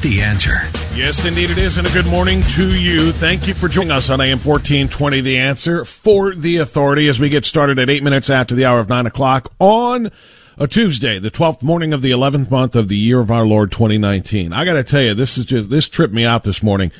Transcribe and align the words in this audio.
The 0.00 0.22
answer. 0.22 0.60
Yes, 0.94 1.24
indeed 1.24 1.50
it 1.50 1.58
is, 1.58 1.76
and 1.76 1.84
a 1.84 1.90
good 1.90 2.06
morning 2.06 2.40
to 2.54 2.80
you. 2.80 3.10
Thank 3.10 3.48
you 3.48 3.54
for 3.54 3.66
joining 3.66 3.90
us 3.90 4.10
on 4.10 4.20
AM 4.20 4.38
1420, 4.38 5.20
The 5.22 5.38
Answer, 5.38 5.84
for 5.84 6.36
the 6.36 6.58
authority 6.58 7.08
as 7.08 7.18
we 7.18 7.28
get 7.28 7.44
started 7.44 7.80
at 7.80 7.90
eight 7.90 8.04
minutes 8.04 8.30
after 8.30 8.54
the 8.54 8.64
hour 8.64 8.78
of 8.78 8.88
nine 8.88 9.06
o'clock 9.06 9.52
on 9.58 10.12
a 10.56 10.68
Tuesday, 10.68 11.18
the 11.18 11.32
12th 11.32 11.64
morning 11.64 11.92
of 11.92 12.02
the 12.02 12.12
11th 12.12 12.48
month 12.48 12.76
of 12.76 12.86
the 12.86 12.96
year 12.96 13.18
of 13.18 13.32
our 13.32 13.44
Lord 13.44 13.72
2019. 13.72 14.52
I 14.52 14.64
got 14.64 14.74
to 14.74 14.84
tell 14.84 15.02
you, 15.02 15.14
this 15.14 15.36
is 15.36 15.44
just, 15.44 15.68
this 15.68 15.88
tripped 15.88 16.14
me 16.14 16.24
out 16.24 16.44
this 16.44 16.62
morning. 16.62 16.92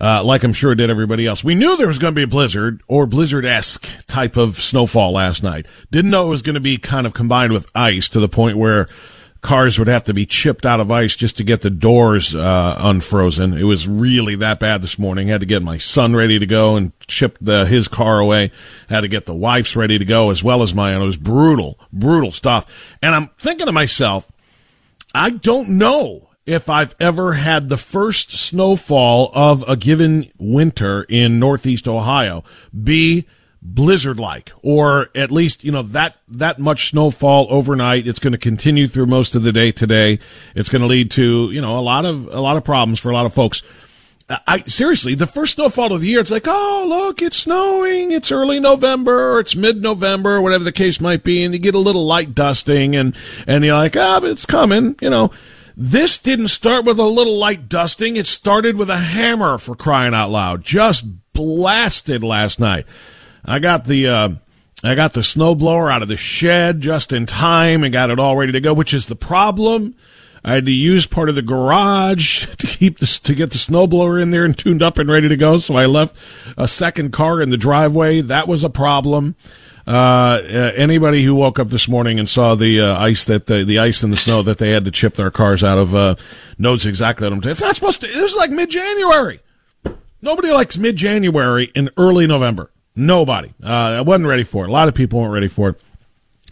Uh, 0.00 0.24
like 0.24 0.42
I'm 0.42 0.54
sure 0.54 0.72
it 0.72 0.76
did 0.76 0.88
everybody 0.88 1.26
else. 1.26 1.44
We 1.44 1.54
knew 1.54 1.76
there 1.76 1.86
was 1.86 1.98
going 1.98 2.14
to 2.14 2.18
be 2.18 2.22
a 2.22 2.28
blizzard 2.28 2.82
or 2.88 3.04
blizzard-esque 3.04 4.06
type 4.06 4.38
of 4.38 4.56
snowfall 4.56 5.12
last 5.12 5.42
night. 5.42 5.66
Didn't 5.90 6.12
know 6.12 6.24
it 6.24 6.30
was 6.30 6.42
going 6.42 6.54
to 6.54 6.60
be 6.60 6.78
kind 6.78 7.06
of 7.06 7.12
combined 7.12 7.52
with 7.52 7.70
ice 7.74 8.08
to 8.10 8.20
the 8.20 8.28
point 8.28 8.56
where 8.56 8.88
cars 9.40 9.78
would 9.78 9.88
have 9.88 10.04
to 10.04 10.14
be 10.14 10.26
chipped 10.26 10.66
out 10.66 10.80
of 10.80 10.90
ice 10.90 11.14
just 11.14 11.36
to 11.36 11.44
get 11.44 11.60
the 11.60 11.70
doors 11.70 12.34
uh, 12.34 12.76
unfrozen. 12.78 13.54
It 13.54 13.64
was 13.64 13.88
really 13.88 14.34
that 14.36 14.58
bad 14.58 14.82
this 14.82 14.98
morning. 14.98 15.28
Had 15.28 15.40
to 15.40 15.46
get 15.46 15.62
my 15.62 15.78
son 15.78 16.16
ready 16.16 16.38
to 16.38 16.46
go 16.46 16.76
and 16.76 16.92
chip 17.06 17.38
the, 17.40 17.64
his 17.64 17.88
car 17.88 18.18
away. 18.18 18.50
Had 18.88 19.02
to 19.02 19.08
get 19.08 19.26
the 19.26 19.34
wife's 19.34 19.76
ready 19.76 19.98
to 19.98 20.04
go 20.04 20.30
as 20.30 20.42
well 20.42 20.62
as 20.62 20.74
my 20.74 20.94
own. 20.94 21.02
It 21.02 21.06
was 21.06 21.16
brutal, 21.16 21.78
brutal 21.92 22.32
stuff. 22.32 22.66
And 23.02 23.14
I'm 23.14 23.30
thinking 23.38 23.66
to 23.66 23.72
myself, 23.72 24.30
I 25.14 25.30
don't 25.30 25.70
know 25.70 26.28
if 26.44 26.68
I've 26.68 26.96
ever 26.98 27.34
had 27.34 27.68
the 27.68 27.76
first 27.76 28.30
snowfall 28.30 29.30
of 29.34 29.62
a 29.68 29.76
given 29.76 30.30
winter 30.38 31.02
in 31.02 31.38
Northeast 31.38 31.86
Ohio 31.86 32.42
be 32.82 33.26
blizzard 33.74 34.18
like 34.18 34.50
or 34.62 35.08
at 35.14 35.30
least 35.30 35.62
you 35.62 35.70
know 35.70 35.82
that 35.82 36.16
that 36.26 36.58
much 36.58 36.88
snowfall 36.88 37.46
overnight 37.50 38.08
it's 38.08 38.18
going 38.18 38.32
to 38.32 38.38
continue 38.38 38.88
through 38.88 39.04
most 39.04 39.34
of 39.34 39.42
the 39.42 39.52
day 39.52 39.70
today 39.70 40.18
it's 40.54 40.70
going 40.70 40.80
to 40.80 40.88
lead 40.88 41.10
to 41.10 41.50
you 41.50 41.60
know 41.60 41.78
a 41.78 41.80
lot 41.80 42.06
of 42.06 42.26
a 42.28 42.40
lot 42.40 42.56
of 42.56 42.64
problems 42.64 42.98
for 42.98 43.10
a 43.10 43.14
lot 43.14 43.26
of 43.26 43.34
folks 43.34 43.62
I 44.46 44.62
seriously, 44.66 45.14
the 45.14 45.26
first 45.26 45.54
snowfall 45.54 45.94
of 45.94 46.02
the 46.02 46.08
year, 46.08 46.20
it's 46.20 46.30
like, 46.30 46.46
oh, 46.46 46.84
look, 46.86 47.22
it's 47.22 47.38
snowing. 47.38 48.12
It's 48.12 48.30
early 48.30 48.60
November 48.60 49.32
or 49.32 49.40
it's 49.40 49.56
mid 49.56 49.80
November, 49.80 50.42
whatever 50.42 50.64
the 50.64 50.72
case 50.72 51.00
might 51.00 51.24
be. 51.24 51.42
And 51.42 51.54
you 51.54 51.58
get 51.58 51.74
a 51.74 51.78
little 51.78 52.04
light 52.04 52.34
dusting 52.34 52.94
and, 52.94 53.16
and 53.46 53.64
you're 53.64 53.72
like, 53.72 53.96
ah, 53.96 54.20
but 54.20 54.30
it's 54.30 54.44
coming, 54.44 54.96
you 55.00 55.08
know. 55.08 55.30
This 55.78 56.18
didn't 56.18 56.48
start 56.48 56.84
with 56.84 56.98
a 56.98 57.04
little 57.04 57.38
light 57.38 57.68
dusting. 57.70 58.16
It 58.16 58.26
started 58.26 58.76
with 58.76 58.90
a 58.90 58.98
hammer 58.98 59.56
for 59.56 59.74
crying 59.74 60.12
out 60.12 60.30
loud. 60.30 60.62
Just 60.62 61.06
blasted 61.32 62.22
last 62.22 62.60
night. 62.60 62.84
I 63.44 63.58
got 63.58 63.84
the, 63.84 64.08
uh, 64.08 64.28
I 64.84 64.94
got 64.94 65.12
the 65.12 65.20
snowblower 65.20 65.92
out 65.92 66.02
of 66.02 66.08
the 66.08 66.16
shed 66.16 66.80
just 66.80 67.12
in 67.12 67.26
time 67.26 67.82
and 67.82 67.92
got 67.92 68.10
it 68.10 68.18
all 68.18 68.36
ready 68.36 68.52
to 68.52 68.60
go, 68.60 68.72
which 68.72 68.94
is 68.94 69.06
the 69.06 69.16
problem. 69.16 69.94
I 70.44 70.54
had 70.54 70.66
to 70.66 70.72
use 70.72 71.06
part 71.06 71.28
of 71.28 71.34
the 71.34 71.42
garage 71.42 72.46
to 72.56 72.66
keep 72.66 72.98
this 72.98 73.18
to 73.20 73.34
get 73.34 73.50
the 73.50 73.58
snowblower 73.58 74.20
in 74.22 74.30
there 74.30 74.44
and 74.44 74.56
tuned 74.56 74.82
up 74.82 74.98
and 74.98 75.10
ready 75.10 75.28
to 75.28 75.36
go. 75.36 75.56
So 75.56 75.76
I 75.76 75.86
left 75.86 76.16
a 76.56 76.68
second 76.68 77.12
car 77.12 77.40
in 77.40 77.50
the 77.50 77.56
driveway. 77.56 78.20
That 78.20 78.46
was 78.46 78.64
a 78.64 78.70
problem. 78.70 79.36
Uh, 79.86 80.42
anybody 80.76 81.24
who 81.24 81.34
woke 81.34 81.58
up 81.58 81.70
this 81.70 81.88
morning 81.88 82.18
and 82.18 82.28
saw 82.28 82.54
the 82.54 82.78
uh, 82.78 82.98
ice 82.98 83.24
that 83.24 83.46
the, 83.46 83.64
the 83.64 83.78
ice 83.78 84.02
and 84.02 84.12
the 84.12 84.18
snow 84.18 84.42
that 84.42 84.58
they 84.58 84.70
had 84.70 84.84
to 84.84 84.90
chip 84.90 85.14
their 85.14 85.30
cars 85.30 85.64
out 85.64 85.78
of 85.78 85.94
uh, 85.94 86.14
knows 86.58 86.86
exactly 86.86 87.26
what 87.26 87.32
I'm 87.32 87.42
saying. 87.42 87.52
It's 87.52 87.62
not 87.62 87.74
supposed 87.74 88.02
to. 88.02 88.06
This 88.06 88.32
is 88.32 88.36
like 88.36 88.50
mid 88.50 88.68
January. 88.68 89.40
Nobody 90.20 90.50
likes 90.50 90.76
mid 90.76 90.96
January 90.96 91.72
in 91.74 91.88
early 91.96 92.26
November. 92.26 92.70
Nobody. 92.98 93.54
Uh, 93.62 93.68
I 93.68 94.00
wasn't 94.00 94.26
ready 94.26 94.42
for 94.42 94.64
it. 94.64 94.68
A 94.70 94.72
lot 94.72 94.88
of 94.88 94.94
people 94.94 95.20
weren't 95.20 95.32
ready 95.32 95.46
for 95.46 95.68
it. 95.70 95.82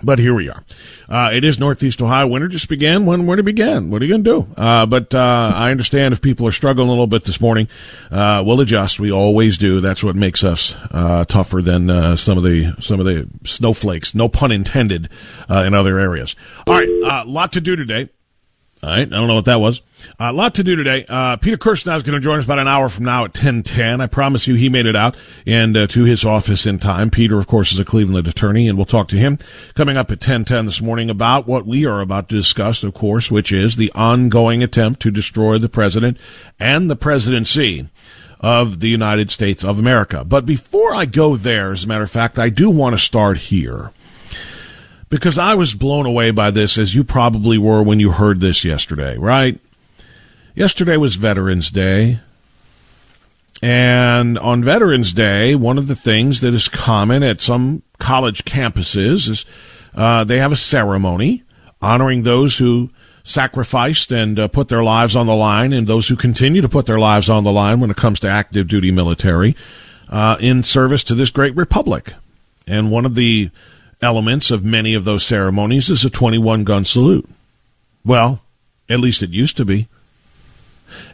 But 0.02 0.18
here 0.18 0.34
we 0.34 0.50
are. 0.50 0.62
Uh, 1.08 1.30
it 1.32 1.42
is 1.42 1.58
Northeast 1.58 2.02
Ohio. 2.02 2.26
Winter 2.26 2.48
just 2.48 2.68
began 2.68 3.06
when 3.06 3.26
winter 3.26 3.42
began. 3.42 3.90
What 3.90 4.02
are 4.02 4.04
you 4.04 4.12
going 4.12 4.24
to 4.24 4.30
do? 4.54 4.60
Uh, 4.60 4.84
but 4.84 5.14
uh, 5.14 5.52
I 5.54 5.70
understand 5.70 6.12
if 6.12 6.20
people 6.20 6.46
are 6.46 6.52
struggling 6.52 6.86
a 6.86 6.90
little 6.90 7.06
bit 7.06 7.24
this 7.24 7.40
morning, 7.40 7.66
uh, 8.10 8.42
we'll 8.46 8.60
adjust. 8.60 9.00
We 9.00 9.10
always 9.10 9.56
do. 9.56 9.80
That's 9.80 10.04
what 10.04 10.14
makes 10.14 10.44
us 10.44 10.76
uh, 10.90 11.24
tougher 11.24 11.62
than 11.62 11.88
uh, 11.88 12.14
some 12.14 12.36
of 12.36 12.44
the 12.44 12.74
some 12.78 13.00
of 13.00 13.06
the 13.06 13.26
snowflakes. 13.44 14.14
No 14.14 14.28
pun 14.28 14.52
intended 14.52 15.08
in 15.48 15.72
other 15.72 15.98
areas. 15.98 16.36
All 16.66 16.74
right, 16.74 16.88
a 16.88 17.24
lot 17.24 17.54
to 17.54 17.62
do 17.62 17.74
today. 17.74 18.10
All 18.86 18.92
right, 18.92 19.00
I 19.00 19.16
don't 19.16 19.26
know 19.26 19.34
what 19.34 19.46
that 19.46 19.58
was. 19.58 19.82
A 20.20 20.32
lot 20.32 20.54
to 20.54 20.62
do 20.62 20.76
today. 20.76 21.04
Uh, 21.08 21.36
Peter 21.38 21.56
Kirsanow 21.56 21.96
is 21.96 22.04
going 22.04 22.14
to 22.14 22.20
join 22.20 22.38
us 22.38 22.44
about 22.44 22.60
an 22.60 22.68
hour 22.68 22.88
from 22.88 23.04
now 23.04 23.24
at 23.24 23.30
1010. 23.30 24.00
I 24.00 24.06
promise 24.06 24.46
you 24.46 24.54
he 24.54 24.68
made 24.68 24.86
it 24.86 24.94
out 24.94 25.16
and 25.44 25.76
uh, 25.76 25.88
to 25.88 26.04
his 26.04 26.24
office 26.24 26.66
in 26.66 26.78
time. 26.78 27.10
Peter, 27.10 27.36
of 27.36 27.48
course, 27.48 27.72
is 27.72 27.80
a 27.80 27.84
Cleveland 27.84 28.28
attorney, 28.28 28.68
and 28.68 28.78
we'll 28.78 28.86
talk 28.86 29.08
to 29.08 29.16
him 29.16 29.38
coming 29.74 29.96
up 29.96 30.12
at 30.12 30.18
1010 30.18 30.66
this 30.66 30.80
morning 30.80 31.10
about 31.10 31.48
what 31.48 31.66
we 31.66 31.84
are 31.84 32.00
about 32.00 32.28
to 32.28 32.36
discuss, 32.36 32.84
of 32.84 32.94
course, 32.94 33.28
which 33.28 33.50
is 33.50 33.74
the 33.74 33.90
ongoing 33.96 34.62
attempt 34.62 35.02
to 35.02 35.10
destroy 35.10 35.58
the 35.58 35.68
president 35.68 36.16
and 36.60 36.88
the 36.88 36.94
presidency 36.94 37.88
of 38.38 38.78
the 38.78 38.88
United 38.88 39.32
States 39.32 39.64
of 39.64 39.80
America. 39.80 40.24
But 40.24 40.46
before 40.46 40.94
I 40.94 41.06
go 41.06 41.34
there, 41.34 41.72
as 41.72 41.82
a 41.82 41.88
matter 41.88 42.04
of 42.04 42.10
fact, 42.12 42.38
I 42.38 42.50
do 42.50 42.70
want 42.70 42.94
to 42.94 43.02
start 43.02 43.38
here 43.38 43.90
because 45.08 45.38
I 45.38 45.54
was 45.54 45.74
blown 45.74 46.06
away 46.06 46.30
by 46.30 46.50
this, 46.50 46.78
as 46.78 46.94
you 46.94 47.04
probably 47.04 47.58
were 47.58 47.82
when 47.82 48.00
you 48.00 48.12
heard 48.12 48.40
this 48.40 48.64
yesterday, 48.64 49.16
right? 49.16 49.60
Yesterday 50.54 50.96
was 50.96 51.16
Veterans 51.16 51.70
Day. 51.70 52.20
And 53.62 54.38
on 54.38 54.62
Veterans 54.62 55.12
Day, 55.12 55.54
one 55.54 55.78
of 55.78 55.86
the 55.86 55.94
things 55.94 56.40
that 56.40 56.54
is 56.54 56.68
common 56.68 57.22
at 57.22 57.40
some 57.40 57.82
college 57.98 58.44
campuses 58.44 59.28
is 59.28 59.46
uh, 59.94 60.24
they 60.24 60.38
have 60.38 60.52
a 60.52 60.56
ceremony 60.56 61.42
honoring 61.80 62.22
those 62.22 62.58
who 62.58 62.90
sacrificed 63.24 64.12
and 64.12 64.38
uh, 64.38 64.48
put 64.48 64.68
their 64.68 64.84
lives 64.84 65.16
on 65.16 65.26
the 65.26 65.34
line 65.34 65.72
and 65.72 65.86
those 65.86 66.08
who 66.08 66.16
continue 66.16 66.60
to 66.60 66.68
put 66.68 66.86
their 66.86 66.98
lives 66.98 67.28
on 67.28 67.44
the 67.44 67.52
line 67.52 67.80
when 67.80 67.90
it 67.90 67.96
comes 67.96 68.20
to 68.20 68.30
active 68.30 68.68
duty 68.68 68.90
military 68.90 69.56
uh, 70.08 70.36
in 70.40 70.62
service 70.62 71.02
to 71.02 71.14
this 71.14 71.30
great 71.30 71.54
republic. 71.56 72.14
And 72.66 72.90
one 72.90 73.04
of 73.04 73.14
the 73.14 73.50
elements 74.02 74.50
of 74.50 74.64
many 74.64 74.94
of 74.94 75.04
those 75.04 75.24
ceremonies 75.24 75.90
is 75.90 76.04
a 76.04 76.10
21 76.10 76.64
gun 76.64 76.84
salute. 76.84 77.28
Well, 78.04 78.42
at 78.88 79.00
least 79.00 79.22
it 79.22 79.30
used 79.30 79.56
to 79.56 79.64
be. 79.64 79.88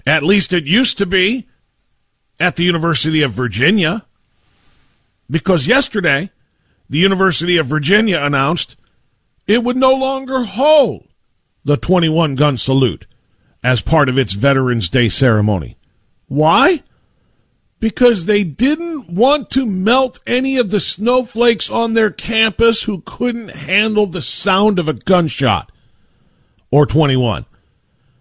At 0.06 0.22
least 0.22 0.52
it 0.52 0.64
used 0.64 0.98
to 0.98 1.06
be 1.06 1.48
at 2.38 2.56
the 2.56 2.64
University 2.64 3.22
of 3.22 3.32
Virginia. 3.32 4.04
Because 5.30 5.66
yesterday, 5.66 6.30
the 6.90 6.98
University 6.98 7.56
of 7.56 7.66
Virginia 7.66 8.20
announced 8.20 8.76
it 9.46 9.64
would 9.64 9.76
no 9.76 9.92
longer 9.92 10.44
hold 10.44 11.08
the 11.64 11.76
21 11.76 12.34
gun 12.34 12.56
salute 12.56 13.06
as 13.62 13.80
part 13.80 14.08
of 14.08 14.18
its 14.18 14.32
Veterans 14.32 14.88
Day 14.88 15.08
ceremony. 15.08 15.76
Why? 16.28 16.82
Because 17.82 18.26
they 18.26 18.44
didn't 18.44 19.10
want 19.10 19.50
to 19.50 19.66
melt 19.66 20.20
any 20.24 20.56
of 20.56 20.70
the 20.70 20.78
snowflakes 20.78 21.68
on 21.68 21.94
their 21.94 22.10
campus 22.12 22.84
who 22.84 23.00
couldn't 23.00 23.48
handle 23.48 24.06
the 24.06 24.22
sound 24.22 24.78
of 24.78 24.86
a 24.86 24.92
gunshot 24.92 25.72
or 26.70 26.86
21. 26.86 27.44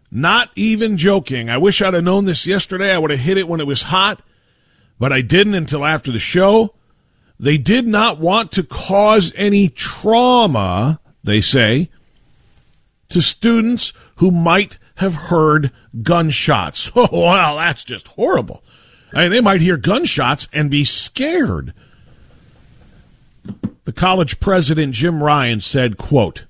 Not 0.09 0.49
even 0.55 0.97
joking. 0.97 1.47
I 1.47 1.59
wish 1.59 1.79
I'd 1.79 1.93
have 1.93 2.03
known 2.03 2.25
this 2.25 2.47
yesterday. 2.47 2.91
I 2.91 2.97
would 2.97 3.11
have 3.11 3.19
hit 3.19 3.37
it 3.37 3.47
when 3.47 3.59
it 3.59 3.67
was 3.67 3.83
hot, 3.83 4.23
but 4.97 5.13
I 5.13 5.21
didn't 5.21 5.53
until 5.53 5.85
after 5.85 6.11
the 6.11 6.17
show. 6.17 6.73
They 7.39 7.59
did 7.59 7.85
not 7.85 8.17
want 8.17 8.51
to 8.53 8.63
cause 8.63 9.31
any 9.35 9.69
trauma, 9.69 10.99
they 11.23 11.39
say, 11.39 11.91
to 13.09 13.21
students 13.21 13.93
who 14.15 14.31
might 14.31 14.79
have 14.95 15.13
heard 15.13 15.69
gunshots. 16.01 16.91
Oh, 16.95 17.07
well, 17.11 17.57
that's 17.57 17.83
just 17.83 18.07
horrible. 18.07 18.63
I 19.13 19.23
mean, 19.23 19.31
they 19.31 19.41
might 19.41 19.61
hear 19.61 19.77
gunshots 19.77 20.47
and 20.53 20.69
be 20.71 20.83
scared. 20.83 21.73
The 23.83 23.91
college 23.91 24.39
president, 24.39 24.93
Jim 24.93 25.21
Ryan, 25.23 25.59
said, 25.59 25.97
quote, 25.97 26.45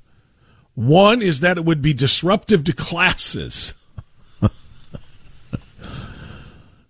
one 0.75 1.21
is 1.21 1.39
that 1.39 1.57
it 1.57 1.65
would 1.65 1.81
be 1.81 1.93
disruptive 1.93 2.63
to 2.65 2.73
classes. 2.73 3.73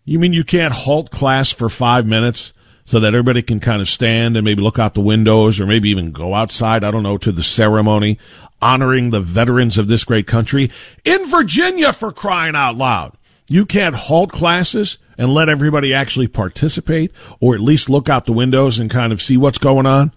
you 0.06 0.20
mean 0.20 0.34
you 0.34 0.44
can't 0.44 0.74
halt 0.74 1.12
class 1.12 1.52
for 1.52 1.70
five 1.70 2.06
minutes 2.06 2.54
so 2.84 3.00
that 3.00 3.14
everybody 3.14 3.42
can 3.42 3.60
kind 3.60 3.82
of 3.82 3.88
stand 3.88 4.36
and 4.36 4.44
maybe 4.44 4.62
look 4.62 4.80
out 4.80 4.94
the 4.94 5.02
windows 5.02 5.60
or 5.60 5.66
maybe 5.66 5.90
even 5.90 6.12
go 6.12 6.34
outside, 6.34 6.84
I 6.84 6.92
don't 6.92 7.04
know, 7.04 7.18
to 7.20 7.32
the 7.32 7.44
ceremony 7.44 8.18
honoring 8.62 9.10
the 9.10 9.20
veterans 9.20 9.78
of 9.78 9.88
this 9.88 10.04
great 10.04 10.28
country 10.28 10.70
in 11.04 11.26
Virginia 11.26 11.92
for 11.94 12.12
crying 12.12 12.56
out 12.56 12.78
loud. 12.78 13.14
You 13.48 13.66
can't 13.66 13.96
halt 13.96 14.32
classes 14.32 14.98
and 15.22 15.36
let 15.36 15.50
everybody 15.50 15.94
actually 15.94 16.28
participate 16.28 17.12
or 17.40 17.54
at 17.54 17.62
least 17.62 17.92
look 17.92 18.10
out 18.10 18.26
the 18.26 18.34
windows 18.34 18.80
and 18.80 18.90
kind 18.90 19.14
of 19.14 19.22
see 19.22 19.38
what's 19.38 19.60
going 19.60 19.86
on. 19.86 20.12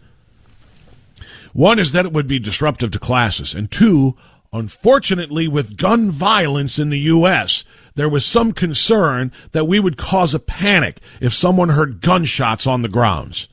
One 1.53 1.79
is 1.79 1.93
that 1.93 2.07
it 2.07 2.13
would 2.15 2.27
be 2.27 2.39
disruptive 2.39 2.91
to 2.93 2.99
classes. 2.99 3.53
And 3.53 3.71
two, 3.71 4.17
unfortunately, 4.51 5.47
with 5.47 5.77
gun 5.77 6.11
violence 6.11 6.79
in 6.79 6.89
the 6.89 7.01
U.S., 7.01 7.65
there 7.95 8.09
was 8.09 8.25
some 8.25 8.53
concern 8.53 9.31
that 9.53 9.67
we 9.67 9.79
would 9.79 9.99
cause 9.99 10.35
a 10.35 10.41
panic 10.41 11.01
if 11.21 11.35
someone 11.35 11.69
heard 11.69 12.01
gunshots 12.01 12.67
on 12.67 12.81
the 12.81 12.89
grounds. 12.89 13.47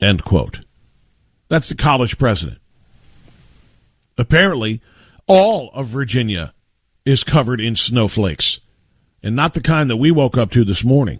End 0.00 0.24
quote. 0.24 0.60
That's 1.50 1.68
the 1.68 1.74
college 1.74 2.16
president. 2.16 2.56
Apparently, 4.16 4.80
all 5.26 5.70
of 5.74 5.88
Virginia 5.88 6.54
is 7.04 7.24
covered 7.24 7.60
in 7.60 7.76
snowflakes, 7.76 8.60
and 9.24 9.34
not 9.34 9.54
the 9.54 9.60
kind 9.60 9.88
that 9.88 9.96
we 9.96 10.10
woke 10.10 10.36
up 10.36 10.50
to 10.50 10.64
this 10.64 10.84
morning. 10.84 11.18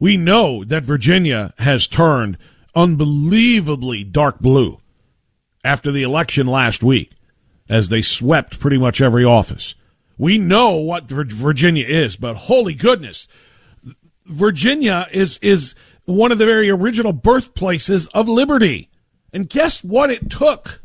We 0.00 0.16
know 0.16 0.64
that 0.64 0.82
Virginia 0.82 1.52
has 1.58 1.86
turned 1.86 2.38
unbelievably 2.74 4.04
dark 4.04 4.40
blue 4.40 4.80
after 5.62 5.92
the 5.92 6.02
election 6.02 6.46
last 6.46 6.82
week 6.82 7.10
as 7.68 7.90
they 7.90 8.00
swept 8.00 8.58
pretty 8.58 8.78
much 8.78 9.02
every 9.02 9.24
office. 9.24 9.74
We 10.16 10.38
know 10.38 10.76
what 10.76 11.04
Virginia 11.04 11.84
is, 11.86 12.16
but 12.16 12.36
holy 12.36 12.74
goodness, 12.74 13.28
Virginia 14.24 15.08
is 15.12 15.38
is 15.42 15.74
one 16.06 16.32
of 16.32 16.38
the 16.38 16.46
very 16.46 16.70
original 16.70 17.12
birthplaces 17.12 18.06
of 18.08 18.28
liberty. 18.28 18.88
And 19.30 19.48
guess 19.48 19.84
what 19.84 20.10
it 20.10 20.30
took 20.30 20.80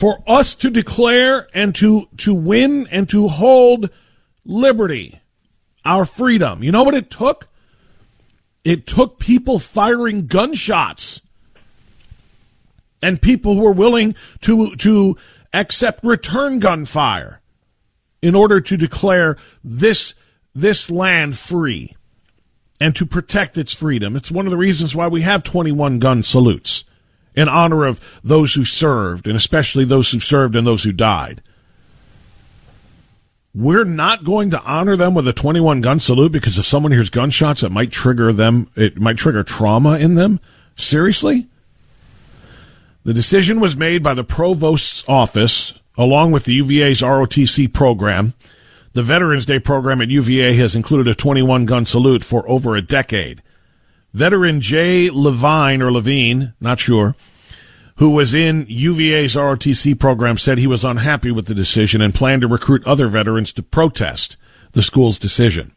for 0.00 0.24
us 0.26 0.54
to 0.56 0.70
declare 0.70 1.46
and 1.52 1.74
to 1.74 2.08
to 2.16 2.32
win 2.32 2.88
and 2.90 3.08
to 3.10 3.28
hold 3.28 3.90
liberty, 4.46 5.20
our 5.84 6.06
freedom. 6.06 6.62
You 6.62 6.72
know 6.72 6.82
what 6.82 6.94
it 6.94 7.10
took? 7.10 7.48
It 8.64 8.86
took 8.86 9.18
people 9.18 9.58
firing 9.58 10.26
gunshots 10.26 11.20
and 13.02 13.20
people 13.20 13.54
who 13.54 13.60
were 13.60 13.72
willing 13.72 14.14
to 14.40 14.74
to 14.76 15.18
accept 15.52 16.02
return 16.02 16.60
gunfire 16.60 17.42
in 18.22 18.34
order 18.34 18.58
to 18.58 18.76
declare 18.78 19.36
this 19.62 20.14
this 20.54 20.90
land 20.90 21.36
free 21.36 21.94
and 22.80 22.96
to 22.96 23.04
protect 23.04 23.58
its 23.58 23.74
freedom. 23.74 24.16
It's 24.16 24.30
one 24.30 24.46
of 24.46 24.50
the 24.50 24.56
reasons 24.56 24.96
why 24.96 25.08
we 25.08 25.20
have 25.20 25.42
21 25.42 25.98
gun 25.98 26.22
salutes 26.22 26.84
in 27.34 27.48
honor 27.48 27.86
of 27.86 28.00
those 28.22 28.54
who 28.54 28.64
served 28.64 29.26
and 29.26 29.36
especially 29.36 29.84
those 29.84 30.10
who 30.10 30.20
served 30.20 30.56
and 30.56 30.66
those 30.66 30.84
who 30.84 30.92
died 30.92 31.42
we're 33.54 33.84
not 33.84 34.22
going 34.24 34.50
to 34.50 34.62
honor 34.62 34.96
them 34.96 35.14
with 35.14 35.26
a 35.26 35.32
21 35.32 35.80
gun 35.80 35.98
salute 35.98 36.32
because 36.32 36.58
if 36.58 36.64
someone 36.64 36.92
hears 36.92 37.10
gunshots, 37.10 37.62
it 37.62 37.72
might 37.72 37.90
trigger 37.90 38.32
them, 38.32 38.70
it 38.76 39.00
might 39.00 39.16
trigger 39.16 39.42
trauma 39.42 39.98
in 39.98 40.14
them. 40.14 40.38
Seriously? 40.76 41.48
The 43.04 43.14
decision 43.14 43.58
was 43.58 43.76
made 43.76 44.02
by 44.02 44.14
the 44.14 44.24
provost's 44.24 45.04
office 45.08 45.74
along 45.98 46.30
with 46.30 46.44
the 46.44 46.54
UVA's 46.54 47.00
ROTC 47.00 47.72
program. 47.72 48.34
The 48.92 49.02
Veterans 49.02 49.46
Day 49.46 49.58
program 49.58 50.00
at 50.00 50.08
UVA 50.08 50.54
has 50.54 50.76
included 50.76 51.08
a 51.08 51.14
21 51.14 51.66
gun 51.66 51.84
salute 51.84 52.22
for 52.22 52.48
over 52.48 52.76
a 52.76 52.82
decade. 52.82 53.42
Veteran 54.12 54.60
Jay 54.60 55.08
Levine 55.10 55.82
or 55.82 55.92
Levine, 55.92 56.54
not 56.60 56.80
sure, 56.80 57.14
who 57.96 58.10
was 58.10 58.34
in 58.34 58.66
UVA's 58.68 59.36
ROTC 59.36 59.98
program, 59.98 60.36
said 60.36 60.58
he 60.58 60.66
was 60.66 60.84
unhappy 60.84 61.30
with 61.30 61.46
the 61.46 61.54
decision 61.54 62.00
and 62.00 62.14
planned 62.14 62.42
to 62.42 62.48
recruit 62.48 62.86
other 62.86 63.08
veterans 63.08 63.52
to 63.52 63.62
protest 63.62 64.36
the 64.72 64.82
school's 64.82 65.18
decision. 65.18 65.72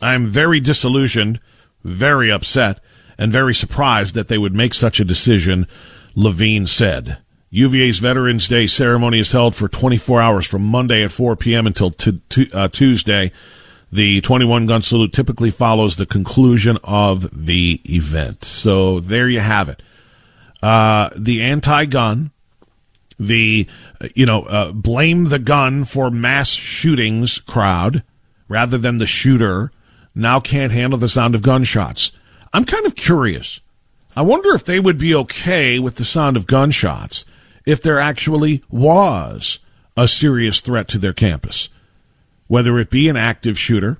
I'm 0.00 0.26
very 0.26 0.58
disillusioned, 0.60 1.40
very 1.84 2.30
upset, 2.30 2.80
and 3.16 3.30
very 3.30 3.54
surprised 3.54 4.14
that 4.14 4.28
they 4.28 4.38
would 4.38 4.54
make 4.54 4.74
such 4.74 5.00
a 5.00 5.04
decision, 5.04 5.66
Levine 6.14 6.66
said. 6.66 7.18
UVA's 7.50 7.98
Veterans 7.98 8.48
Day 8.48 8.66
ceremony 8.66 9.20
is 9.20 9.32
held 9.32 9.54
for 9.54 9.68
24 9.68 10.20
hours 10.20 10.46
from 10.46 10.62
Monday 10.62 11.04
at 11.04 11.12
4 11.12 11.36
p.m. 11.36 11.66
until 11.66 11.90
t- 11.90 12.20
t- 12.28 12.50
uh, 12.52 12.68
Tuesday. 12.68 13.30
The 13.92 14.22
21 14.22 14.66
gun 14.66 14.80
salute 14.80 15.12
typically 15.12 15.50
follows 15.50 15.96
the 15.96 16.06
conclusion 16.06 16.78
of 16.82 17.28
the 17.46 17.80
event. 17.84 18.44
So 18.44 19.00
there 19.00 19.28
you 19.28 19.40
have 19.40 19.68
it 19.68 19.82
uh, 20.62 21.10
the 21.16 21.42
anti-gun, 21.42 22.30
the 23.18 23.66
you 24.14 24.26
know 24.26 24.42
uh, 24.44 24.72
blame 24.72 25.24
the 25.24 25.38
gun 25.38 25.84
for 25.84 26.10
mass 26.10 26.50
shootings 26.50 27.38
crowd 27.40 28.02
rather 28.48 28.78
than 28.78 28.98
the 28.98 29.06
shooter 29.06 29.72
now 30.14 30.40
can't 30.40 30.72
handle 30.72 30.98
the 30.98 31.08
sound 31.08 31.34
of 31.34 31.42
gunshots. 31.42 32.12
I'm 32.52 32.64
kind 32.64 32.86
of 32.86 32.94
curious. 32.94 33.60
I 34.14 34.22
wonder 34.22 34.52
if 34.54 34.64
they 34.64 34.78
would 34.78 34.98
be 34.98 35.14
okay 35.14 35.78
with 35.78 35.96
the 35.96 36.04
sound 36.04 36.36
of 36.36 36.46
gunshots 36.46 37.24
if 37.64 37.80
there 37.80 37.98
actually 37.98 38.62
was 38.70 39.58
a 39.96 40.06
serious 40.06 40.60
threat 40.60 40.86
to 40.88 40.98
their 40.98 41.14
campus, 41.14 41.68
whether 42.52 42.78
it 42.78 42.90
be 42.90 43.08
an 43.08 43.16
active 43.16 43.58
shooter 43.58 43.96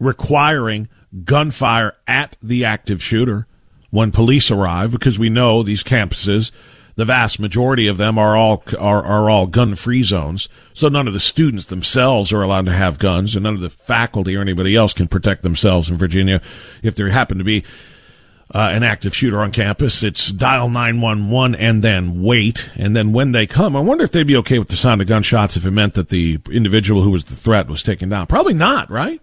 requiring 0.00 0.88
gunfire 1.22 1.92
at 2.08 2.36
the 2.42 2.64
active 2.64 3.00
shooter 3.00 3.46
when 3.90 4.10
police 4.10 4.50
arrive 4.50 4.90
because 4.90 5.16
we 5.16 5.30
know 5.30 5.62
these 5.62 5.84
campuses 5.84 6.50
the 6.96 7.04
vast 7.04 7.38
majority 7.38 7.86
of 7.86 7.96
them 7.96 8.18
are 8.18 8.36
all 8.36 8.64
are, 8.78 9.04
are 9.04 9.30
all 9.30 9.46
gun 9.46 9.74
free 9.74 10.02
zones. 10.02 10.48
So 10.72 10.88
none 10.88 11.08
of 11.08 11.12
the 11.12 11.20
students 11.20 11.66
themselves 11.66 12.32
are 12.32 12.42
allowed 12.42 12.66
to 12.66 12.72
have 12.72 12.98
guns 12.98 13.34
and 13.34 13.42
none 13.42 13.54
of 13.54 13.60
the 13.60 13.70
faculty 13.70 14.36
or 14.36 14.40
anybody 14.40 14.76
else 14.76 14.92
can 14.94 15.08
protect 15.08 15.42
themselves 15.42 15.90
in 15.90 15.96
Virginia. 15.96 16.40
If 16.82 16.94
there 16.94 17.08
happen 17.08 17.38
to 17.38 17.44
be 17.44 17.64
uh, 18.52 18.58
an 18.58 18.82
active 18.82 19.14
shooter 19.14 19.40
on 19.40 19.52
campus. 19.52 20.02
It's 20.02 20.30
dial 20.30 20.68
911 20.68 21.54
and 21.54 21.82
then 21.82 22.22
wait. 22.22 22.70
And 22.76 22.96
then 22.96 23.12
when 23.12 23.32
they 23.32 23.46
come 23.46 23.76
i 23.76 23.80
wonder 23.80 24.04
if 24.04 24.12
they'd 24.12 24.26
be 24.26 24.36
okay 24.36 24.58
with 24.58 24.68
the 24.68 24.76
sound 24.76 25.00
of 25.00 25.06
gunshots 25.06 25.56
if 25.56 25.64
it 25.64 25.70
meant 25.70 25.94
that 25.94 26.08
the 26.08 26.38
individual 26.50 27.02
who 27.02 27.10
was 27.10 27.24
the 27.24 27.36
threat 27.36 27.68
was 27.68 27.82
taken 27.82 28.08
down. 28.08 28.26
Probably 28.26 28.54
not 28.54 28.90
right? 28.90 29.20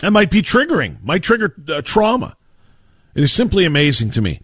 That 0.00 0.10
might 0.10 0.30
be 0.30 0.42
triggering 0.42 1.02
might 1.02 1.22
trigger 1.22 1.54
uh, 1.68 1.82
trauma. 1.82 2.36
It 3.14 3.24
is 3.24 3.32
simply 3.32 3.64
amazing 3.64 4.10
to 4.12 4.22
me. 4.22 4.40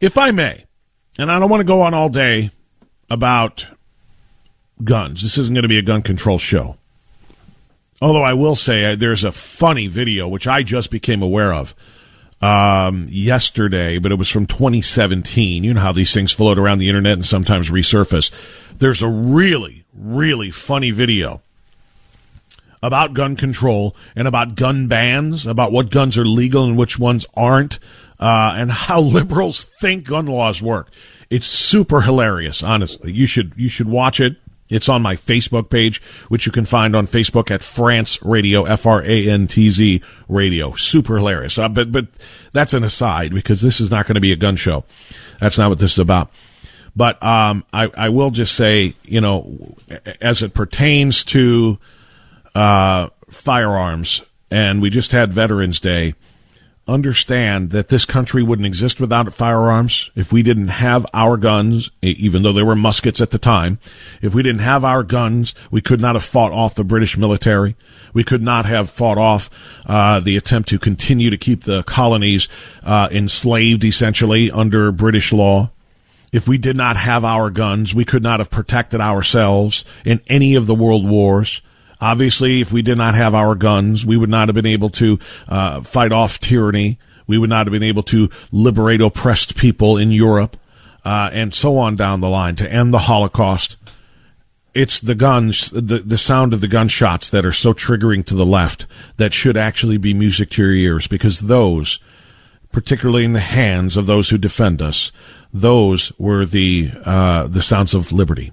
If 0.00 0.18
I 0.18 0.30
may, 0.30 0.64
and 1.18 1.30
I 1.30 1.38
don't 1.38 1.48
want 1.48 1.60
to 1.60 1.66
go 1.66 1.80
on 1.80 1.94
all 1.94 2.08
day 2.08 2.50
about 3.08 3.68
guns, 4.82 5.22
this 5.22 5.38
isn't 5.38 5.54
going 5.54 5.62
to 5.62 5.68
be 5.68 5.78
a 5.78 5.82
gun 5.82 6.02
control 6.02 6.38
show. 6.38 6.76
Although 8.02 8.22
I 8.22 8.34
will 8.34 8.56
say 8.56 8.84
uh, 8.84 8.96
there's 8.96 9.24
a 9.24 9.32
funny 9.32 9.86
video 9.86 10.28
which 10.28 10.46
I 10.46 10.62
just 10.62 10.90
became 10.90 11.22
aware 11.22 11.52
of 11.52 11.74
um, 12.46 13.08
yesterday, 13.10 13.98
but 13.98 14.12
it 14.12 14.16
was 14.16 14.28
from 14.28 14.46
2017. 14.46 15.64
You 15.64 15.74
know 15.74 15.80
how 15.80 15.92
these 15.92 16.14
things 16.14 16.30
float 16.30 16.58
around 16.58 16.78
the 16.78 16.88
internet 16.88 17.14
and 17.14 17.26
sometimes 17.26 17.70
resurface. 17.70 18.30
There's 18.78 19.02
a 19.02 19.08
really, 19.08 19.84
really 19.92 20.52
funny 20.52 20.92
video 20.92 21.42
about 22.82 23.14
gun 23.14 23.34
control 23.34 23.96
and 24.14 24.28
about 24.28 24.54
gun 24.54 24.86
bans, 24.86 25.44
about 25.46 25.72
what 25.72 25.90
guns 25.90 26.16
are 26.16 26.24
legal 26.24 26.64
and 26.64 26.76
which 26.76 27.00
ones 27.00 27.26
aren't, 27.34 27.80
uh, 28.20 28.54
and 28.56 28.70
how 28.70 29.00
liberals 29.18 29.64
think 29.64 30.04
gun 30.04 30.26
laws 30.26 30.62
work. 30.62 30.88
It's 31.28 31.48
super 31.48 32.02
hilarious, 32.02 32.62
honestly. 32.62 33.10
You 33.10 33.26
should 33.26 33.54
you 33.56 33.68
should 33.68 33.88
watch 33.88 34.20
it. 34.20 34.36
It's 34.68 34.88
on 34.88 35.02
my 35.02 35.14
Facebook 35.14 35.70
page, 35.70 36.02
which 36.28 36.46
you 36.46 36.52
can 36.52 36.64
find 36.64 36.96
on 36.96 37.06
Facebook 37.06 37.50
at 37.50 37.62
Frantz 37.62 38.22
Radio, 38.22 38.64
F 38.64 38.86
R 38.86 39.02
A 39.02 39.28
N 39.28 39.46
T 39.46 39.70
Z 39.70 40.02
Radio. 40.28 40.74
Super 40.74 41.16
hilarious. 41.16 41.58
Uh, 41.58 41.68
but 41.68 41.92
but 41.92 42.06
that's 42.52 42.74
an 42.74 42.82
aside 42.82 43.32
because 43.32 43.62
this 43.62 43.80
is 43.80 43.90
not 43.90 44.06
going 44.06 44.16
to 44.16 44.20
be 44.20 44.32
a 44.32 44.36
gun 44.36 44.56
show. 44.56 44.84
That's 45.40 45.58
not 45.58 45.68
what 45.68 45.78
this 45.78 45.92
is 45.92 45.98
about. 45.98 46.30
But 46.96 47.22
um, 47.22 47.64
I 47.72 47.90
I 47.96 48.08
will 48.08 48.30
just 48.30 48.54
say, 48.54 48.94
you 49.04 49.20
know, 49.20 49.74
as 50.20 50.42
it 50.42 50.54
pertains 50.54 51.24
to 51.26 51.78
uh, 52.54 53.08
firearms, 53.28 54.22
and 54.50 54.82
we 54.82 54.90
just 54.90 55.12
had 55.12 55.32
Veterans 55.32 55.78
Day 55.78 56.14
understand 56.88 57.70
that 57.70 57.88
this 57.88 58.04
country 58.04 58.42
wouldn't 58.42 58.66
exist 58.66 59.00
without 59.00 59.32
firearms 59.32 60.10
if 60.14 60.32
we 60.32 60.42
didn't 60.42 60.68
have 60.68 61.04
our 61.12 61.36
guns, 61.36 61.90
even 62.00 62.42
though 62.42 62.52
they 62.52 62.62
were 62.62 62.76
muskets 62.76 63.20
at 63.20 63.30
the 63.30 63.38
time. 63.38 63.78
If 64.22 64.34
we 64.34 64.42
didn't 64.42 64.60
have 64.60 64.84
our 64.84 65.02
guns, 65.02 65.54
we 65.70 65.80
could 65.80 66.00
not 66.00 66.14
have 66.14 66.24
fought 66.24 66.52
off 66.52 66.74
the 66.74 66.84
British 66.84 67.16
military. 67.16 67.76
We 68.12 68.24
could 68.24 68.42
not 68.42 68.66
have 68.66 68.88
fought 68.88 69.18
off 69.18 69.50
uh, 69.86 70.20
the 70.20 70.36
attempt 70.36 70.68
to 70.70 70.78
continue 70.78 71.30
to 71.30 71.36
keep 71.36 71.64
the 71.64 71.82
colonies 71.82 72.48
uh, 72.84 73.08
enslaved, 73.10 73.84
essentially, 73.84 74.50
under 74.50 74.92
British 74.92 75.32
law. 75.32 75.70
If 76.32 76.46
we 76.46 76.58
did 76.58 76.76
not 76.76 76.96
have 76.96 77.24
our 77.24 77.50
guns, 77.50 77.94
we 77.94 78.04
could 78.04 78.22
not 78.22 78.40
have 78.40 78.50
protected 78.50 79.00
ourselves 79.00 79.84
in 80.04 80.20
any 80.28 80.54
of 80.54 80.66
the 80.66 80.74
world 80.74 81.08
wars. 81.08 81.62
Obviously, 82.00 82.60
if 82.60 82.72
we 82.72 82.82
did 82.82 82.98
not 82.98 83.14
have 83.14 83.34
our 83.34 83.54
guns, 83.54 84.04
we 84.04 84.16
would 84.16 84.28
not 84.28 84.48
have 84.48 84.54
been 84.54 84.66
able 84.66 84.90
to 84.90 85.18
uh, 85.48 85.80
fight 85.80 86.12
off 86.12 86.38
tyranny. 86.38 86.98
We 87.26 87.38
would 87.38 87.50
not 87.50 87.66
have 87.66 87.72
been 87.72 87.82
able 87.82 88.02
to 88.04 88.28
liberate 88.52 89.00
oppressed 89.00 89.56
people 89.56 89.96
in 89.96 90.10
Europe, 90.10 90.56
uh, 91.04 91.30
and 91.32 91.54
so 91.54 91.78
on 91.78 91.96
down 91.96 92.20
the 92.20 92.28
line 92.28 92.56
to 92.56 92.70
end 92.70 92.92
the 92.92 93.00
Holocaust. 93.00 93.76
It's 94.74 95.00
the 95.00 95.14
guns, 95.14 95.70
the, 95.70 96.00
the 96.00 96.18
sound 96.18 96.52
of 96.52 96.60
the 96.60 96.68
gunshots 96.68 97.30
that 97.30 97.46
are 97.46 97.52
so 97.52 97.72
triggering 97.72 98.24
to 98.26 98.34
the 98.34 98.44
left 98.44 98.84
that 99.16 99.32
should 99.32 99.56
actually 99.56 99.96
be 99.96 100.12
music 100.12 100.50
to 100.50 100.62
your 100.62 100.72
ears 100.72 101.06
because 101.06 101.40
those, 101.40 101.98
particularly 102.72 103.24
in 103.24 103.32
the 103.32 103.40
hands 103.40 103.96
of 103.96 104.04
those 104.04 104.28
who 104.28 104.36
defend 104.36 104.82
us, 104.82 105.12
those 105.50 106.12
were 106.18 106.44
the 106.44 106.90
uh, 107.06 107.46
the 107.46 107.62
sounds 107.62 107.94
of 107.94 108.12
liberty. 108.12 108.52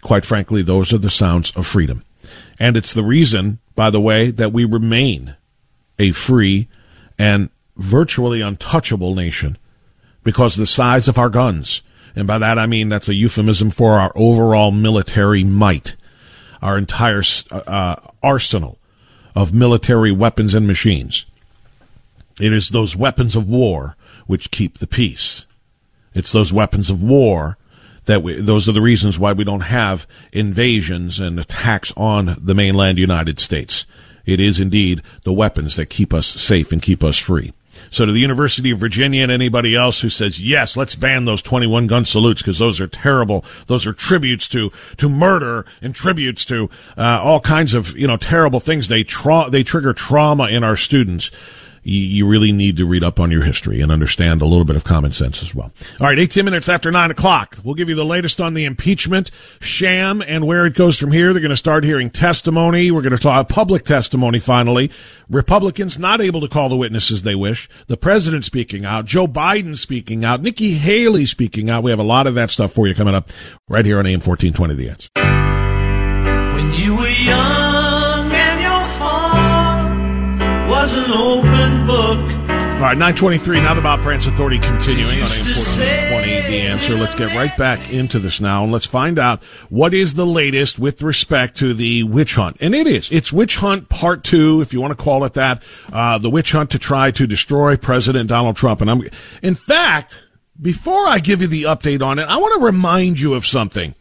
Quite 0.00 0.24
frankly, 0.24 0.62
those 0.62 0.90
are 0.94 0.98
the 0.98 1.10
sounds 1.10 1.50
of 1.54 1.66
freedom. 1.66 2.02
And 2.58 2.76
it's 2.76 2.94
the 2.94 3.02
reason, 3.02 3.58
by 3.74 3.90
the 3.90 4.00
way, 4.00 4.30
that 4.30 4.52
we 4.52 4.64
remain 4.64 5.36
a 5.98 6.12
free 6.12 6.68
and 7.18 7.50
virtually 7.76 8.40
untouchable 8.40 9.14
nation 9.14 9.58
because 10.22 10.56
the 10.56 10.66
size 10.66 11.08
of 11.08 11.18
our 11.18 11.30
guns. 11.30 11.82
And 12.14 12.26
by 12.26 12.38
that 12.38 12.58
I 12.58 12.66
mean 12.66 12.88
that's 12.88 13.08
a 13.08 13.14
euphemism 13.14 13.70
for 13.70 13.98
our 13.98 14.12
overall 14.14 14.70
military 14.70 15.44
might, 15.44 15.96
our 16.60 16.76
entire 16.76 17.22
uh, 17.50 17.96
arsenal 18.22 18.78
of 19.34 19.54
military 19.54 20.12
weapons 20.12 20.54
and 20.54 20.66
machines. 20.66 21.24
It 22.40 22.52
is 22.52 22.68
those 22.68 22.96
weapons 22.96 23.36
of 23.36 23.48
war 23.48 23.96
which 24.26 24.50
keep 24.50 24.78
the 24.78 24.86
peace. 24.86 25.46
It's 26.14 26.32
those 26.32 26.52
weapons 26.52 26.90
of 26.90 27.02
war 27.02 27.56
that 28.06 28.22
we, 28.22 28.40
those 28.40 28.68
are 28.68 28.72
the 28.72 28.80
reasons 28.80 29.18
why 29.18 29.32
we 29.32 29.44
don't 29.44 29.60
have 29.60 30.06
invasions 30.32 31.20
and 31.20 31.38
attacks 31.38 31.92
on 31.96 32.36
the 32.40 32.54
mainland 32.54 32.98
United 32.98 33.38
States. 33.38 33.86
It 34.24 34.40
is 34.40 34.60
indeed 34.60 35.02
the 35.24 35.32
weapons 35.32 35.76
that 35.76 35.86
keep 35.86 36.14
us 36.14 36.26
safe 36.26 36.72
and 36.72 36.82
keep 36.82 37.02
us 37.02 37.18
free. 37.18 37.52
So 37.90 38.06
to 38.06 38.12
the 38.12 38.20
University 38.20 38.70
of 38.70 38.78
Virginia 38.78 39.22
and 39.22 39.32
anybody 39.32 39.74
else 39.74 40.00
who 40.00 40.08
says, 40.08 40.42
yes, 40.42 40.76
let's 40.76 40.94
ban 40.94 41.24
those 41.24 41.42
21 41.42 41.86
gun 41.86 42.04
salutes 42.04 42.42
because 42.42 42.58
those 42.58 42.80
are 42.80 42.86
terrible. 42.86 43.44
Those 43.66 43.86
are 43.86 43.92
tributes 43.92 44.48
to, 44.48 44.70
to 44.98 45.08
murder 45.08 45.66
and 45.80 45.94
tributes 45.94 46.44
to, 46.46 46.70
uh, 46.96 47.20
all 47.22 47.40
kinds 47.40 47.74
of, 47.74 47.96
you 47.98 48.06
know, 48.06 48.16
terrible 48.16 48.60
things. 48.60 48.88
They 48.88 49.04
tra- 49.04 49.50
they 49.50 49.62
trigger 49.62 49.92
trauma 49.92 50.48
in 50.48 50.64
our 50.64 50.76
students 50.76 51.30
you, 51.84 52.26
really 52.26 52.52
need 52.52 52.76
to 52.76 52.86
read 52.86 53.02
up 53.02 53.18
on 53.18 53.30
your 53.30 53.42
history 53.42 53.80
and 53.80 53.90
understand 53.90 54.40
a 54.40 54.44
little 54.44 54.64
bit 54.64 54.76
of 54.76 54.84
common 54.84 55.12
sense 55.12 55.42
as 55.42 55.54
well. 55.54 55.72
All 56.00 56.06
right, 56.06 56.18
18 56.18 56.44
minutes 56.44 56.68
after 56.68 56.90
9 56.90 57.10
o'clock. 57.10 57.56
We'll 57.64 57.74
give 57.74 57.88
you 57.88 57.94
the 57.94 58.04
latest 58.04 58.40
on 58.40 58.54
the 58.54 58.64
impeachment 58.64 59.30
sham 59.60 60.22
and 60.22 60.46
where 60.46 60.64
it 60.66 60.74
goes 60.74 60.98
from 60.98 61.12
here. 61.12 61.32
They're 61.32 61.42
going 61.42 61.50
to 61.50 61.56
start 61.56 61.84
hearing 61.84 62.10
testimony. 62.10 62.90
We're 62.90 63.02
going 63.02 63.16
to 63.16 63.18
talk 63.18 63.48
public 63.48 63.84
testimony 63.84 64.38
finally. 64.38 64.90
Republicans 65.28 65.98
not 65.98 66.20
able 66.20 66.40
to 66.40 66.48
call 66.48 66.68
the 66.68 66.76
witnesses 66.76 67.22
they 67.22 67.34
wish. 67.34 67.68
The 67.88 67.96
president 67.96 68.44
speaking 68.44 68.84
out. 68.84 69.06
Joe 69.06 69.26
Biden 69.26 69.76
speaking 69.76 70.24
out. 70.24 70.42
Nikki 70.42 70.74
Haley 70.74 71.26
speaking 71.26 71.70
out. 71.70 71.82
We 71.82 71.90
have 71.90 72.00
a 72.00 72.04
lot 72.04 72.26
of 72.26 72.34
that 72.34 72.50
stuff 72.50 72.72
for 72.72 72.86
you 72.86 72.94
coming 72.94 73.14
up 73.14 73.28
right 73.68 73.84
here 73.84 73.98
on 73.98 74.06
AM 74.06 74.20
1420 74.20 74.74
The 74.74 74.88
Answer. 74.88 75.08
When 76.54 76.72
you 76.74 76.94
were 76.96 77.08
young 77.08 77.41
open 81.12 81.86
book. 81.86 82.42
All 82.82 82.88
right, 82.88 82.98
923, 82.98 83.60
now 83.60 83.74
the 83.74 83.80
Bob 83.80 84.00
Frantz 84.00 84.26
Authority 84.26 84.58
continuing 84.58 85.06
on 85.06 85.28
AM 85.28 85.46
1420. 85.46 86.26
The 86.50 86.60
answer. 86.62 86.96
Let's 86.96 87.14
get 87.14 87.32
right 87.36 87.56
back 87.56 87.92
into 87.92 88.18
this 88.18 88.40
now 88.40 88.64
and 88.64 88.72
let's 88.72 88.86
find 88.86 89.20
out 89.20 89.44
what 89.68 89.94
is 89.94 90.14
the 90.14 90.26
latest 90.26 90.80
with 90.80 91.00
respect 91.00 91.56
to 91.58 91.74
the 91.74 92.02
witch 92.02 92.34
hunt. 92.34 92.56
And 92.60 92.74
it 92.74 92.88
is. 92.88 93.12
It's 93.12 93.32
witch 93.32 93.58
hunt 93.58 93.88
part 93.88 94.24
two, 94.24 94.62
if 94.62 94.72
you 94.72 94.80
want 94.80 94.98
to 94.98 95.00
call 95.00 95.22
it 95.24 95.34
that. 95.34 95.62
Uh, 95.92 96.18
the 96.18 96.28
witch 96.28 96.50
hunt 96.50 96.70
to 96.70 96.78
try 96.80 97.12
to 97.12 97.24
destroy 97.24 97.76
President 97.76 98.28
Donald 98.28 98.56
Trump. 98.56 98.80
And 98.80 98.90
I'm, 98.90 99.08
in 99.42 99.54
fact, 99.54 100.24
before 100.60 101.06
I 101.06 101.20
give 101.20 101.40
you 101.40 101.46
the 101.46 101.62
update 101.64 102.02
on 102.02 102.18
it, 102.18 102.24
I 102.24 102.38
want 102.38 102.60
to 102.60 102.64
remind 102.64 103.20
you 103.20 103.34
of 103.34 103.46
something. 103.46 103.94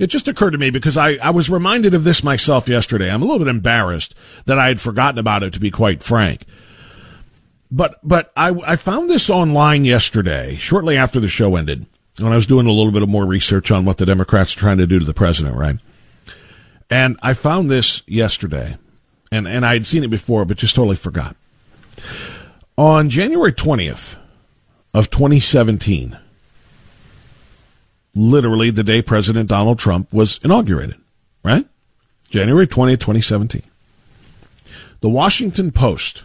It 0.00 0.06
just 0.08 0.28
occurred 0.28 0.52
to 0.52 0.58
me 0.58 0.70
because 0.70 0.96
I, 0.96 1.16
I 1.16 1.28
was 1.28 1.50
reminded 1.50 1.92
of 1.92 2.04
this 2.04 2.24
myself 2.24 2.70
yesterday. 2.70 3.10
I'm 3.10 3.20
a 3.20 3.26
little 3.26 3.38
bit 3.38 3.48
embarrassed 3.48 4.14
that 4.46 4.58
I 4.58 4.68
had 4.68 4.80
forgotten 4.80 5.18
about 5.18 5.42
it, 5.42 5.52
to 5.52 5.60
be 5.60 5.70
quite 5.70 6.02
frank. 6.02 6.46
But 7.70 8.00
but 8.02 8.32
I, 8.34 8.48
I 8.66 8.76
found 8.76 9.10
this 9.10 9.28
online 9.28 9.84
yesterday, 9.84 10.56
shortly 10.56 10.96
after 10.96 11.20
the 11.20 11.28
show 11.28 11.54
ended, 11.54 11.84
when 12.18 12.32
I 12.32 12.34
was 12.34 12.46
doing 12.46 12.66
a 12.66 12.72
little 12.72 12.92
bit 12.92 13.02
of 13.02 13.10
more 13.10 13.26
research 13.26 13.70
on 13.70 13.84
what 13.84 13.98
the 13.98 14.06
Democrats 14.06 14.56
are 14.56 14.60
trying 14.60 14.78
to 14.78 14.86
do 14.86 14.98
to 14.98 15.04
the 15.04 15.12
president, 15.12 15.54
right? 15.54 15.76
And 16.88 17.18
I 17.22 17.34
found 17.34 17.70
this 17.70 18.02
yesterday, 18.06 18.78
and, 19.30 19.46
and 19.46 19.66
I 19.66 19.74
had 19.74 19.84
seen 19.84 20.02
it 20.02 20.08
before, 20.08 20.46
but 20.46 20.56
just 20.56 20.74
totally 20.74 20.96
forgot. 20.96 21.36
On 22.78 23.10
January 23.10 23.52
20th 23.52 24.16
of 24.94 25.10
2017, 25.10 26.18
literally 28.14 28.70
the 28.70 28.82
day 28.82 29.02
President 29.02 29.48
Donald 29.48 29.78
Trump 29.78 30.12
was 30.12 30.38
inaugurated, 30.42 30.96
right? 31.42 31.66
January 32.28 32.66
20th, 32.66 33.00
2017. 33.00 33.62
The 35.00 35.08
Washington 35.08 35.72
Post 35.72 36.24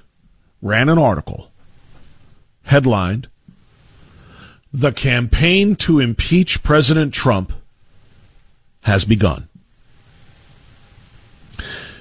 ran 0.62 0.90
an 0.90 0.98
article 0.98 1.52
headlined 2.64 3.28
The 4.74 4.92
campaign 4.92 5.76
to 5.78 6.00
impeach 6.00 6.62
President 6.62 7.14
Trump 7.14 7.54
has 8.84 9.06
begun. 9.06 9.48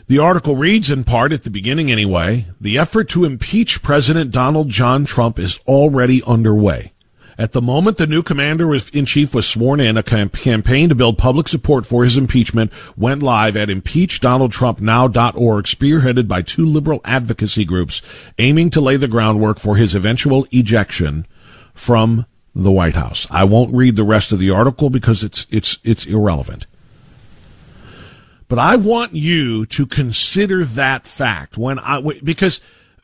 The 0.07 0.19
article 0.19 0.57
reads 0.57 0.91
in 0.91 1.05
part 1.05 1.33
at 1.33 1.45
the 1.45 1.51
beginning 1.51 1.91
anyway, 1.91 2.47
the 2.61 2.77
effort 2.77 3.09
to 3.11 3.25
impeach 3.25 3.83
President 3.83 4.33
Donald 4.33 4.69
John 4.69 5.05
Trump 5.05 5.39
is 5.39 5.61
already 5.67 6.23
underway. 6.25 6.93
At 7.37 7.53
the 7.53 7.63
moment 7.63 7.97
the 7.97 8.07
new 8.07 8.23
commander 8.23 8.75
in 8.75 9.07
chief 9.07 9.35
was 9.35 9.47
sworn 9.47 9.81
in, 9.81 9.97
a 9.97 10.03
campaign 10.03 10.89
to 10.89 10.95
build 10.95 11.19
public 11.19 11.49
support 11.49 11.85
for 11.85 12.05
his 12.05 12.17
impeachment 12.17 12.73
went 12.97 13.23
live 13.23 13.57
at 13.57 13.69
impeachdonaldtrumpnow.org, 13.69 15.65
spearheaded 15.65 16.29
by 16.29 16.43
two 16.43 16.65
liberal 16.65 17.01
advocacy 17.05 17.65
groups 17.65 18.03
aiming 18.39 18.71
to 18.71 18.81
lay 18.81 18.97
the 18.97 19.09
groundwork 19.09 19.59
for 19.59 19.77
his 19.77 19.95
eventual 19.95 20.47
ejection 20.53 21.27
from 21.73 22.27
the 22.55 22.71
White 22.71 22.95
House. 22.95 23.27
I 23.31 23.45
won't 23.45 23.75
read 23.75 23.97
the 23.97 24.05
rest 24.05 24.31
of 24.31 24.39
the 24.39 24.51
article 24.51 24.91
because 24.91 25.25
it's 25.25 25.47
it's 25.51 25.79
it's 25.83 26.07
irrelevant. 26.07 26.67
But 28.47 28.59
I 28.59 28.77
want 28.77 29.15
you 29.15 29.67
to 29.67 29.87
consider 29.87 30.65
that 30.65 31.07
fact 31.07 31.59
when 31.59 31.81
I 31.81 32.01
because 32.23 32.61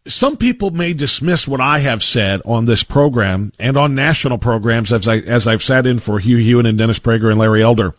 some 0.07 0.37
people 0.37 0.71
may 0.71 0.93
dismiss 0.93 1.47
what 1.47 1.61
I 1.61 1.81
have 1.81 2.03
said 2.03 2.41
on 2.45 2.65
this 2.65 2.83
program 2.83 3.53
and 3.59 3.77
on 3.77 3.95
national 3.95 4.39
programs 4.39 4.93
as 4.93 5.07
I 5.07 5.19
as 5.19 5.47
I've 5.47 5.63
sat 5.63 5.87
in 5.87 5.99
for 5.99 6.19
Hugh 6.19 6.39
Hewitt 6.39 6.67
and 6.67 6.79
Dennis 6.79 6.99
Prager 6.99 7.31
and 7.31 7.39
Larry 7.39 7.63
Elder. 7.63 7.95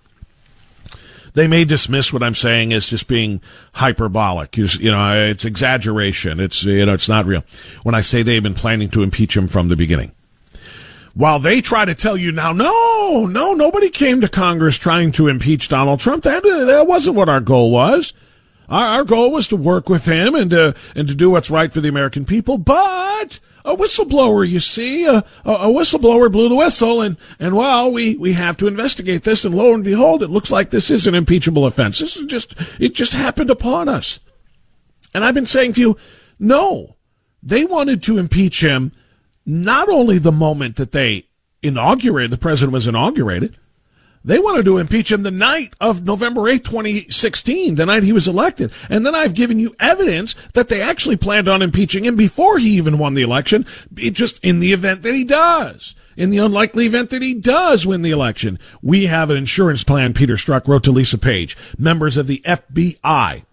They 1.34 1.48
may 1.48 1.63
dismiss 1.63 2.12
what 2.12 2.24
I'm 2.24 2.34
saying 2.34 2.74
as 2.74 2.89
just 2.89 3.08
being 3.08 3.41
hyperbolic. 3.74 4.58
You 4.58 4.91
know, 4.91 5.29
it's 5.29 5.46
exaggeration. 5.46 6.41
It's, 6.41 6.63
you 6.63 6.86
know, 6.86 6.93
it's 6.93 7.08
not 7.08 7.25
real. 7.25 7.46
When 7.84 7.96
I 7.96 8.01
say 8.01 8.22
they've 8.22 8.43
been 8.43 8.53
planning 8.53 8.89
to 8.89 9.03
impeach 9.03 9.38
him 9.38 9.48
from 9.48 9.70
the 9.70 9.77
beginning. 9.77 10.12
While 11.13 11.39
they 11.39 11.62
try 11.62 11.86
to 11.86 11.96
tell 11.96 12.17
you 12.17 12.31
now, 12.31 12.51
no, 12.51 13.25
no, 13.25 13.53
nobody 13.53 13.89
came 13.89 14.22
to 14.22 14.29
Congress 14.29 14.77
trying 14.77 15.12
to 15.13 15.27
impeach 15.27 15.70
Donald 15.70 16.00
Trump. 16.00 16.24
That, 16.24 16.46
uh, 16.46 16.65
that 16.65 16.88
wasn't 16.88 17.15
what 17.15 17.29
our 17.29 17.41
goal 17.41 17.72
was. 17.72 18.13
Our, 18.71 18.85
our 18.87 19.03
goal 19.03 19.31
was 19.31 19.47
to 19.49 19.57
work 19.57 19.89
with 19.89 20.05
him 20.05 20.33
and 20.33 20.49
to, 20.51 20.73
and 20.95 21.07
to 21.07 21.13
do 21.13 21.29
what's 21.29 21.51
right 21.51 21.71
for 21.71 21.81
the 21.81 21.89
American 21.89 22.25
people. 22.25 22.57
But 22.57 23.39
a 23.65 23.75
whistleblower, 23.75 24.47
you 24.47 24.59
see, 24.59 25.05
a, 25.05 25.17
a, 25.45 25.67
whistleblower 25.67 26.31
blew 26.31 26.49
the 26.49 26.55
whistle, 26.55 27.01
and 27.01 27.17
and 27.39 27.55
well, 27.55 27.91
we 27.91 28.15
we 28.15 28.33
have 28.33 28.57
to 28.57 28.67
investigate 28.67 29.23
this, 29.23 29.45
and 29.45 29.53
lo 29.53 29.73
and 29.73 29.83
behold, 29.83 30.23
it 30.23 30.29
looks 30.29 30.51
like 30.51 30.69
this 30.69 30.89
is 30.89 31.05
an 31.05 31.13
impeachable 31.13 31.65
offense. 31.65 31.99
This 31.99 32.17
is 32.17 32.25
just 32.25 32.55
it 32.79 32.95
just 32.95 33.13
happened 33.13 33.51
upon 33.51 33.87
us, 33.87 34.19
and 35.13 35.23
I've 35.23 35.35
been 35.35 35.45
saying 35.45 35.73
to 35.73 35.81
you, 35.81 35.97
no, 36.39 36.95
they 37.43 37.65
wanted 37.65 38.01
to 38.03 38.17
impeach 38.17 38.63
him 38.63 38.93
not 39.45 39.89
only 39.89 40.17
the 40.17 40.31
moment 40.31 40.77
that 40.77 40.91
they 40.91 41.27
inaugurated, 41.61 42.31
the 42.31 42.37
president 42.37 42.73
was 42.73 42.87
inaugurated, 42.87 43.57
they 44.23 44.39
wanted 44.39 44.65
to 44.65 44.77
impeach 44.77 45.11
him 45.11 45.23
the 45.23 45.31
night 45.31 45.73
of 45.79 46.03
November 46.03 46.41
8th, 46.41 46.63
2016, 46.65 47.75
the 47.75 47.85
night 47.85 48.03
he 48.03 48.13
was 48.13 48.27
elected. 48.27 48.71
And 48.89 49.05
then 49.05 49.15
I've 49.15 49.33
given 49.33 49.59
you 49.59 49.75
evidence 49.79 50.35
that 50.53 50.67
they 50.67 50.81
actually 50.81 51.17
planned 51.17 51.49
on 51.49 51.61
impeaching 51.61 52.05
him 52.05 52.15
before 52.15 52.57
he 52.57 52.71
even 52.71 52.97
won 52.97 53.13
the 53.13 53.23
election, 53.23 53.65
just 53.93 54.43
in 54.43 54.59
the 54.59 54.73
event 54.73 55.01
that 55.01 55.15
he 55.15 55.23
does. 55.23 55.95
In 56.17 56.29
the 56.29 56.39
unlikely 56.39 56.85
event 56.85 57.09
that 57.11 57.21
he 57.21 57.33
does 57.33 57.87
win 57.87 58.01
the 58.01 58.11
election, 58.11 58.59
we 58.81 59.05
have 59.07 59.29
an 59.29 59.37
insurance 59.37 59.83
plan, 59.83 60.13
Peter 60.13 60.35
Strzok 60.35 60.67
wrote 60.67 60.83
to 60.83 60.91
Lisa 60.91 61.17
Page. 61.17 61.57
Members 61.77 62.17
of 62.17 62.27
the 62.27 62.41
FBI 62.45 63.43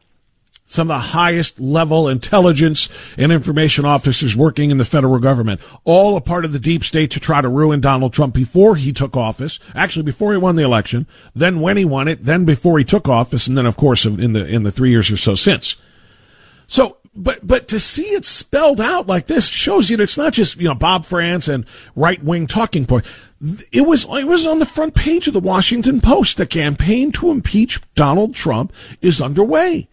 some 0.69 0.91
of 0.91 0.97
the 0.97 0.99
highest 0.99 1.59
level 1.59 2.09
intelligence 2.09 2.91
and 3.17 3.33
information 3.33 3.87
officers 3.87 4.37
working 4.37 4.71
in 4.71 4.77
the 4.77 4.85
federal 4.85 5.19
government, 5.19 5.61
all 5.85 6.17
a 6.17 6.21
part 6.21 6.45
of 6.45 6.53
the 6.53 6.59
deep 6.59 6.85
state 6.85 7.11
to 7.11 7.19
try 7.19 7.41
to 7.41 7.49
ruin 7.49 7.81
Donald 7.81 8.13
Trump 8.13 8.35
before 8.35 8.77
he 8.77 8.93
took 8.93 9.17
office, 9.17 9.59
actually 9.75 10.03
before 10.03 10.33
he 10.33 10.39
won 10.39 10.57
the 10.57 10.63
election, 10.63 11.07
then 11.35 11.61
when 11.61 11.79
he 11.79 11.87
won 11.87 12.07
it, 12.07 12.23
then 12.25 12.45
before 12.45 12.79
he 12.79 12.85
took 12.85 13.09
office, 13.09 13.47
and 13.47 13.57
then 13.57 13.67
of 13.67 13.77
course 13.79 14.05
in 14.05 14.35
the 14.35 14.45
in 14.47 14.63
the 14.63 14.71
three 14.71 14.91
years 14.91 15.11
or 15.11 15.17
so 15.17 15.35
since. 15.35 15.75
So 16.67 16.99
but 17.15 17.45
but 17.47 17.67
to 17.69 17.81
see 17.81 18.05
it 18.05 18.25
spelled 18.25 18.81
out 18.81 19.07
like 19.07 19.27
this 19.27 19.49
shows 19.49 19.91
you 19.91 19.97
that 19.97 20.03
it's 20.05 20.19
not 20.19 20.35
just 20.35 20.59
you 20.59 20.69
know 20.69 20.75
Bob 20.75 21.05
Frantz 21.05 21.49
and 21.49 21.65
right 21.97 22.23
wing 22.23 22.47
talking 22.47 22.85
point. 22.85 23.07
It 23.73 23.83
was 23.83 24.05
it 24.05 24.27
was 24.27 24.47
on 24.47 24.59
the 24.59 24.67
front 24.67 24.95
page 24.95 25.27
of 25.27 25.33
the 25.33 25.41
Washington 25.41 26.01
Post. 26.01 26.37
The 26.37 26.47
campaign 26.47 27.11
to 27.13 27.31
impeach 27.31 27.81
Donald 27.95 28.35
Trump 28.35 28.73
is 29.01 29.23
underway. 29.23 29.89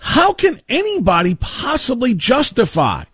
How 0.00 0.32
can 0.32 0.60
anybody 0.68 1.34
possibly 1.34 2.14
justify 2.14 3.04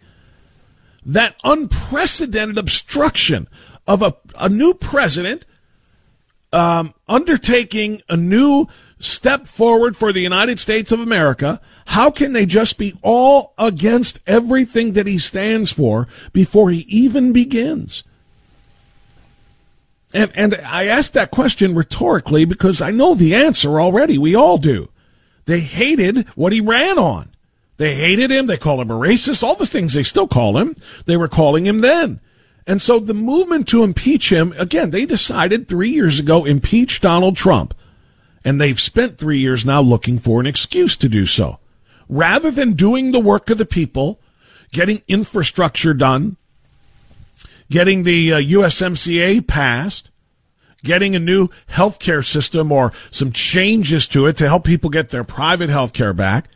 that 1.04 1.36
unprecedented 1.44 2.58
obstruction 2.58 3.48
of 3.86 4.02
a, 4.02 4.16
a 4.38 4.48
new 4.48 4.74
president 4.74 5.44
um, 6.52 6.94
undertaking 7.08 8.02
a 8.08 8.16
new 8.16 8.66
step 8.98 9.46
forward 9.46 9.96
for 9.96 10.12
the 10.12 10.20
United 10.20 10.60
States 10.60 10.92
of 10.92 11.00
America? 11.00 11.60
How 11.86 12.10
can 12.10 12.32
they 12.32 12.46
just 12.46 12.78
be 12.78 12.94
all 13.02 13.52
against 13.58 14.20
everything 14.26 14.92
that 14.92 15.06
he 15.06 15.18
stands 15.18 15.72
for 15.72 16.08
before 16.32 16.70
he 16.70 16.80
even 16.80 17.32
begins? 17.32 18.04
And, 20.14 20.30
and 20.36 20.54
I 20.54 20.86
ask 20.86 21.12
that 21.12 21.32
question 21.32 21.74
rhetorically 21.74 22.44
because 22.44 22.80
I 22.80 22.92
know 22.92 23.14
the 23.14 23.34
answer 23.34 23.80
already. 23.80 24.16
We 24.16 24.34
all 24.34 24.58
do. 24.58 24.88
They 25.46 25.60
hated 25.60 26.28
what 26.30 26.52
he 26.52 26.60
ran 26.60 26.98
on. 26.98 27.30
They 27.76 27.94
hated 27.94 28.30
him. 28.30 28.46
They 28.46 28.56
called 28.56 28.80
him 28.80 28.90
a 28.90 28.94
racist. 28.94 29.42
All 29.42 29.56
the 29.56 29.66
things 29.66 29.94
they 29.94 30.02
still 30.02 30.28
call 30.28 30.58
him, 30.58 30.76
they 31.06 31.16
were 31.16 31.28
calling 31.28 31.66
him 31.66 31.80
then. 31.80 32.20
And 32.66 32.80
so 32.80 32.98
the 32.98 33.14
movement 33.14 33.68
to 33.68 33.82
impeach 33.82 34.32
him, 34.32 34.54
again, 34.56 34.90
they 34.90 35.04
decided 35.04 35.68
three 35.68 35.90
years 35.90 36.18
ago, 36.18 36.44
impeach 36.44 37.00
Donald 37.00 37.36
Trump. 37.36 37.74
And 38.44 38.60
they've 38.60 38.80
spent 38.80 39.18
three 39.18 39.38
years 39.38 39.66
now 39.66 39.80
looking 39.80 40.18
for 40.18 40.40
an 40.40 40.46
excuse 40.46 40.96
to 40.98 41.08
do 41.08 41.26
so. 41.26 41.58
Rather 42.08 42.50
than 42.50 42.74
doing 42.74 43.12
the 43.12 43.20
work 43.20 43.50
of 43.50 43.58
the 43.58 43.66
people, 43.66 44.20
getting 44.72 45.02
infrastructure 45.08 45.94
done, 45.94 46.36
getting 47.70 48.02
the 48.02 48.32
uh, 48.34 48.38
USMCA 48.38 49.46
passed, 49.46 50.10
getting 50.84 51.16
a 51.16 51.18
new 51.18 51.48
healthcare 51.70 52.24
system 52.24 52.70
or 52.70 52.92
some 53.10 53.32
changes 53.32 54.06
to 54.08 54.26
it 54.26 54.36
to 54.36 54.48
help 54.48 54.64
people 54.64 54.90
get 54.90 55.10
their 55.10 55.24
private 55.24 55.70
healthcare 55.70 56.14
back, 56.14 56.48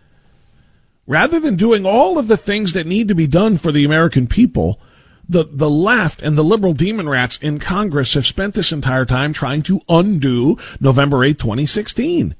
rather 1.06 1.40
than 1.40 1.56
doing 1.56 1.84
all 1.84 2.18
of 2.18 2.28
the 2.28 2.36
things 2.36 2.74
that 2.74 2.86
need 2.86 3.08
to 3.08 3.14
be 3.14 3.26
done 3.26 3.56
for 3.56 3.72
the 3.72 3.84
American 3.84 4.28
people, 4.28 4.78
the, 5.28 5.44
the 5.50 5.68
left 5.68 6.22
and 6.22 6.38
the 6.38 6.44
liberal 6.44 6.72
demon 6.72 7.08
rats 7.08 7.38
in 7.38 7.58
Congress 7.58 8.14
have 8.14 8.26
spent 8.26 8.54
this 8.54 8.72
entire 8.72 9.04
time 9.04 9.32
trying 9.32 9.62
to 9.62 9.80
undo 9.88 10.56
November 10.80 11.24
8, 11.24 11.38
2016. 11.38 12.34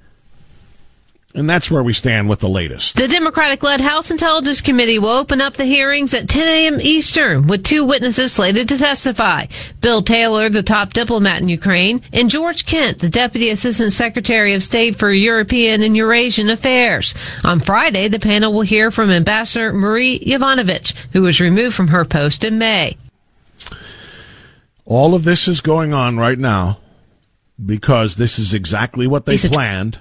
And 1.35 1.49
that's 1.49 1.71
where 1.71 1.83
we 1.83 1.93
stand 1.93 2.31
with 2.31 2.41
the 2.41 2.49
latest. 2.49 2.97
The 2.97 3.07
Democratic 3.07 3.62
led 3.62 3.83
House 3.83 4.11
Intelligence 4.11 4.62
Committee 4.62 4.99
will 4.99 5.11
open 5.11 5.43
up 5.43 5.55
the 5.55 5.67
hearings 5.67 6.14
at 6.14 6.27
10 6.27 6.49
a.m. 6.49 6.81
Eastern 6.81 7.47
with 7.47 7.64
two 7.64 7.85
witnesses 7.85 8.33
slated 8.33 8.67
to 8.69 8.79
testify. 8.79 9.45
Bill 9.83 10.03
Taylor, 10.03 10.49
the 10.49 10.62
top 10.62 10.95
diplomat 10.95 11.43
in 11.43 11.51
Ukraine, 11.51 12.01
and 12.14 12.31
George 12.31 12.64
Kent, 12.64 13.01
the 13.01 13.11
Deputy 13.11 13.51
Assistant 13.51 13.93
Secretary 13.93 14.55
of 14.55 14.62
State 14.62 14.97
for 14.97 15.12
European 15.12 15.83
and 15.83 15.95
Eurasian 15.95 16.49
Affairs. 16.49 17.14
On 17.45 17.61
Friday, 17.61 18.09
the 18.09 18.19
panel 18.19 18.55
will 18.55 18.62
hear 18.62 18.91
from 18.91 19.11
Ambassador 19.11 19.75
Marie 19.75 20.19
Yovanovitch, 20.21 20.95
who 21.12 21.21
was 21.21 21.43
removed 21.43 21.75
from 21.75 21.88
her 21.88 22.07
post 22.07 22.43
in 22.43 22.57
May. 22.57 22.97
All 24.87 25.14
of 25.14 25.25
this 25.25 25.47
is 25.47 25.61
going 25.61 25.93
on 25.93 26.17
right 26.17 26.38
now 26.38 26.79
because 27.62 28.17
this 28.17 28.38
is 28.38 28.55
exactly 28.55 29.07
what 29.07 29.27
they 29.27 29.37
planned 29.37 29.99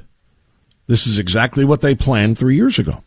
this 0.88 1.06
is 1.06 1.20
exactly 1.20 1.66
what 1.66 1.82
they 1.82 1.96
planned 1.96 2.38
three 2.38 2.56
years 2.56 2.80
ago. 2.80 3.04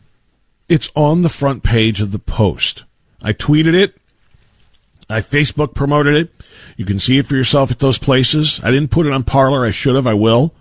It's 0.69 0.89
on 0.95 1.21
the 1.21 1.29
front 1.29 1.63
page 1.63 1.99
of 1.99 2.11
the 2.11 2.19
Post. 2.19 2.85
I 3.21 3.33
tweeted 3.33 3.73
it. 3.73 3.97
I 5.09 5.19
Facebook 5.19 5.73
promoted 5.73 6.15
it. 6.15 6.31
You 6.77 6.85
can 6.85 6.99
see 6.99 7.17
it 7.17 7.27
for 7.27 7.35
yourself 7.35 7.69
at 7.69 7.79
those 7.79 7.97
places. 7.97 8.61
I 8.63 8.71
didn't 8.71 8.91
put 8.91 9.05
it 9.05 9.11
on 9.11 9.23
Parler. 9.23 9.65
I 9.65 9.71
should 9.71 9.95
have. 9.95 10.07
I 10.07 10.13
will. 10.13 10.53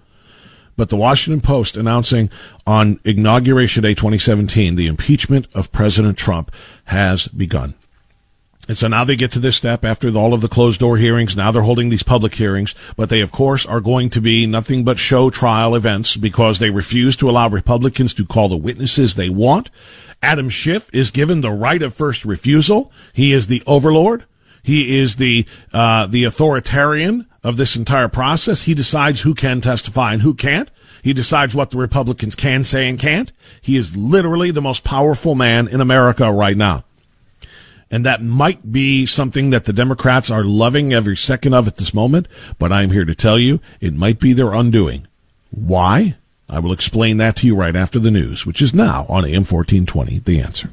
But 0.77 0.89
the 0.89 0.97
Washington 0.97 1.41
Post 1.41 1.77
announcing 1.77 2.31
on 2.67 2.99
Inauguration 3.05 3.83
Day 3.83 3.95
2017 3.95 4.75
the 4.75 4.87
impeachment 4.87 5.47
of 5.55 5.71
President 5.71 6.17
Trump 6.19 6.51
has 6.87 7.29
begun. 7.29 7.75
And 8.71 8.79
so 8.79 8.87
now 8.87 9.03
they 9.03 9.17
get 9.17 9.33
to 9.33 9.41
this 9.41 9.57
step 9.57 9.85
after 9.85 10.17
all 10.17 10.33
of 10.33 10.43
the 10.43 10.49
closed 10.49 10.79
door 10.79 10.97
hearings. 10.97 11.37
Now 11.37 11.51
they're 11.51 11.63
holding 11.63 11.89
these 11.89 12.05
public 12.05 12.37
hearings, 12.37 12.73
but 12.95 13.09
they 13.09 13.21
of 13.21 13.33
course 13.33 13.67
are 13.67 13.81
going 13.81 14.11
to 14.11 14.21
be 14.21 14.47
nothing 14.47 14.85
but 14.85 14.97
show 14.97 15.29
trial 15.29 15.75
events 15.75 16.17
because 16.17 16.61
they 16.61 16.71
refuse 16.71 17.17
to 17.17 17.29
allow 17.29 17.49
Republicans 17.49 18.15
to 18.15 18.25
call 18.25 18.49
the 18.49 18.57
witnesses 18.57 19.17
they 19.17 19.29
want. 19.29 19.71
Adam 20.23 20.49
Schiff 20.49 20.89
is 20.95 21.11
given 21.11 21.41
the 21.41 21.51
right 21.51 21.83
of 21.83 21.95
first 21.95 22.25
refusal. 22.25 22.93
He 23.13 23.33
is 23.33 23.49
the 23.49 23.61
overlord. 23.67 24.25
He 24.63 25.01
is 25.01 25.17
the 25.17 25.47
uh, 25.73 26.07
the 26.07 26.23
authoritarian 26.23 27.27
of 27.43 27.57
this 27.57 27.75
entire 27.75 28.07
process. 28.07 28.63
He 28.63 28.75
decides 28.75 29.23
who 29.23 29.35
can 29.35 29.61
testify 29.61 30.13
and 30.13 30.23
who 30.23 30.33
can't. 30.33 30.71
He 31.03 31.13
decides 31.13 31.57
what 31.57 31.73
the 31.73 31.79
Republicans 31.79 32.37
can 32.37 32.63
say 32.63 32.89
and 32.89 33.01
can't. 33.01 33.33
He 33.61 33.77
is 33.77 33.97
literally 33.97 34.53
the 34.53 34.63
most 34.63 34.85
powerful 34.85 35.35
man 35.35 35.67
in 35.67 35.81
America 35.81 36.31
right 36.31 36.57
now. 36.57 36.85
And 37.91 38.07
that 38.07 38.23
might 38.23 38.71
be 38.71 39.05
something 39.05 39.51
that 39.51 39.65
the 39.65 39.73
Democrats 39.73 40.31
are 40.31 40.45
loving 40.45 40.93
every 40.93 41.17
second 41.17 41.55
of 41.55 41.67
at 41.67 41.77
this 41.77 41.93
moment, 41.93 42.29
but 42.59 42.73
I'm 42.73 42.91
here 42.91 43.05
to 43.05 43.15
tell 43.17 43.39
you 43.39 43.61
it 43.81 43.95
might 43.95 44.21
be 44.21 44.33
their 44.33 44.53
undoing. 44.53 45.09
Why? 45.51 46.17
I 46.49 46.61
will 46.61 46.73
explain 46.73 47.17
that 47.17 47.37
to 47.37 47.47
you 47.47 47.57
right 47.57 47.75
after 47.75 47.99
the 47.99 48.11
news, 48.11 48.47
which 48.47 48.63
is 48.63 48.73
now 48.73 49.07
on 49.09 49.25
AM 49.25 49.45
1420, 49.45 50.21
The 50.21 50.41
Answer. 50.41 50.71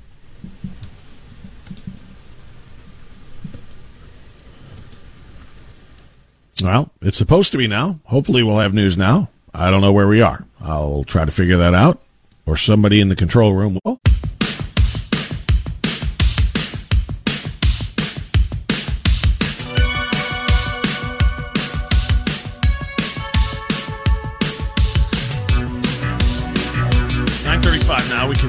Well, 6.63 6.91
it's 7.01 7.17
supposed 7.17 7.51
to 7.51 7.57
be 7.57 7.67
now. 7.67 7.99
Hopefully, 8.05 8.41
we'll 8.41 8.57
have 8.57 8.73
news 8.73 8.97
now. 8.97 9.29
I 9.53 9.69
don't 9.69 9.81
know 9.81 9.91
where 9.91 10.07
we 10.07 10.21
are. 10.21 10.45
I'll 10.59 11.03
try 11.03 11.25
to 11.25 11.31
figure 11.31 11.57
that 11.57 11.75
out, 11.75 12.01
or 12.47 12.57
somebody 12.57 12.99
in 12.99 13.09
the 13.09 13.15
control 13.15 13.53
room 13.53 13.79
will. 13.83 13.99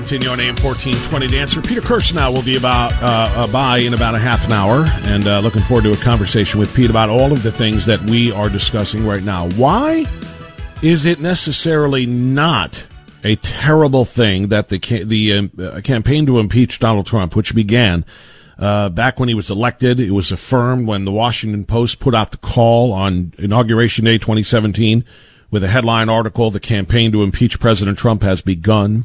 Continue 0.08 0.30
on 0.30 0.40
AM 0.40 0.56
1420 0.56 1.28
to 1.28 1.38
answer. 1.38 1.60
Peter 1.60 1.82
Kirsanow 1.82 2.34
will 2.34 2.42
be 2.42 2.56
about 2.56 2.94
uh, 3.02 3.30
uh, 3.36 3.46
by 3.48 3.76
in 3.76 3.92
about 3.92 4.14
a 4.14 4.18
half 4.18 4.46
an 4.46 4.52
hour, 4.52 4.86
and 5.02 5.26
uh, 5.26 5.38
looking 5.40 5.60
forward 5.60 5.82
to 5.82 5.92
a 5.92 5.96
conversation 5.98 6.58
with 6.58 6.74
Pete 6.74 6.88
about 6.88 7.10
all 7.10 7.30
of 7.30 7.42
the 7.42 7.52
things 7.52 7.84
that 7.84 8.00
we 8.08 8.32
are 8.32 8.48
discussing 8.48 9.06
right 9.06 9.22
now. 9.22 9.50
Why 9.50 10.06
is 10.80 11.04
it 11.04 11.20
necessarily 11.20 12.06
not 12.06 12.86
a 13.22 13.36
terrible 13.36 14.06
thing 14.06 14.48
that 14.48 14.70
the 14.70 14.78
the 14.78 15.34
um, 15.34 15.50
uh, 15.58 15.82
campaign 15.82 16.24
to 16.24 16.38
impeach 16.38 16.78
Donald 16.78 17.04
Trump, 17.04 17.36
which 17.36 17.54
began 17.54 18.06
uh, 18.58 18.88
back 18.88 19.20
when 19.20 19.28
he 19.28 19.34
was 19.34 19.50
elected, 19.50 20.00
it 20.00 20.12
was 20.12 20.32
affirmed 20.32 20.86
when 20.86 21.04
the 21.04 21.12
Washington 21.12 21.66
Post 21.66 22.00
put 22.00 22.14
out 22.14 22.30
the 22.30 22.38
call 22.38 22.94
on 22.94 23.34
inauguration 23.36 24.06
day 24.06 24.16
2017 24.16 25.04
with 25.50 25.62
a 25.62 25.68
headline 25.68 26.08
article: 26.08 26.50
"The 26.50 26.60
campaign 26.60 27.12
to 27.12 27.22
impeach 27.22 27.60
President 27.60 27.98
Trump 27.98 28.22
has 28.22 28.40
begun." 28.40 29.04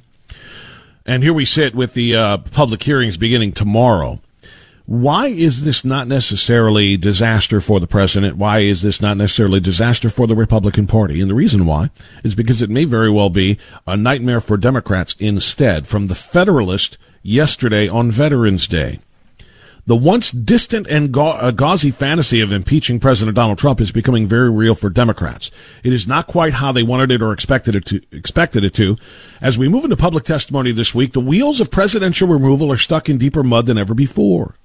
And 1.06 1.22
here 1.22 1.34
we 1.34 1.46
sit 1.46 1.76
with 1.76 1.94
the 1.94 2.16
uh, 2.16 2.38
public 2.38 2.84
hearings 2.84 3.18
beginning 3.18 3.52
tomorrow. 3.52 4.22
Why 4.86 5.28
is 5.28 5.64
this 5.64 5.86
not 5.86 6.08
necessarily 6.08 6.98
disaster 6.98 7.62
for 7.62 7.80
the 7.80 7.88
president? 7.88 8.38
Why 8.38 8.60
is 8.60 8.82
this 8.82 9.02
not 9.02 9.16
necessarily 9.16 9.60
disaster 9.60 10.10
for 10.10 10.28
the 10.28 10.36
Republican 10.36 10.88
Party? 10.88 11.22
And 11.22 11.30
the 11.30 11.36
reason 11.36 11.66
why 11.66 11.90
is 12.24 12.36
because 12.36 12.62
it 12.62 12.70
may 12.70 12.84
very 12.84 13.10
well 13.10 13.30
be 13.30 13.58
a 13.88 13.96
nightmare 13.96 14.42
for 14.42 14.58
Democrats 14.58 15.16
instead. 15.20 15.88
From 15.88 16.08
the 16.08 16.16
Federalist 16.16 16.98
yesterday 17.22 17.88
on 17.88 18.12
Veterans 18.12 18.68
Day. 18.68 19.00
The 19.86 19.98
once 19.98 20.32
distant 20.32 20.88
and 20.88 21.16
uh, 21.18 21.52
gauzy 21.52 21.92
fantasy 21.92 22.40
of 22.40 22.54
impeaching 22.54 23.02
President 23.02 23.36
Donald 23.36 23.58
Trump 23.58 23.82
is 23.82 23.92
becoming 23.92 24.26
very 24.26 24.50
real 24.50 24.76
for 24.76 24.90
Democrats. 24.90 25.52
It 25.84 25.92
is 25.92 26.08
not 26.08 26.26
quite 26.26 26.54
how 26.54 26.72
they 26.72 26.84
wanted 26.84 27.12
it 27.12 27.22
or 27.22 27.34
expected 27.34 27.76
it 27.76 27.86
to, 27.88 28.02
expected 28.10 28.64
it 28.64 28.74
to. 28.76 28.96
As 29.42 29.58
we 29.58 29.68
move 29.68 29.84
into 29.84 29.98
public 29.98 30.24
testimony 30.24 30.72
this 30.72 30.96
week, 30.96 31.12
the 31.12 31.20
wheels 31.20 31.60
of 31.60 31.70
presidential 31.70 32.30
removal 32.30 32.72
are 32.72 32.78
stuck 32.78 33.10
in 33.10 33.18
deeper 33.18 33.44
mud 33.44 33.66
than 33.66 33.78
ever 33.78 33.94
before. 33.94 34.56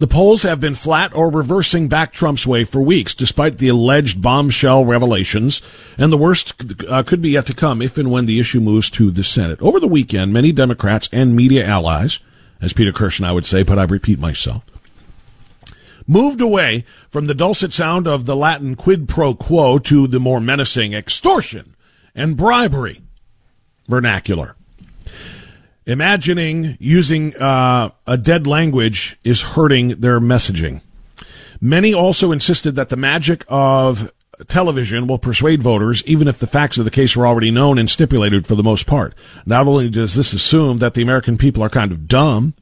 The 0.00 0.08
polls 0.08 0.42
have 0.42 0.58
been 0.58 0.74
flat 0.74 1.14
or 1.14 1.30
reversing 1.30 1.86
back 1.86 2.12
Trump's 2.12 2.44
way 2.44 2.64
for 2.64 2.82
weeks, 2.82 3.14
despite 3.14 3.58
the 3.58 3.68
alleged 3.68 4.20
bombshell 4.20 4.84
revelations, 4.84 5.62
and 5.96 6.12
the 6.12 6.18
worst 6.18 6.82
uh, 6.88 7.04
could 7.04 7.22
be 7.22 7.30
yet 7.30 7.46
to 7.46 7.54
come 7.54 7.80
if 7.80 7.96
and 7.96 8.10
when 8.10 8.26
the 8.26 8.40
issue 8.40 8.58
moves 8.58 8.90
to 8.90 9.12
the 9.12 9.22
Senate. 9.22 9.62
Over 9.62 9.78
the 9.78 9.86
weekend, 9.86 10.32
many 10.32 10.50
Democrats 10.50 11.08
and 11.12 11.36
media 11.36 11.64
allies– 11.64 12.18
as 12.62 12.72
Peter 12.72 12.92
Kirsanow 12.92 13.34
would 13.34 13.44
say, 13.44 13.62
but 13.64 13.78
I 13.78 13.82
repeat 13.82 14.18
myself. 14.18 14.64
Moved 16.06 16.40
away 16.40 16.84
from 17.08 17.26
the 17.26 17.34
dulcet 17.34 17.72
sound 17.72 18.08
of 18.08 18.24
the 18.24 18.36
Latin 18.36 18.76
quid 18.76 19.08
pro 19.08 19.34
quo 19.34 19.78
to 19.80 20.06
the 20.06 20.20
more 20.20 20.40
menacing 20.40 20.94
extortion 20.94 21.74
and 22.14 22.36
bribery 22.36 23.02
vernacular. 23.88 24.56
Imagining 25.84 26.76
using 26.78 27.36
uh, 27.36 27.90
a 28.06 28.16
dead 28.16 28.46
language 28.46 29.16
is 29.24 29.42
hurting 29.42 30.00
their 30.00 30.20
messaging. 30.20 30.80
Many 31.60 31.92
also 31.92 32.32
insisted 32.32 32.76
that 32.76 32.88
the 32.88 32.96
magic 32.96 33.44
of 33.48 34.12
television 34.48 35.06
will 35.06 35.18
persuade 35.18 35.62
voters, 35.62 36.02
even 36.04 36.28
if 36.28 36.38
the 36.38 36.46
facts 36.46 36.78
of 36.78 36.84
the 36.84 36.90
case 36.90 37.16
are 37.16 37.26
already 37.26 37.50
known 37.50 37.78
and 37.78 37.88
stipulated 37.88 38.46
for 38.46 38.54
the 38.54 38.62
most 38.62 38.86
part. 38.86 39.14
Not 39.46 39.66
only 39.66 39.90
does 39.90 40.14
this 40.14 40.32
assume 40.32 40.78
that 40.78 40.94
the 40.94 41.02
American 41.02 41.38
people 41.38 41.62
are 41.62 41.70
kind 41.70 41.92
of 41.92 42.08
dumb, 42.08 42.54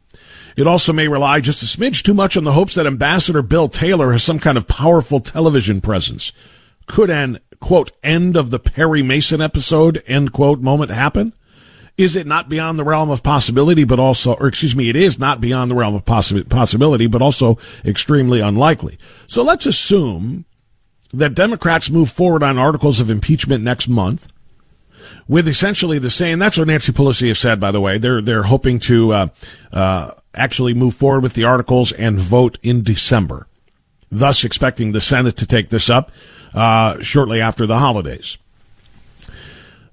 it 0.56 0.66
also 0.66 0.92
may 0.92 1.08
rely 1.08 1.40
just 1.40 1.62
a 1.62 1.66
smidge 1.66 2.02
too 2.02 2.14
much 2.14 2.36
on 2.36 2.44
the 2.44 2.52
hopes 2.52 2.74
that 2.74 2.86
Ambassador 2.86 3.42
Bill 3.42 3.68
Taylor 3.68 4.12
has 4.12 4.22
some 4.22 4.38
kind 4.38 4.58
of 4.58 4.68
powerful 4.68 5.20
television 5.20 5.80
presence. 5.80 6.32
Could 6.86 7.10
an, 7.10 7.38
quote, 7.60 7.92
end 8.02 8.36
of 8.36 8.50
the 8.50 8.58
Perry 8.58 9.02
Mason 9.02 9.40
episode, 9.40 10.02
end 10.06 10.32
quote, 10.32 10.60
moment 10.60 10.90
happen? 10.90 11.32
Is 11.96 12.16
it 12.16 12.26
not 12.26 12.48
beyond 12.48 12.78
the 12.78 12.84
realm 12.84 13.10
of 13.10 13.22
possibility, 13.22 13.84
but 13.84 14.00
also, 14.00 14.34
or 14.34 14.48
excuse 14.48 14.74
me, 14.74 14.88
it 14.88 14.96
is 14.96 15.18
not 15.18 15.40
beyond 15.40 15.70
the 15.70 15.74
realm 15.74 15.94
of 15.94 16.04
possi- 16.04 16.48
possibility, 16.48 17.06
but 17.06 17.22
also 17.22 17.58
extremely 17.84 18.40
unlikely. 18.40 18.98
So 19.26 19.42
let's 19.42 19.66
assume 19.66 20.46
that 21.12 21.34
Democrats 21.34 21.90
move 21.90 22.10
forward 22.10 22.42
on 22.42 22.58
articles 22.58 23.00
of 23.00 23.10
impeachment 23.10 23.64
next 23.64 23.88
month 23.88 24.32
with 25.28 25.48
essentially 25.48 25.98
the 25.98 26.10
same. 26.10 26.38
That's 26.38 26.58
what 26.58 26.66
Nancy 26.66 26.92
Pelosi 26.92 27.28
has 27.28 27.38
said, 27.38 27.60
by 27.60 27.70
the 27.70 27.80
way. 27.80 27.98
They're 27.98 28.20
they're 28.20 28.44
hoping 28.44 28.78
to 28.80 29.12
uh, 29.12 29.28
uh, 29.72 30.12
actually 30.34 30.74
move 30.74 30.94
forward 30.94 31.22
with 31.22 31.34
the 31.34 31.44
articles 31.44 31.92
and 31.92 32.18
vote 32.18 32.58
in 32.62 32.82
December, 32.82 33.46
thus 34.10 34.44
expecting 34.44 34.92
the 34.92 35.00
Senate 35.00 35.36
to 35.38 35.46
take 35.46 35.70
this 35.70 35.90
up 35.90 36.10
uh, 36.54 37.00
shortly 37.00 37.40
after 37.40 37.66
the 37.66 37.78
holidays. 37.78 38.38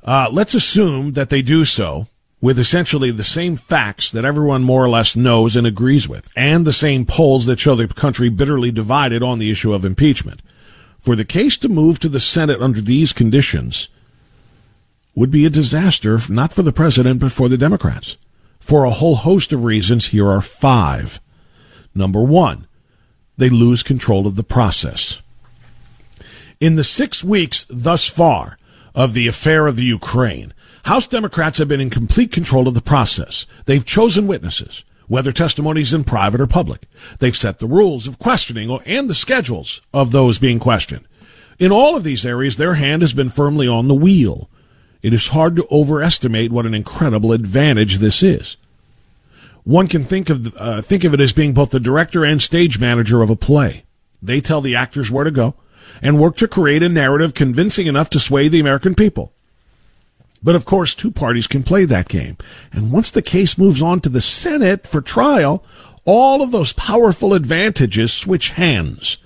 Uh, 0.03 0.29
let's 0.31 0.53
assume 0.53 1.13
that 1.13 1.29
they 1.29 1.41
do 1.41 1.65
so 1.65 2.07
with 2.39 2.59
essentially 2.59 3.11
the 3.11 3.23
same 3.23 3.55
facts 3.55 4.11
that 4.11 4.23
everyone 4.23 4.63
more 4.63 4.83
or 4.83 4.89
less 4.89 5.15
knows 5.15 5.55
and 5.55 5.65
agrees 5.65 6.07
with, 6.07 6.31
and 6.35 6.65
the 6.65 6.73
same 6.73 7.05
polls 7.05 7.45
that 7.45 7.59
show 7.59 7.75
the 7.75 7.87
country 7.87 8.29
bitterly 8.29 8.71
divided 8.71 9.23
on 9.23 9.39
the 9.39 9.51
issue 9.51 9.73
of 9.73 9.83
impeachment. 9.83 10.41
For 11.07 11.15
the 11.15 11.23
case 11.23 11.55
to 11.59 11.69
move 11.69 11.99
to 11.99 12.09
the 12.09 12.19
Senate 12.19 12.61
under 12.61 12.81
these 12.81 13.13
conditions 13.13 13.87
would 15.15 15.31
be 15.31 15.45
a 15.45 15.49
disaster, 15.49 16.19
not 16.27 16.51
for 16.51 16.63
the 16.63 16.73
president, 16.73 17.21
but 17.21 17.31
for 17.31 17.47
the 17.47 17.57
Democrats. 17.57 18.17
For 18.59 18.83
a 18.83 18.89
whole 18.89 19.15
host 19.15 19.53
of 19.53 19.63
reasons, 19.63 20.07
here 20.07 20.27
are 20.29 20.41
five. 20.41 21.21
Number 21.95 22.21
one, 22.21 22.67
they 23.37 23.47
lose 23.47 23.83
control 23.83 24.27
of 24.27 24.35
the 24.35 24.43
process. 24.43 25.21
In 26.59 26.75
the 26.75 26.83
six 26.83 27.23
weeks 27.23 27.65
thus 27.69 28.09
far 28.09 28.57
of 28.93 29.13
the 29.13 29.29
affair 29.29 29.65
of 29.65 29.77
the 29.77 29.85
Ukraine, 29.85 30.53
House 30.83 31.07
Democrats 31.07 31.59
have 31.59 31.69
been 31.69 31.79
in 31.79 31.89
complete 31.89 32.33
control 32.33 32.67
of 32.67 32.73
the 32.73 32.81
process. 32.81 33.45
They've 33.63 33.85
chosen 33.85 34.27
witnesses 34.27 34.83
whether 35.07 35.31
testimonies 35.31 35.93
in 35.93 36.03
private 36.03 36.41
or 36.41 36.47
public. 36.47 36.83
They've 37.19 37.35
set 37.35 37.59
the 37.59 37.67
rules 37.67 38.07
of 38.07 38.19
questioning 38.19 38.69
and 38.85 39.09
the 39.09 39.15
schedules 39.15 39.81
of 39.93 40.11
those 40.11 40.39
being 40.39 40.59
questioned. 40.59 41.07
In 41.59 41.71
all 41.71 41.95
of 41.95 42.03
these 42.03 42.25
areas, 42.25 42.57
their 42.57 42.75
hand 42.75 43.01
has 43.01 43.13
been 43.13 43.29
firmly 43.29 43.67
on 43.67 43.87
the 43.87 43.95
wheel. 43.95 44.49
It 45.01 45.13
is 45.13 45.29
hard 45.29 45.55
to 45.55 45.67
overestimate 45.71 46.51
what 46.51 46.65
an 46.65 46.73
incredible 46.73 47.31
advantage 47.31 47.97
this 47.97 48.21
is. 48.21 48.57
One 49.63 49.87
can 49.87 50.03
think 50.03 50.29
of 50.29 50.55
uh, 50.55 50.81
think 50.81 51.03
of 51.03 51.13
it 51.13 51.19
as 51.19 51.33
being 51.33 51.53
both 51.53 51.71
the 51.71 51.79
director 51.79 52.23
and 52.23 52.41
stage 52.41 52.79
manager 52.79 53.21
of 53.21 53.29
a 53.29 53.35
play. 53.35 53.83
They 54.21 54.39
tell 54.39 54.61
the 54.61 54.75
actors 54.75 55.11
where 55.11 55.25
to 55.25 55.31
go 55.31 55.55
and 56.01 56.19
work 56.19 56.35
to 56.37 56.47
create 56.47 56.83
a 56.83 56.89
narrative 56.89 57.33
convincing 57.33 57.87
enough 57.87 58.09
to 58.11 58.19
sway 58.19 58.47
the 58.47 58.59
American 58.59 58.95
people. 58.95 59.33
But 60.43 60.55
of 60.55 60.65
course, 60.65 60.93
two 60.93 61.11
parties 61.11 61.47
can 61.47 61.63
play 61.63 61.85
that 61.85 62.09
game. 62.09 62.37
And 62.71 62.91
once 62.91 63.11
the 63.11 63.21
case 63.21 63.57
moves 63.57 63.81
on 63.81 64.01
to 64.01 64.09
the 64.09 64.21
Senate 64.21 64.85
for 64.85 65.01
trial, 65.01 65.63
all 66.05 66.41
of 66.41 66.51
those 66.51 66.73
powerful 66.73 67.33
advantages 67.33 68.13
switch 68.13 68.51
hands. 68.51 69.17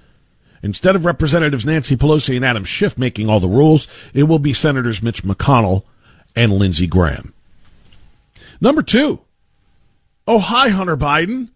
Instead 0.64 0.96
of 0.96 1.06
Representatives 1.06 1.66
Nancy 1.66 1.96
Pelosi 1.96 2.36
and 2.36 2.46
Adam 2.46 2.64
Schiff 2.64 2.98
making 2.98 3.30
all 3.30 3.40
the 3.40 3.48
rules, 3.48 3.88
it 4.14 4.24
will 4.24 4.40
be 4.40 4.54
Senators 4.54 5.02
Mitch 5.02 5.24
McConnell 5.24 5.84
and 6.36 6.54
Lindsey 6.54 6.88
Graham. 6.88 7.34
Number 8.60 8.82
two. 8.82 9.20
Oh, 10.28 10.40
hi, 10.40 10.70
Hunter 10.70 10.96
Biden. 10.96 11.50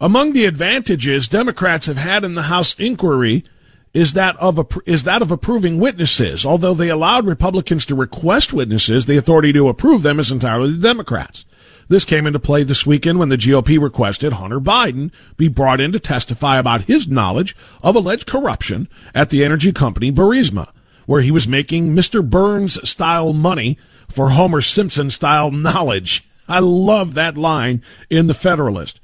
Among 0.00 0.32
the 0.32 0.46
advantages 0.46 1.28
Democrats 1.28 1.86
have 1.86 1.98
had 1.98 2.24
in 2.24 2.34
the 2.34 2.42
House 2.42 2.74
inquiry 2.78 3.44
is 3.94 4.14
that 4.14 4.36
of 4.36 4.58
is 4.86 5.04
that 5.04 5.22
of 5.22 5.30
approving 5.30 5.78
witnesses. 5.78 6.46
Although 6.46 6.74
they 6.74 6.88
allowed 6.88 7.26
Republicans 7.26 7.86
to 7.86 7.94
request 7.94 8.52
witnesses, 8.52 9.06
the 9.06 9.16
authority 9.16 9.52
to 9.52 9.68
approve 9.68 10.02
them 10.02 10.18
is 10.18 10.30
entirely 10.30 10.72
the 10.72 10.78
Democrats. 10.78 11.44
This 11.88 12.04
came 12.04 12.26
into 12.26 12.38
play 12.38 12.62
this 12.62 12.86
weekend 12.86 13.18
when 13.18 13.28
the 13.28 13.36
GOP 13.36 13.78
requested 13.78 14.34
Hunter 14.34 14.60
Biden 14.60 15.12
be 15.36 15.48
brought 15.48 15.80
in 15.80 15.92
to 15.92 16.00
testify 16.00 16.58
about 16.58 16.82
his 16.82 17.08
knowledge 17.08 17.54
of 17.82 17.94
alleged 17.94 18.26
corruption 18.26 18.88
at 19.14 19.30
the 19.30 19.44
energy 19.44 19.72
company 19.72 20.10
Burisma, 20.10 20.70
where 21.04 21.20
he 21.20 21.30
was 21.30 21.46
making 21.46 21.94
Mr. 21.94 22.26
Burns 22.28 22.88
style 22.88 23.32
money 23.32 23.76
for 24.08 24.30
Homer 24.30 24.62
Simpson 24.62 25.10
style 25.10 25.50
knowledge. 25.50 26.26
I 26.48 26.60
love 26.60 27.14
that 27.14 27.36
line 27.36 27.82
in 28.08 28.26
the 28.26 28.34
Federalist. 28.34 29.00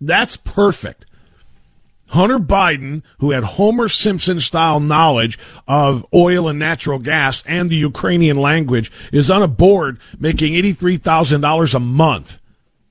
That's 0.00 0.36
perfect. 0.36 1.06
Hunter 2.12 2.38
Biden, 2.38 3.02
who 3.20 3.30
had 3.30 3.42
Homer 3.42 3.88
Simpson 3.88 4.38
style 4.38 4.80
knowledge 4.80 5.38
of 5.66 6.06
oil 6.12 6.46
and 6.46 6.58
natural 6.58 6.98
gas 6.98 7.42
and 7.46 7.70
the 7.70 7.76
Ukrainian 7.76 8.36
language, 8.36 8.92
is 9.12 9.30
on 9.30 9.42
a 9.42 9.48
board 9.48 9.98
making 10.18 10.52
$83,000 10.52 11.74
a 11.74 11.80
month. 11.80 12.38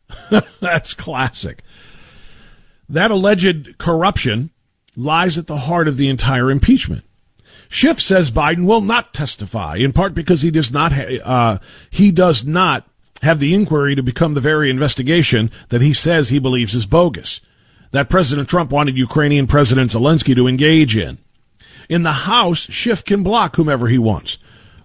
That's 0.60 0.96
classic. 0.96 1.62
That 2.90 3.12
alleged 3.12 3.78
corruption 3.78 4.50
lies 4.98 5.38
at 5.38 5.46
the 5.46 5.58
heart 5.58 5.88
of 5.88 5.98
the 5.98 6.10
entire 6.10 6.50
impeachment. 6.50 7.06
Schiff 7.70 8.02
says 8.02 8.32
Biden 8.32 8.66
will 8.66 8.82
not 8.82 9.14
testify, 9.14 9.76
in 9.76 9.94
part 9.94 10.16
because 10.16 10.42
he 10.42 10.50
does 10.50 10.72
not 10.72 10.94
ha- 10.94 11.22
uh, 11.24 11.58
he 11.92 12.12
does 12.12 12.44
not 12.44 12.88
have 13.22 13.40
the 13.40 13.54
inquiry 13.54 13.94
to 13.94 14.02
become 14.02 14.34
the 14.34 14.42
very 14.42 14.72
investigation 14.72 15.52
that 15.70 15.82
he 15.82 15.94
says 15.94 16.30
he 16.30 16.40
believes 16.40 16.74
is 16.74 16.88
bogus 16.88 17.40
that 17.92 18.10
President 18.10 18.50
Trump 18.50 18.72
wanted 18.72 18.98
Ukrainian 18.98 19.48
President 19.48 19.92
Zelensky 19.92 20.36
to 20.36 20.48
engage 20.48 20.98
in. 20.98 21.18
In 21.90 22.04
the 22.04 22.12
House, 22.12 22.70
Schiff 22.70 23.04
can 23.04 23.24
block 23.24 23.56
whomever 23.56 23.88
he 23.88 23.98
wants. 23.98 24.38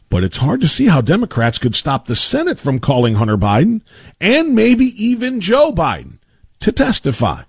But 0.08 0.24
it's 0.24 0.38
hard 0.38 0.60
to 0.60 0.68
see 0.68 0.86
how 0.86 1.00
Democrats 1.00 1.58
could 1.58 1.74
stop 1.74 2.04
the 2.04 2.16
Senate 2.16 2.58
from 2.58 2.78
calling 2.78 3.14
Hunter 3.14 3.36
Biden 3.36 3.82
and 4.20 4.54
maybe 4.54 4.86
even 5.02 5.40
Joe 5.40 5.72
Biden 5.72 6.18
to 6.60 6.72
testify. 6.72 7.42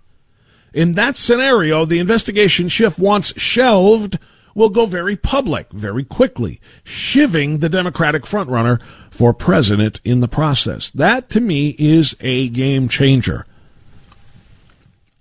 In 0.74 0.94
that 0.94 1.18
scenario, 1.18 1.86
the 1.86 2.00
investigation 2.00 2.68
Schiff 2.68 3.00
wants 3.00 3.40
shelved 3.40 4.20
will 4.54 4.70
go 4.70 4.88
very 4.88 5.16
public 5.16 5.72
very 5.72 6.04
quickly, 6.04 6.60
shiving 6.84 7.60
the 7.60 7.70
Democratic 7.70 8.24
frontrunner 8.24 8.82
for 9.12 9.34
president 9.34 10.02
in 10.04 10.20
the 10.20 10.28
process. 10.28 10.90
That 10.90 11.30
to 11.30 11.40
me 11.40 11.76
is 11.78 12.18
a 12.22 12.50
game 12.50 12.88
changer. 12.88 13.46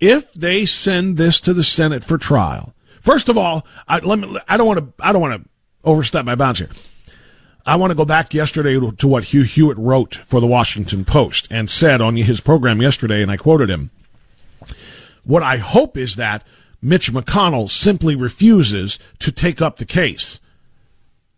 If 0.01 0.33
they 0.35 0.67
send 0.67 1.17
this 1.17 1.41
to 1.41 1.55
the 1.55 1.65
Senate 1.65 2.05
for 2.05 2.19
trial, 2.19 2.75
first 3.01 3.29
of 3.29 3.39
all, 3.39 3.67
I, 3.89 3.99
let 4.01 4.19
me, 4.19 4.39
I 4.49 4.57
don't 4.57 4.67
want 4.67 4.81
to, 4.81 5.05
I 5.05 5.13
don't 5.13 5.23
want 5.23 5.43
to 5.43 5.49
overstep 5.85 6.25
my 6.25 6.35
bounds 6.35 6.61
here. 6.61 6.71
I 7.65 7.77
want 7.77 7.91
to 7.91 7.97
go 7.97 8.05
back 8.05 8.33
yesterday 8.33 8.79
to 8.79 9.09
what 9.09 9.25
Hugh 9.25 9.43
Hewitt 9.43 9.79
wrote 9.79 10.15
for 10.15 10.41
the 10.41 10.47
Washington 10.47 11.05
Post 11.05 11.49
and 11.51 11.69
said 11.69 12.01
on 12.01 12.15
his 12.17 12.41
program 12.41 12.81
yesterday, 12.81 13.23
and 13.23 13.31
I 13.31 13.37
quoted 13.37 13.71
him. 13.71 13.91
What 15.25 15.43
I 15.43 15.57
hope 15.57 15.97
is 15.97 16.15
that 16.15 16.45
Mitch 16.81 17.13
McConnell 17.13 17.69
simply 17.69 18.15
refuses 18.15 19.01
to 19.19 19.33
take 19.33 19.61
up 19.61 19.79
the 19.79 19.85
case. 19.85 20.39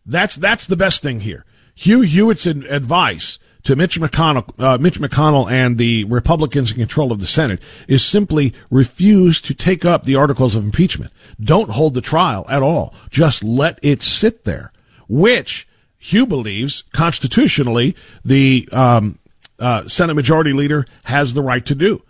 That's 0.05 0.37
that's 0.37 0.67
the 0.67 0.77
best 0.77 1.03
thing 1.03 1.21
here. 1.21 1.47
Hugh 1.75 2.03
Hewitt's 2.03 2.45
advice 2.45 3.39
to 3.69 3.77
Mitch 3.77 4.01
McConnell, 4.01 4.49
uh, 4.59 4.79
Mitch 4.79 4.99
McConnell 4.99 5.51
and 5.51 5.77
the 5.77 6.05
Republicans 6.05 6.71
in 6.73 6.79
control 6.79 7.13
of 7.13 7.21
the 7.21 7.27
Senate 7.27 7.61
is 7.87 8.03
simply 8.03 8.55
refuse 8.71 9.43
to 9.43 9.53
take 9.53 9.85
up 9.85 10.05
the 10.05 10.17
articles 10.17 10.57
of 10.57 10.65
impeachment. 10.65 11.13
Don't 11.39 11.73
hold 11.73 11.93
the 11.93 12.01
trial 12.01 12.47
at 12.49 12.63
all. 12.63 12.95
Just 13.11 13.45
let 13.45 13.79
it 13.83 14.03
sit 14.03 14.45
there, 14.45 14.73
which 15.07 15.69
Hugh 15.99 16.25
believes 16.25 16.85
constitutionally 16.95 17.95
the 18.25 18.67
um, 18.73 19.19
uh, 19.59 19.87
Senate 19.87 20.15
Majority 20.15 20.55
Leader 20.55 20.87
has 21.05 21.35
the 21.35 21.43
right 21.43 21.67
to 21.67 21.75
do. 21.75 22.03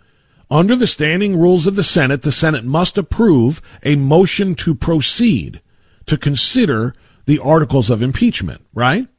Under 0.49 0.77
the 0.77 0.87
standing 0.87 1.37
rules 1.37 1.67
of 1.67 1.75
the 1.75 1.83
Senate, 1.83 2.21
the 2.21 2.31
Senate 2.31 2.63
must 2.63 2.97
approve 2.97 3.61
a 3.83 3.97
motion 3.97 4.55
to 4.55 4.73
proceed 4.73 5.59
to 6.05 6.17
consider 6.17 6.95
the 7.25 7.39
articles 7.39 7.89
of 7.89 8.01
impeachment, 8.01 8.65
right? 8.73 9.09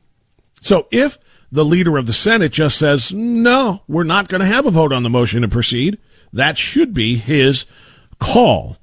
So 0.63 0.89
if 0.91 1.19
the 1.53 1.65
leader 1.65 1.97
of 1.97 2.07
the 2.07 2.13
Senate 2.13 2.53
just 2.53 2.79
says, 2.79 3.13
no, 3.13 3.83
we're 3.89 4.05
not 4.05 4.29
going 4.29 4.41
to 4.41 4.47
have 4.47 4.67
a 4.67 4.71
vote 4.71 4.93
on 4.93 5.03
the 5.03 5.11
motion 5.11 5.43
to 5.43 5.49
proceed, 5.49 5.99
that 6.33 6.57
should 6.57 6.95
be 6.95 7.17
his 7.17 7.65
call. 8.19 8.77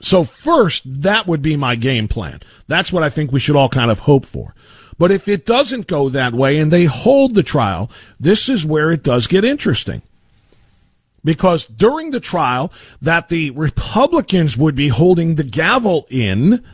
So 0.00 0.24
first, 0.24 0.82
that 1.02 1.26
would 1.26 1.42
be 1.42 1.56
my 1.56 1.74
game 1.74 2.08
plan. 2.08 2.40
That's 2.66 2.92
what 2.92 3.02
I 3.02 3.10
think 3.10 3.32
we 3.32 3.40
should 3.40 3.56
all 3.56 3.68
kind 3.68 3.90
of 3.90 4.00
hope 4.00 4.24
for. 4.24 4.54
But 4.96 5.10
if 5.10 5.28
it 5.28 5.46
doesn't 5.46 5.86
go 5.86 6.08
that 6.08 6.34
way 6.34 6.58
and 6.58 6.70
they 6.70 6.84
hold 6.84 7.34
the 7.34 7.42
trial, 7.42 7.90
this 8.18 8.48
is 8.48 8.64
where 8.64 8.90
it 8.90 9.02
does 9.02 9.26
get 9.26 9.44
interesting 9.44 10.02
because 11.24 11.66
during 11.66 12.10
the 12.10 12.20
trial 12.20 12.72
that 13.02 13.28
the 13.28 13.50
Republicans 13.50 14.56
would 14.56 14.74
be 14.74 14.88
holding 14.88 15.34
the 15.34 15.44
gavel 15.44 16.06
in, 16.10 16.64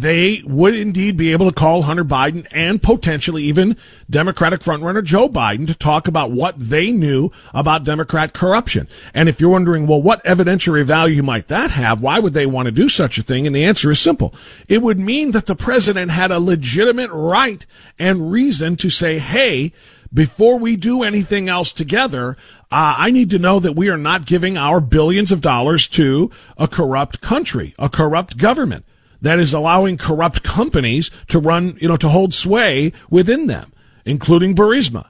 they 0.00 0.42
would 0.44 0.74
indeed 0.74 1.16
be 1.16 1.32
able 1.32 1.48
to 1.48 1.54
call 1.54 1.82
Hunter 1.82 2.04
Biden 2.04 2.46
and 2.50 2.82
potentially 2.82 3.44
even 3.44 3.76
Democratic 4.10 4.60
frontrunner 4.60 5.02
Joe 5.02 5.28
Biden 5.28 5.66
to 5.66 5.74
talk 5.74 6.08
about 6.08 6.30
what 6.30 6.58
they 6.58 6.92
knew 6.92 7.30
about 7.54 7.84
Democrat 7.84 8.32
corruption. 8.32 8.88
And 9.14 9.28
if 9.28 9.40
you're 9.40 9.50
wondering, 9.50 9.86
well, 9.86 10.02
what 10.02 10.24
evidentiary 10.24 10.84
value 10.84 11.22
might 11.22 11.48
that 11.48 11.70
have? 11.70 12.00
Why 12.00 12.18
would 12.18 12.34
they 12.34 12.46
want 12.46 12.66
to 12.66 12.72
do 12.72 12.88
such 12.88 13.18
a 13.18 13.22
thing? 13.22 13.46
And 13.46 13.54
the 13.54 13.64
answer 13.64 13.90
is 13.90 14.00
simple. 14.00 14.34
It 14.68 14.82
would 14.82 14.98
mean 14.98 15.30
that 15.32 15.46
the 15.46 15.56
president 15.56 16.10
had 16.10 16.30
a 16.30 16.40
legitimate 16.40 17.10
right 17.10 17.64
and 17.98 18.30
reason 18.30 18.76
to 18.76 18.90
say, 18.90 19.18
hey, 19.18 19.72
before 20.12 20.58
we 20.58 20.76
do 20.76 21.02
anything 21.02 21.48
else 21.48 21.72
together, 21.72 22.36
uh, 22.70 22.94
I 22.98 23.10
need 23.10 23.30
to 23.30 23.38
know 23.38 23.60
that 23.60 23.76
we 23.76 23.88
are 23.88 23.98
not 23.98 24.26
giving 24.26 24.56
our 24.56 24.80
billions 24.80 25.32
of 25.32 25.40
dollars 25.40 25.88
to 25.88 26.30
a 26.56 26.68
corrupt 26.68 27.20
country, 27.20 27.74
a 27.78 27.88
corrupt 27.88 28.36
government 28.36 28.84
that 29.20 29.38
is 29.38 29.54
allowing 29.54 29.96
corrupt 29.96 30.42
companies 30.42 31.10
to 31.28 31.38
run, 31.38 31.76
you 31.80 31.88
know, 31.88 31.96
to 31.96 32.08
hold 32.08 32.34
sway 32.34 32.92
within 33.10 33.46
them, 33.46 33.72
including 34.04 34.54
Burisma. 34.54 35.08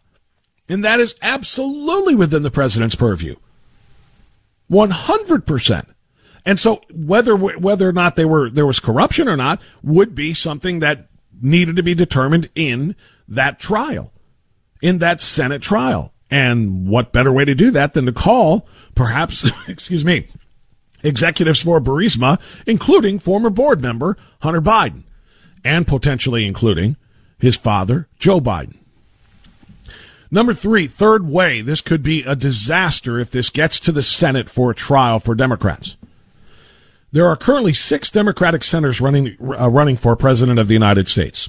And 0.69 0.85
that 0.85 1.01
is 1.01 1.15
absolutely 1.23 2.15
within 2.15 2.43
the 2.43 2.51
president's 2.51 2.95
purview. 2.95 3.37
100%. 4.71 5.87
And 6.45 6.59
so 6.61 6.81
whether, 6.93 7.37
whether 7.37 7.89
or 7.89 7.93
not 7.93 8.17
they 8.17 8.25
were, 8.25 8.51
there 8.51 8.67
was 8.67 8.81
corruption 8.81 9.29
or 9.29 9.37
not 9.37 9.61
would 9.83 10.15
be 10.15 10.33
something 10.33 10.81
that 10.81 11.09
needed 11.41 11.77
to 11.77 11.83
be 11.83 11.95
determined 11.95 12.51
in 12.55 12.95
that 13.29 13.59
trial, 13.59 14.13
in 14.83 14.99
that 14.99 15.21
Senate 15.21 15.63
trial. 15.63 16.13
And 16.31 16.89
what 16.89 17.13
better 17.13 17.33
way 17.33 17.45
to 17.45 17.55
do 17.55 17.71
that 17.73 17.95
than 17.95 18.07
to 18.07 18.13
call, 18.13 18.67
perhaps, 18.95 19.49
excuse 19.69 20.05
me, 20.05 20.29
executives 21.03 21.63
for 21.63 21.81
Burisma, 21.81 22.39
including 22.67 23.19
former 23.19 23.51
board 23.51 23.81
member 23.81 24.17
Hunter 24.41 24.61
Biden, 24.61 25.03
and 25.65 25.87
potentially 25.87 26.47
including 26.47 26.97
his 27.39 27.57
father, 27.57 28.09
Joe 28.19 28.41
Biden. 28.41 28.77
Number 30.31 30.55
three, 30.55 30.87
third 30.87 31.29
way, 31.29 31.61
this 31.61 31.81
could 31.81 32.03
be 32.03 32.23
a 32.23 32.35
disaster 32.35 33.19
if 33.19 33.31
this 33.31 33.51
gets 33.51 33.79
to 33.81 33.93
the 33.93 34.03
Senate 34.03 34.49
for 34.49 34.71
a 34.71 34.75
trial 34.75 35.21
for 35.21 35.35
Democrats. 35.35 35.97
There 37.13 37.29
are 37.29 37.37
currently 37.37 37.73
six 37.73 38.11
Democratic 38.11 38.65
senators 38.65 39.01
running, 39.01 39.37
uh, 39.41 39.71
running 39.71 39.97
for 39.97 40.17
President 40.17 40.59
of 40.59 40.67
the 40.69 40.75
United 40.75 41.09
States. 41.09 41.49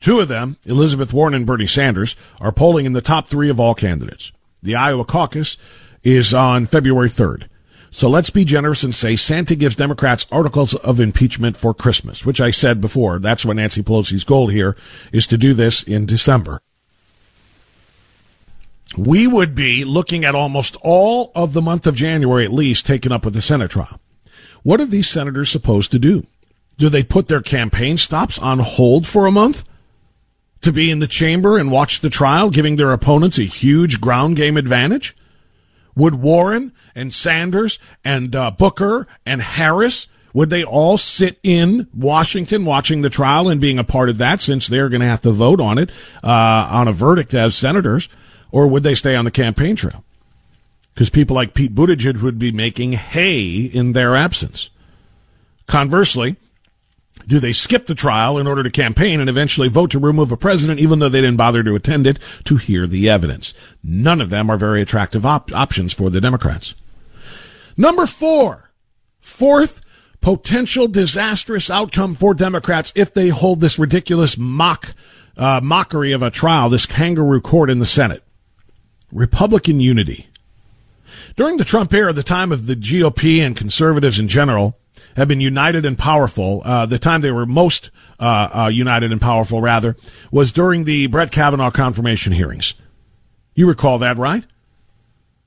Two 0.00 0.20
of 0.20 0.28
them, 0.28 0.58
Elizabeth 0.66 1.14
Warren 1.14 1.34
and 1.34 1.46
Bernie 1.46 1.66
Sanders, 1.66 2.14
are 2.40 2.52
polling 2.52 2.84
in 2.84 2.92
the 2.92 3.00
top 3.00 3.26
three 3.26 3.48
of 3.48 3.58
all 3.58 3.74
candidates. 3.74 4.32
The 4.62 4.74
Iowa 4.74 5.04
caucus 5.04 5.56
is 6.02 6.34
on 6.34 6.66
February 6.66 7.08
3rd. 7.08 7.48
So 7.94 8.08
let's 8.08 8.30
be 8.30 8.44
generous 8.44 8.82
and 8.82 8.92
say 8.92 9.14
Santa 9.14 9.54
gives 9.54 9.76
Democrats 9.76 10.26
articles 10.32 10.74
of 10.74 10.98
impeachment 10.98 11.56
for 11.56 11.72
Christmas, 11.72 12.26
which 12.26 12.40
I 12.40 12.50
said 12.50 12.80
before. 12.80 13.20
That's 13.20 13.44
what 13.44 13.54
Nancy 13.54 13.84
Pelosi's 13.84 14.24
goal 14.24 14.48
here 14.48 14.76
is 15.12 15.28
to 15.28 15.38
do 15.38 15.54
this 15.54 15.84
in 15.84 16.04
December. 16.04 16.60
We 18.98 19.28
would 19.28 19.54
be 19.54 19.84
looking 19.84 20.24
at 20.24 20.34
almost 20.34 20.76
all 20.82 21.30
of 21.36 21.52
the 21.52 21.62
month 21.62 21.86
of 21.86 21.94
January 21.94 22.44
at 22.44 22.52
least 22.52 22.84
taken 22.84 23.12
up 23.12 23.24
with 23.24 23.34
the 23.34 23.40
Senate 23.40 23.70
trial. 23.70 24.00
What 24.64 24.80
are 24.80 24.86
these 24.86 25.08
senators 25.08 25.48
supposed 25.48 25.92
to 25.92 26.00
do? 26.00 26.26
Do 26.76 26.88
they 26.88 27.04
put 27.04 27.28
their 27.28 27.42
campaign 27.42 27.96
stops 27.96 28.40
on 28.40 28.58
hold 28.58 29.06
for 29.06 29.24
a 29.24 29.30
month? 29.30 29.62
to 30.62 30.72
be 30.72 30.90
in 30.90 30.98
the 30.98 31.06
chamber 31.06 31.58
and 31.58 31.70
watch 31.70 32.00
the 32.00 32.08
trial, 32.08 32.48
giving 32.48 32.74
their 32.76 32.92
opponents 32.92 33.38
a 33.38 33.42
huge 33.42 34.00
ground 34.00 34.34
game 34.34 34.56
advantage? 34.56 35.14
Would 35.94 36.14
Warren 36.14 36.72
and 36.94 37.12
Sanders 37.12 37.78
and 38.04 38.34
uh, 38.34 38.50
Booker 38.50 39.06
and 39.26 39.42
Harris 39.42 40.08
would 40.34 40.50
they 40.50 40.64
all 40.64 40.98
sit 40.98 41.38
in 41.42 41.88
Washington 41.94 42.64
watching 42.64 43.02
the 43.02 43.08
trial 43.08 43.48
and 43.48 43.60
being 43.60 43.78
a 43.78 43.84
part 43.84 44.08
of 44.08 44.18
that 44.18 44.40
since 44.40 44.66
they're 44.66 44.88
going 44.88 45.00
to 45.00 45.06
have 45.06 45.22
to 45.22 45.30
vote 45.30 45.60
on 45.60 45.78
it 45.78 45.90
uh, 46.22 46.68
on 46.70 46.88
a 46.88 46.92
verdict 46.92 47.32
as 47.34 47.54
senators, 47.54 48.08
or 48.50 48.66
would 48.66 48.82
they 48.82 48.96
stay 48.96 49.14
on 49.14 49.24
the 49.24 49.30
campaign 49.30 49.76
trail? 49.76 50.04
Because 50.92 51.08
people 51.08 51.36
like 51.36 51.54
Pete 51.54 51.74
Buttigieg 51.74 52.20
would 52.20 52.38
be 52.38 52.52
making 52.52 52.92
hay 52.92 53.54
in 53.54 53.92
their 53.92 54.16
absence. 54.16 54.70
Conversely, 55.66 56.36
do 57.28 57.38
they 57.38 57.52
skip 57.52 57.86
the 57.86 57.94
trial 57.94 58.36
in 58.36 58.46
order 58.46 58.62
to 58.62 58.70
campaign 58.70 59.20
and 59.20 59.30
eventually 59.30 59.68
vote 59.68 59.90
to 59.92 59.98
remove 59.98 60.32
a 60.32 60.36
president 60.36 60.80
even 60.80 60.98
though 60.98 61.08
they 61.08 61.20
didn't 61.20 61.36
bother 61.36 61.62
to 61.62 61.74
attend 61.74 62.06
it 62.06 62.18
to 62.44 62.56
hear 62.56 62.86
the 62.86 63.08
evidence? 63.08 63.54
None 63.82 64.20
of 64.20 64.30
them 64.30 64.50
are 64.50 64.56
very 64.56 64.82
attractive 64.82 65.24
op- 65.24 65.54
options 65.54 65.94
for 65.94 66.10
the 66.10 66.20
Democrats. 66.20 66.74
Number 67.76 68.06
four, 68.06 68.70
fourth 69.18 69.80
potential 70.20 70.88
disastrous 70.88 71.70
outcome 71.70 72.14
for 72.14 72.34
Democrats 72.34 72.92
if 72.96 73.12
they 73.12 73.28
hold 73.28 73.60
this 73.60 73.78
ridiculous 73.78 74.38
mock 74.38 74.94
uh, 75.36 75.60
mockery 75.62 76.12
of 76.12 76.22
a 76.22 76.30
trial, 76.30 76.68
this 76.68 76.86
kangaroo 76.86 77.40
court 77.40 77.68
in 77.68 77.78
the 77.78 77.86
Senate. 77.86 78.22
Republican 79.12 79.80
unity. 79.80 80.28
During 81.36 81.56
the 81.56 81.64
Trump 81.64 81.92
era, 81.92 82.12
the 82.12 82.22
time 82.22 82.52
of 82.52 82.66
the 82.66 82.76
GOP 82.76 83.44
and 83.44 83.56
conservatives 83.56 84.18
in 84.18 84.28
general, 84.28 84.78
have 85.16 85.28
been 85.28 85.40
united 85.40 85.84
and 85.84 85.98
powerful. 85.98 86.62
Uh, 86.64 86.86
the 86.86 86.98
time 86.98 87.20
they 87.20 87.30
were 87.30 87.46
most 87.46 87.90
uh, 88.18 88.48
uh, 88.54 88.68
united 88.68 89.12
and 89.12 89.20
powerful, 89.20 89.60
rather, 89.60 89.96
was 90.30 90.52
during 90.52 90.84
the 90.84 91.06
Brett 91.06 91.30
Kavanaugh 91.30 91.70
confirmation 91.70 92.32
hearings. 92.32 92.74
You 93.54 93.68
recall 93.68 93.98
that, 93.98 94.18
right? 94.18 94.44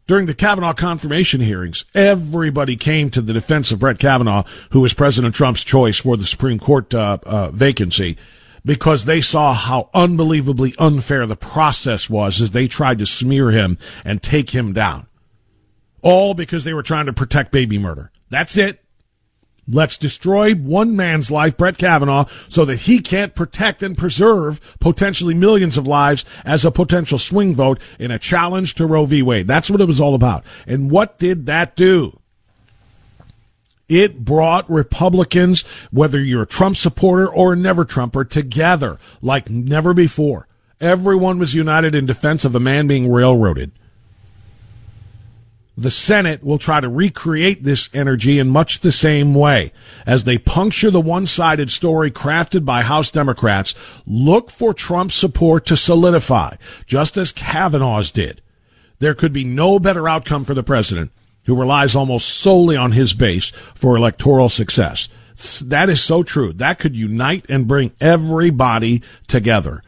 During 0.07 0.25
the 0.25 0.33
Kavanaugh 0.33 0.71
confirmation 0.71 1.41
hearings, 1.41 1.83
everybody 1.93 2.77
came 2.77 3.09
to 3.09 3.21
the 3.21 3.33
defense 3.33 3.73
of 3.73 3.79
Brett 3.79 3.99
Kavanaugh, 3.99 4.45
who 4.71 4.79
was 4.79 4.93
President 4.93 5.35
Trump's 5.35 5.65
choice 5.65 5.97
for 5.97 6.15
the 6.15 6.23
Supreme 6.23 6.59
Court 6.59 6.93
uh, 6.93 7.17
uh, 7.23 7.51
vacancy, 7.51 8.15
because 8.63 9.03
they 9.03 9.19
saw 9.19 9.53
how 9.53 9.89
unbelievably 9.93 10.75
unfair 10.79 11.25
the 11.25 11.35
process 11.35 12.09
was 12.09 12.41
as 12.41 12.51
they 12.51 12.69
tried 12.69 12.99
to 12.99 13.05
smear 13.05 13.51
him 13.51 13.77
and 14.05 14.23
take 14.23 14.51
him 14.51 14.71
down. 14.71 15.07
All 16.01 16.33
because 16.33 16.63
they 16.63 16.73
were 16.73 16.83
trying 16.83 17.07
to 17.07 17.13
protect 17.13 17.51
baby 17.51 17.77
murder. 17.77 18.09
That's 18.29 18.55
it. 18.55 18.81
Let's 19.69 19.97
destroy 19.97 20.53
one 20.53 20.95
man's 20.95 21.30
life, 21.30 21.58
Brett 21.58 21.77
Kavanaugh, 21.77 22.25
so 22.47 22.63
that 22.65 22.82
he 22.82 22.99
can't 22.99 23.36
protect 23.36 23.84
and 23.84 23.97
preserve 23.97 24.62
potentially 24.80 25.34
millions 25.34 25.77
of 25.77 25.86
lives 25.86 26.23
as 26.45 26.63
a 26.63 26.71
potential 26.71 27.17
swing 27.17 27.53
vote 27.53 27.80
in 27.99 28.10
a 28.10 28.19
challenge 28.19 28.75
to 28.75 28.86
Roe 28.86 29.06
v. 29.06 29.21
Wade. 29.21 29.47
That's 29.47 29.69
what 29.69 29.82
it 29.82 29.88
was 29.88 29.99
all 29.99 30.15
about. 30.15 30.45
And 30.65 30.89
what 30.89 31.19
did 31.19 31.47
that 31.47 31.75
do? 31.75 32.19
It 33.89 34.23
brought 34.23 34.69
Republicans, 34.69 35.63
whether 35.91 36.19
you're 36.19 36.43
a 36.43 36.47
Trump 36.47 36.75
supporter 36.75 37.27
or 37.27 37.53
a 37.53 37.58
never 37.58 37.86
Trumper, 37.86 38.23
together 38.25 38.99
like 39.21 39.49
never 39.49 39.93
before. 39.93 40.47
Everyone 40.80 41.39
was 41.39 41.56
united 41.56 41.95
in 41.95 42.06
defense 42.06 42.45
of 42.45 42.51
the 42.51 42.60
man 42.60 42.88
being 42.88 43.12
railroaded. 43.12 43.71
The 45.79 45.91
Senate 45.91 46.43
will 46.43 46.57
try 46.57 46.81
to 46.81 46.89
recreate 46.89 47.63
this 47.63 47.91
energy 47.93 48.39
in 48.39 48.49
much 48.49 48.79
the 48.79 48.91
same 48.91 49.35
way. 49.35 49.71
As 50.07 50.23
they 50.23 50.39
puncture 50.39 50.89
the 50.89 50.99
one-sided 50.99 51.69
story 51.69 52.09
crafted 52.09 52.65
by 52.65 52.81
House 52.81 53.11
Democrats, 53.11 53.75
look 54.07 54.49
for 54.49 54.73
Trump's 54.73 55.13
support 55.13 55.67
to 55.67 55.77
solidify, 55.77 56.55
just 56.87 57.15
as 57.15 57.31
Kavanaugh's 57.31 58.11
did. 58.11 58.41
There 58.97 59.13
could 59.13 59.31
be 59.31 59.43
no 59.43 59.77
better 59.77 60.09
outcome 60.09 60.45
for 60.45 60.55
the 60.55 60.63
president, 60.63 61.11
who 61.45 61.55
relies 61.55 61.95
almost 61.95 62.27
solely 62.27 62.75
on 62.75 62.93
his 62.93 63.13
base 63.13 63.51
for 63.75 63.95
electoral 63.95 64.49
success. 64.49 65.09
That 65.63 65.89
is 65.89 66.03
so 66.03 66.23
true. 66.23 66.53
That 66.53 66.79
could 66.79 66.95
unite 66.95 67.45
and 67.49 67.67
bring 67.67 67.93
everybody 68.01 69.03
together. 69.27 69.83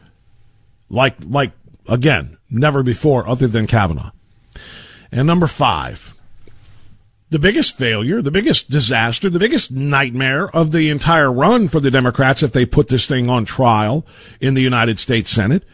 Like, 0.88 1.16
like, 1.20 1.50
again, 1.88 2.38
never 2.48 2.84
before 2.84 3.26
other 3.26 3.48
than 3.48 3.66
Kavanaugh. 3.66 4.12
And 5.12 5.26
number 5.26 5.46
five, 5.46 6.14
the 7.30 7.38
biggest 7.38 7.76
failure, 7.76 8.20
the 8.20 8.30
biggest 8.30 8.70
disaster, 8.70 9.30
the 9.30 9.38
biggest 9.38 9.70
nightmare 9.70 10.48
of 10.54 10.72
the 10.72 10.90
entire 10.90 11.32
run 11.32 11.68
for 11.68 11.80
the 11.80 11.90
Democrats 11.90 12.42
if 12.42 12.52
they 12.52 12.66
put 12.66 12.88
this 12.88 13.06
thing 13.06 13.30
on 13.30 13.44
trial 13.44 14.04
in 14.40 14.54
the 14.54 14.62
United 14.62 14.98
States 14.98 15.30
Senate 15.30 15.64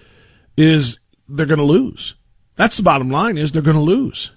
is 0.56 0.98
they're 1.28 1.46
going 1.46 1.58
to 1.58 1.64
lose. 1.64 2.14
That's 2.56 2.76
the 2.76 2.82
bottom 2.82 3.10
line 3.10 3.38
is 3.38 3.52
they're 3.52 3.62
going 3.62 3.76
to 3.76 3.82
lose. 3.82 4.32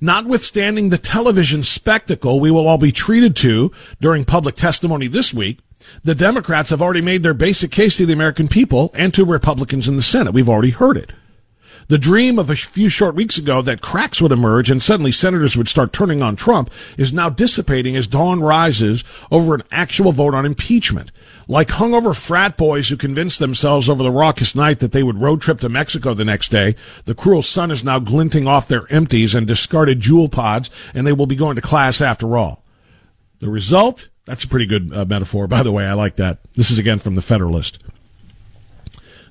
Notwithstanding 0.00 0.88
the 0.88 0.98
television 0.98 1.62
spectacle 1.62 2.40
we 2.40 2.50
will 2.50 2.66
all 2.66 2.78
be 2.78 2.92
treated 2.92 3.36
to 3.36 3.70
during 4.00 4.24
public 4.24 4.56
testimony 4.56 5.06
this 5.06 5.32
week, 5.32 5.60
the 6.02 6.14
Democrats 6.14 6.70
have 6.70 6.82
already 6.82 7.00
made 7.00 7.22
their 7.22 7.34
basic 7.34 7.70
case 7.70 7.96
to 7.96 8.06
the 8.06 8.12
American 8.12 8.48
people 8.48 8.90
and 8.94 9.14
to 9.14 9.24
Republicans 9.24 9.88
in 9.88 9.96
the 9.96 10.02
Senate. 10.02 10.34
We've 10.34 10.48
already 10.48 10.70
heard 10.70 10.96
it. 10.96 11.12
The 11.88 11.96
dream 11.96 12.38
of 12.38 12.50
a 12.50 12.54
few 12.54 12.90
short 12.90 13.14
weeks 13.14 13.38
ago 13.38 13.62
that 13.62 13.80
cracks 13.80 14.20
would 14.20 14.30
emerge 14.30 14.70
and 14.70 14.82
suddenly 14.82 15.10
senators 15.10 15.56
would 15.56 15.68
start 15.68 15.90
turning 15.90 16.20
on 16.20 16.36
Trump 16.36 16.70
is 16.98 17.14
now 17.14 17.30
dissipating 17.30 17.96
as 17.96 18.06
dawn 18.06 18.40
rises 18.40 19.04
over 19.30 19.54
an 19.54 19.62
actual 19.72 20.12
vote 20.12 20.34
on 20.34 20.44
impeachment. 20.44 21.10
Like 21.46 21.68
hungover 21.68 22.14
frat 22.14 22.58
boys 22.58 22.90
who 22.90 22.98
convinced 22.98 23.38
themselves 23.38 23.88
over 23.88 24.02
the 24.02 24.10
raucous 24.10 24.54
night 24.54 24.80
that 24.80 24.92
they 24.92 25.02
would 25.02 25.22
road 25.22 25.40
trip 25.40 25.60
to 25.60 25.70
Mexico 25.70 26.12
the 26.12 26.26
next 26.26 26.50
day, 26.50 26.76
the 27.06 27.14
cruel 27.14 27.40
sun 27.40 27.70
is 27.70 27.82
now 27.82 27.98
glinting 27.98 28.46
off 28.46 28.68
their 28.68 28.84
empties 28.92 29.34
and 29.34 29.46
discarded 29.46 30.00
Juul 30.00 30.30
pods, 30.30 30.70
and 30.92 31.06
they 31.06 31.14
will 31.14 31.26
be 31.26 31.36
going 31.36 31.56
to 31.56 31.62
class 31.62 32.02
after 32.02 32.36
all. 32.36 32.64
The 33.38 33.48
result? 33.48 34.10
That's 34.26 34.44
a 34.44 34.48
pretty 34.48 34.66
good 34.66 34.92
uh, 34.92 35.06
metaphor, 35.06 35.46
by 35.46 35.62
the 35.62 35.72
way. 35.72 35.86
I 35.86 35.94
like 35.94 36.16
that. 36.16 36.40
This 36.52 36.70
is 36.70 36.78
again 36.78 36.98
from 36.98 37.14
the 37.14 37.22
Federalist. 37.22 37.82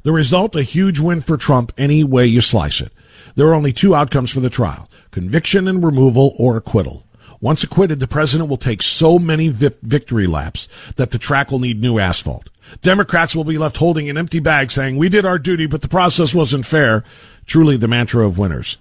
The 0.08 0.13
result, 0.13 0.56
a 0.56 0.63
huge 0.63 1.02
win 1.02 1.20
for 1.20 1.36
Trump 1.36 1.74
any 1.78 2.02
way 2.02 2.28
you 2.28 2.39
slice 2.39 2.80
it. 2.80 2.93
There 3.36 3.46
are 3.48 3.54
only 3.54 3.74
two 3.74 3.93
outcomes 3.93 4.32
for 4.32 4.39
the 4.39 4.50
trial 4.50 4.89
conviction 5.12 5.67
and 5.67 5.84
removal 5.84 6.34
or 6.39 6.56
acquittal. 6.56 7.06
Once 7.41 7.62
acquitted, 7.62 8.00
the 8.00 8.08
president 8.08 8.50
will 8.50 8.56
take 8.56 8.82
so 8.82 9.20
many 9.20 9.50
vi- 9.50 9.76
victory 9.82 10.26
laps 10.26 10.70
that 10.96 11.12
the 11.12 11.17
track 11.17 11.52
will 11.52 11.60
need 11.60 11.82
new 11.82 12.00
asphalt. 12.00 12.48
Democrats 12.82 13.36
will 13.36 13.43
be 13.43 13.58
left 13.58 13.76
holding 13.76 14.10
an 14.10 14.17
empty 14.17 14.39
bag 14.39 14.72
saying, 14.72 14.96
we 14.96 15.10
did 15.10 15.26
our 15.26 15.38
duty, 15.38 15.65
but 15.65 15.82
the 15.82 15.89
process 15.89 16.34
wasn't 16.34 16.65
fair. 16.65 17.04
Truly 17.46 17.76
the 17.76 17.89
mantra 17.89 18.26
of 18.26 18.38
winners. 18.38 18.78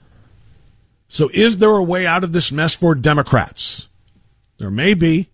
So 1.08 1.28
is 1.34 1.58
there 1.58 1.74
a 1.74 1.82
way 1.82 2.06
out 2.06 2.22
of 2.22 2.34
this 2.34 2.52
mess 2.52 2.76
for 2.76 2.94
Democrats? 2.94 3.88
There 4.58 4.70
may 4.70 4.94
be. 4.94 5.28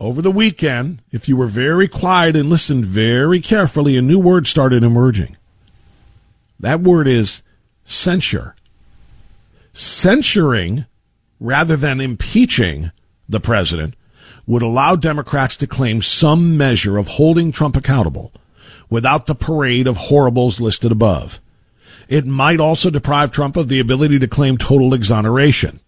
Over 0.00 0.22
the 0.22 0.30
weekend, 0.30 1.02
if 1.12 1.28
you 1.28 1.36
were 1.36 1.46
very 1.46 1.86
quiet 1.86 2.34
and 2.34 2.48
listened 2.48 2.86
very 2.86 3.38
carefully, 3.38 3.98
a 3.98 4.02
new 4.02 4.18
word 4.18 4.46
started 4.46 4.82
emerging. 4.82 5.36
That 6.58 6.80
word 6.80 7.06
is 7.06 7.42
censure. 7.84 8.56
Censuring 9.74 10.86
rather 11.38 11.76
than 11.76 12.00
impeaching 12.00 12.92
the 13.28 13.40
president 13.40 13.94
would 14.46 14.62
allow 14.62 14.96
Democrats 14.96 15.54
to 15.56 15.66
claim 15.66 16.00
some 16.00 16.56
measure 16.56 16.96
of 16.96 17.06
holding 17.06 17.52
Trump 17.52 17.76
accountable 17.76 18.32
without 18.88 19.26
the 19.26 19.34
parade 19.34 19.86
of 19.86 19.98
horribles 19.98 20.62
listed 20.62 20.90
above. 20.90 21.42
It 22.08 22.24
might 22.26 22.58
also 22.58 22.88
deprive 22.88 23.32
Trump 23.32 23.54
of 23.54 23.68
the 23.68 23.80
ability 23.80 24.18
to 24.20 24.26
claim 24.26 24.56
total 24.56 24.94
exoneration. 24.94 25.78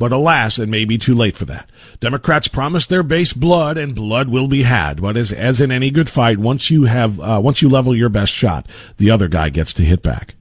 But 0.00 0.12
alas, 0.12 0.58
it 0.58 0.70
may 0.70 0.86
be 0.86 0.96
too 0.96 1.14
late 1.14 1.36
for 1.36 1.44
that. 1.44 1.68
Democrats 2.00 2.48
promise 2.48 2.86
their 2.86 3.02
base 3.02 3.34
blood, 3.34 3.76
and 3.76 3.94
blood 3.94 4.30
will 4.30 4.48
be 4.48 4.62
had. 4.62 5.02
But 5.02 5.18
as, 5.18 5.30
as 5.30 5.60
in 5.60 5.70
any 5.70 5.90
good 5.90 6.08
fight, 6.08 6.38
once 6.38 6.70
you 6.70 6.84
have, 6.84 7.20
uh, 7.20 7.38
once 7.44 7.60
you 7.60 7.68
level 7.68 7.94
your 7.94 8.08
best 8.08 8.32
shot, 8.32 8.66
the 8.96 9.10
other 9.10 9.28
guy 9.28 9.50
gets 9.50 9.74
to 9.74 9.82
hit 9.82 10.02
back. 10.02 10.36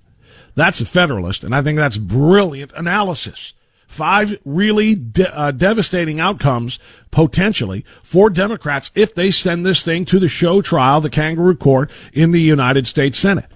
That's 0.56 0.80
a 0.80 0.86
Federalist, 0.86 1.44
and 1.44 1.54
I 1.54 1.62
think 1.62 1.76
that's 1.76 1.98
brilliant 1.98 2.72
analysis. 2.72 3.52
Five 3.86 4.40
really 4.46 4.96
de- 4.96 5.38
uh, 5.38 5.52
devastating 5.52 6.22
outcomes 6.22 6.80
potentially 7.12 7.84
for 8.02 8.30
Democrats 8.30 8.92
if 8.96 9.14
they 9.14 9.30
send 9.30 9.66
this 9.66 9.84
thing 9.84 10.06
to 10.06 10.20
the 10.20 10.30
show 10.30 10.62
trial, 10.62 11.02
the 11.02 11.10
kangaroo 11.10 11.58
court 11.58 11.92
in 12.14 12.32
the 12.32 12.40
United 12.40 12.88
States 12.88 13.20
Senate. 13.20 13.48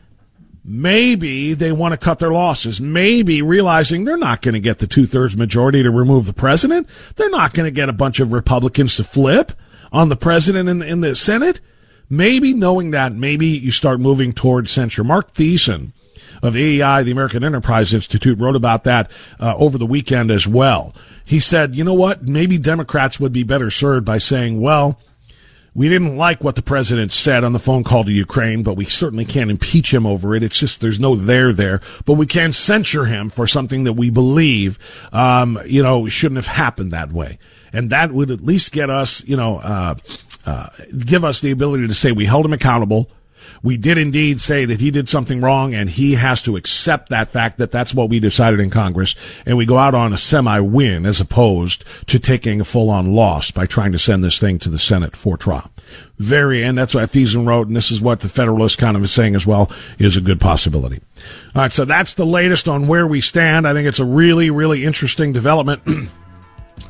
Maybe 0.65 1.54
they 1.54 1.73
want 1.73 1.91
to 1.93 1.97
cut 1.97 2.19
their 2.19 2.32
losses. 2.32 2.80
Maybe 2.80 3.41
realizing 3.41 4.06
they're 4.06 4.17
not 4.17 4.41
going 4.41 4.54
to 4.54 4.62
get 4.62 4.80
the 4.80 4.88
two 4.88 5.06
thirds 5.06 5.36
majority 5.36 5.84
to 5.84 5.91
remove 5.91 6.26
the 6.26 6.34
president. 6.34 6.88
They're 7.15 7.30
not 7.30 7.54
going 7.54 7.65
to 7.65 7.71
get 7.71 7.89
a 7.89 7.93
bunch 7.93 8.21
of 8.21 8.32
Republicans 8.32 8.95
to 8.95 9.04
flip 9.04 9.52
on 9.91 10.08
the 10.08 10.15
president 10.15 10.69
in, 10.69 10.82
in 10.82 11.02
the 11.02 11.15
Senate. 11.15 11.60
Maybe 12.10 12.54
knowing 12.54 12.91
that, 12.91 13.13
maybe 13.13 13.47
you 13.47 13.71
start 13.71 13.99
moving 13.99 14.32
towards 14.32 14.71
censure. 14.71 15.04
Marc 15.04 15.34
Thiessen 15.34 15.91
of 16.41 16.56
AEI, 16.56 17.04
the 17.04 17.12
American 17.12 17.43
Enterprise 17.43 17.93
Institute, 17.93 18.39
wrote 18.39 18.56
about 18.56 18.86
that 18.86 19.12
uh, 19.39 19.56
over 19.58 19.78
the 19.78 19.86
weekend 19.86 20.32
as 20.32 20.47
well. 20.47 20.95
He 21.26 21.39
said, 21.39 21.76
you 21.76 21.84
know 21.84 21.93
what? 21.93 22.23
Maybe 22.23 22.58
Democrats 22.58 23.19
would 23.19 23.34
be 23.34 23.43
better 23.43 23.69
served 23.69 24.06
by 24.06 24.17
saying, 24.17 24.62
well, 24.62 24.99
we 25.76 25.90
didn't 25.90 26.18
like 26.18 26.44
what 26.44 26.56
the 26.56 26.62
president 26.62 27.12
said 27.12 27.44
on 27.44 27.54
the 27.54 27.60
phone 27.60 27.84
call 27.84 28.04
to 28.04 28.12
Ukraine, 28.12 28.64
but 28.64 28.76
we 28.76 28.86
certainly 28.86 29.26
can't 29.26 29.50
impeach 29.50 29.94
him 29.94 30.06
over 30.06 30.36
it. 30.36 30.44
It's 30.44 30.60
just 30.60 30.82
there's 30.82 31.00
no 31.00 31.16
there 31.16 31.52
there, 31.52 31.82
but 32.06 32.14
we 32.14 32.26
can 32.26 32.54
censure 32.54 33.06
him 33.06 33.30
for 33.30 33.48
something 33.48 33.84
that 33.86 33.94
we 33.94 34.10
believe, 34.10 34.78
um, 35.12 35.60
you 35.66 35.82
know, 35.82 36.08
shouldn't 36.08 36.38
have 36.38 36.48
happened 36.48 36.92
that 36.92 37.12
way. 37.12 37.40
And 37.72 37.90
that 37.90 38.12
would 38.12 38.30
at 38.30 38.42
least 38.42 38.72
get 38.72 38.92
us, 38.92 39.24
you 39.24 39.36
know, 39.36 39.58
uh, 39.58 39.96
uh, 40.46 40.70
give 41.06 41.26
us 41.26 41.42
the 41.42 41.50
ability 41.50 41.88
to 41.88 41.94
say 41.96 42.12
we 42.12 42.26
held 42.26 42.46
him 42.46 42.54
accountable 42.54 43.10
we 43.62 43.78
did 43.78 43.98
indeed 43.98 44.40
say 44.42 44.66
that 44.66 44.82
he 44.82 44.92
did 44.92 45.08
something 45.08 45.42
wrong 45.42 45.74
and 45.74 45.90
he 45.90 46.16
has 46.16 46.42
to 46.44 46.56
accept 46.56 47.10
that 47.10 47.30
fact 47.30 47.58
that 47.58 47.72
that's 47.72 47.94
what 47.94 48.10
we 48.10 48.20
decided 48.20 48.60
in 48.60 48.70
Congress 48.70 49.16
and 49.46 49.58
we 49.58 49.66
go 49.66 49.78
out 49.78 49.96
on 49.96 50.14
a 50.14 50.18
semi 50.18 50.60
win 50.60 51.06
as 51.06 51.22
opposed 51.22 51.84
to 52.08 52.20
taking 52.20 52.62
a 52.62 52.66
full 52.66 52.90
on 52.90 53.14
loss 53.14 53.52
by 53.52 53.66
trying 53.66 53.92
to 53.92 54.00
send 54.00 54.24
this 54.24 54.40
thing 54.40 54.60
to 54.60 54.70
the 54.70 54.80
Senate 54.80 55.16
for 55.16 55.38
trial. 55.38 55.70
Very, 56.18 56.64
and 56.64 56.78
that's 56.78 56.96
what 56.96 57.10
Thiessen 57.10 57.46
wrote, 57.46 57.68
and 57.68 57.76
this 57.76 57.92
is 57.92 58.02
what 58.02 58.20
the 58.20 58.30
Federalist 58.30 58.78
kind 58.78 58.96
of 58.96 59.04
is 59.04 59.12
saying 59.12 59.36
as 59.36 59.46
well, 59.46 59.72
is 59.98 60.16
a 60.16 60.22
good 60.22 60.40
possibility. 60.40 61.02
All 61.56 61.64
right, 61.64 61.72
so 61.72 61.86
that's 61.86 62.14
the 62.14 62.26
latest 62.26 62.68
on 62.68 62.88
where 62.88 63.08
we 63.08 63.20
stand. 63.20 63.68
I 63.68 63.74
think 63.74 63.88
it's 63.88 64.00
a 64.00 64.06
really, 64.06 64.50
really 64.50 64.86
interesting 64.86 65.34
development. 65.34 65.82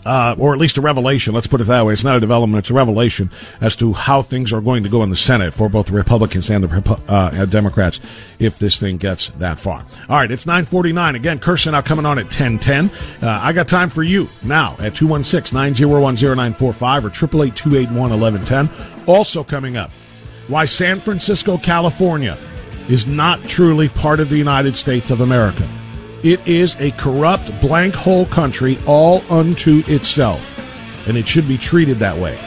uh, 0.06 0.36
or 0.38 0.54
at 0.54 0.60
least 0.60 0.78
a 0.78 0.82
revelation. 0.82 1.34
Let's 1.34 1.48
put 1.48 1.62
it 1.62 1.64
that 1.66 1.86
way. 1.86 1.94
It's 1.94 2.04
not 2.04 2.18
a 2.18 2.20
development; 2.20 2.60
it's 2.60 2.70
a 2.70 2.74
revelation 2.74 3.32
as 3.62 3.76
to 3.78 3.94
how 3.94 4.22
things 4.22 4.52
are 4.52 4.60
going 4.62 4.84
to 4.84 4.90
go 4.90 5.04
in 5.04 5.10
the 5.10 5.16
Senate 5.16 5.54
for 5.54 5.70
both 5.70 5.88
the 5.88 5.94
Republicans 5.94 6.50
and 6.50 6.64
the 6.64 7.02
uh, 7.08 7.46
Democrats 7.46 8.00
if 8.40 8.60
this 8.60 8.80
thing 8.80 8.98
gets 8.98 9.30
that 9.30 9.60
far. 9.60 9.86
All 10.10 10.18
right, 10.18 10.32
it's 10.32 10.46
nine 10.46 10.66
forty 10.66 10.92
nine. 10.92 11.16
Again, 11.16 11.40
Kirsanow 11.40 11.86
coming 11.86 12.06
on 12.06 12.20
at 12.20 12.30
ten 12.30 12.60
ten. 12.60 12.90
Uh, 13.22 13.40
I 13.42 13.54
got 13.54 13.68
time 13.68 13.90
for 13.90 14.04
you 14.04 14.28
now 14.44 14.76
at 14.80 14.94
216-901-0945 14.94 17.04
or 17.04 17.10
triple 17.10 17.44
eight 17.44 17.56
two 17.56 17.78
eight 17.78 17.90
one 17.92 18.12
eleven 18.12 18.44
ten. 18.46 18.70
Also 19.08 19.44
coming 19.44 19.78
up, 19.78 19.92
why 20.48 20.66
San 20.66 21.00
Francisco, 21.00 21.58
California, 21.58 22.38
is 22.90 23.08
not 23.08 23.42
truly 23.44 23.90
part 23.90 24.20
of 24.20 24.30
the 24.30 24.38
United 24.38 24.76
States 24.76 25.12
of 25.12 25.22
America. 25.22 25.68
It 26.24 26.48
is 26.48 26.80
a 26.80 26.92
corrupt, 26.92 27.52
blank 27.60 27.94
hole 27.94 28.26
country 28.26 28.80
all 28.88 29.22
unto 29.30 29.84
itself, 29.88 30.58
and 31.06 31.18
it 31.18 31.28
should 31.28 31.50
be 31.50 31.58
treated 31.58 32.00
that 32.00 32.18
way. 32.18 32.38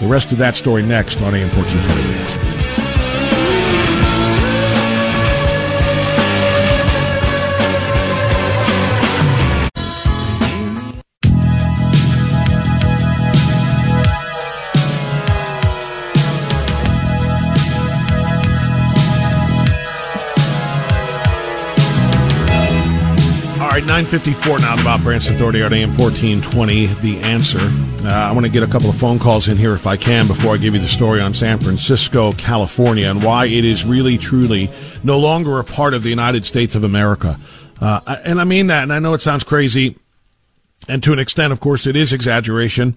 The 0.00 0.06
rest 0.06 0.30
of 0.30 0.38
that 0.38 0.54
story 0.54 0.84
next 0.84 1.20
on 1.22 1.34
AM 1.34 1.50
1428. 1.50 2.55
954 23.86 24.58
now, 24.58 24.74
the 24.74 24.82
Bob 24.82 25.00
Frantz 25.02 25.28
Authority 25.28 25.62
on 25.62 25.72
AM 25.72 25.90
1420, 25.90 26.86
The 26.86 27.18
Answer. 27.20 27.60
Uh, 28.04 28.10
I 28.10 28.32
want 28.32 28.44
to 28.44 28.50
get 28.50 28.64
a 28.64 28.66
couple 28.66 28.90
of 28.90 28.96
phone 28.96 29.20
calls 29.20 29.46
in 29.46 29.56
here 29.56 29.74
if 29.74 29.86
I 29.86 29.96
can 29.96 30.26
before 30.26 30.54
I 30.54 30.56
give 30.56 30.74
you 30.74 30.80
the 30.80 30.88
story 30.88 31.20
on 31.20 31.34
San 31.34 31.60
Francisco, 31.60 32.32
California, 32.32 33.08
and 33.08 33.22
why 33.22 33.46
it 33.46 33.64
is 33.64 33.84
really, 33.84 34.18
truly 34.18 34.70
no 35.04 35.20
longer 35.20 35.60
a 35.60 35.64
part 35.64 35.94
of 35.94 36.02
the 36.02 36.08
United 36.08 36.44
States 36.44 36.74
of 36.74 36.82
America. 36.82 37.38
Uh, 37.80 38.00
and 38.24 38.40
I 38.40 38.44
mean 38.44 38.66
that, 38.66 38.82
and 38.82 38.92
I 38.92 38.98
know 38.98 39.14
it 39.14 39.20
sounds 39.20 39.44
crazy, 39.44 39.96
and 40.88 41.00
to 41.04 41.12
an 41.12 41.20
extent, 41.20 41.52
of 41.52 41.60
course, 41.60 41.86
it 41.86 41.94
is 41.94 42.12
exaggeration, 42.12 42.96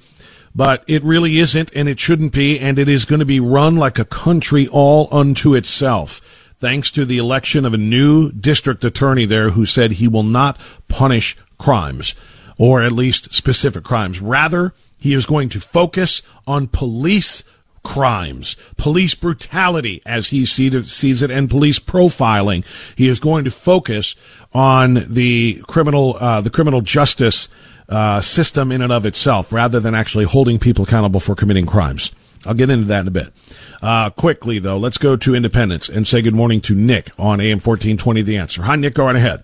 but 0.56 0.84
it 0.88 1.04
really 1.04 1.38
isn't, 1.38 1.72
and 1.76 1.88
it 1.88 2.00
shouldn't 2.00 2.34
be, 2.34 2.60
and 2.60 2.80
it 2.80 2.90
is 2.90 3.06
going 3.06 3.20
to 3.20 3.26
be 3.26 3.40
run 3.40 3.76
like 3.76 4.00
a 4.00 4.06
country 4.06 4.68
all 4.68 5.08
unto 5.12 5.54
itself 5.54 6.20
thanks 6.60 6.92
to 6.92 7.06
the 7.06 7.18
election 7.18 7.66
of 7.66 7.74
a 7.74 7.78
new 7.78 8.32
district 8.32 8.84
attorney 8.84 9.26
there 9.26 9.52
who 9.52 9.66
said 9.66 9.92
he 9.92 10.08
will 10.08 10.24
not 10.24 10.60
punish 10.88 11.38
crimes, 11.58 12.16
or 12.58 12.82
at 12.84 12.92
least 12.92 13.32
specific 13.34 13.84
crimes. 13.84 14.22
Rather, 14.22 14.74
he 14.98 15.14
is 15.14 15.26
going 15.26 15.50
to 15.50 15.60
focus 15.60 16.22
on 16.46 16.68
police 16.68 17.44
crimes, 17.84 18.58
police 18.76 19.16
brutality 19.16 20.02
as 20.06 20.30
he 20.30 20.44
sees 20.44 21.24
it, 21.24 21.32
and 21.32 21.50
police 21.50 21.80
profiling. 21.80 22.66
He 22.96 23.08
is 23.08 23.22
going 23.22 23.46
to 23.46 23.52
focus 23.52 24.16
on 24.54 25.06
the 25.08 25.64
criminal, 25.68 26.18
uh, 26.20 26.42
the 26.42 26.50
criminal 26.50 26.82
justice 26.82 27.48
uh, 27.88 28.20
system 28.20 28.72
in 28.72 28.82
and 28.82 28.92
of 28.92 29.06
itself, 29.06 29.54
rather 29.54 29.80
than 29.80 29.96
actually 29.96 30.26
holding 30.26 30.60
people 30.60 30.84
accountable 30.84 31.22
for 31.22 31.36
committing 31.36 31.66
crimes. 31.66 32.12
I'll 32.46 32.54
get 32.54 32.70
into 32.70 32.88
that 32.88 33.02
in 33.02 33.08
a 33.08 33.12
bit. 33.12 33.34
Uh, 33.82 34.10
quickly, 34.10 34.60
though, 34.60 34.78
let's 34.78 34.98
go 34.98 35.16
to 35.18 35.36
Independence 35.36 35.90
and 35.90 36.08
say 36.08 36.22
good 36.22 36.34
morning 36.34 36.62
to 36.62 36.76
Nick 36.76 37.12
on 37.18 37.42
AM 37.42 37.60
1420 37.60 38.22
The 38.22 38.38
Answer. 38.38 38.64
Hi, 38.64 38.76
Nick. 38.76 38.94
Go 38.94 39.06
right 39.06 39.16
ahead. 39.16 39.44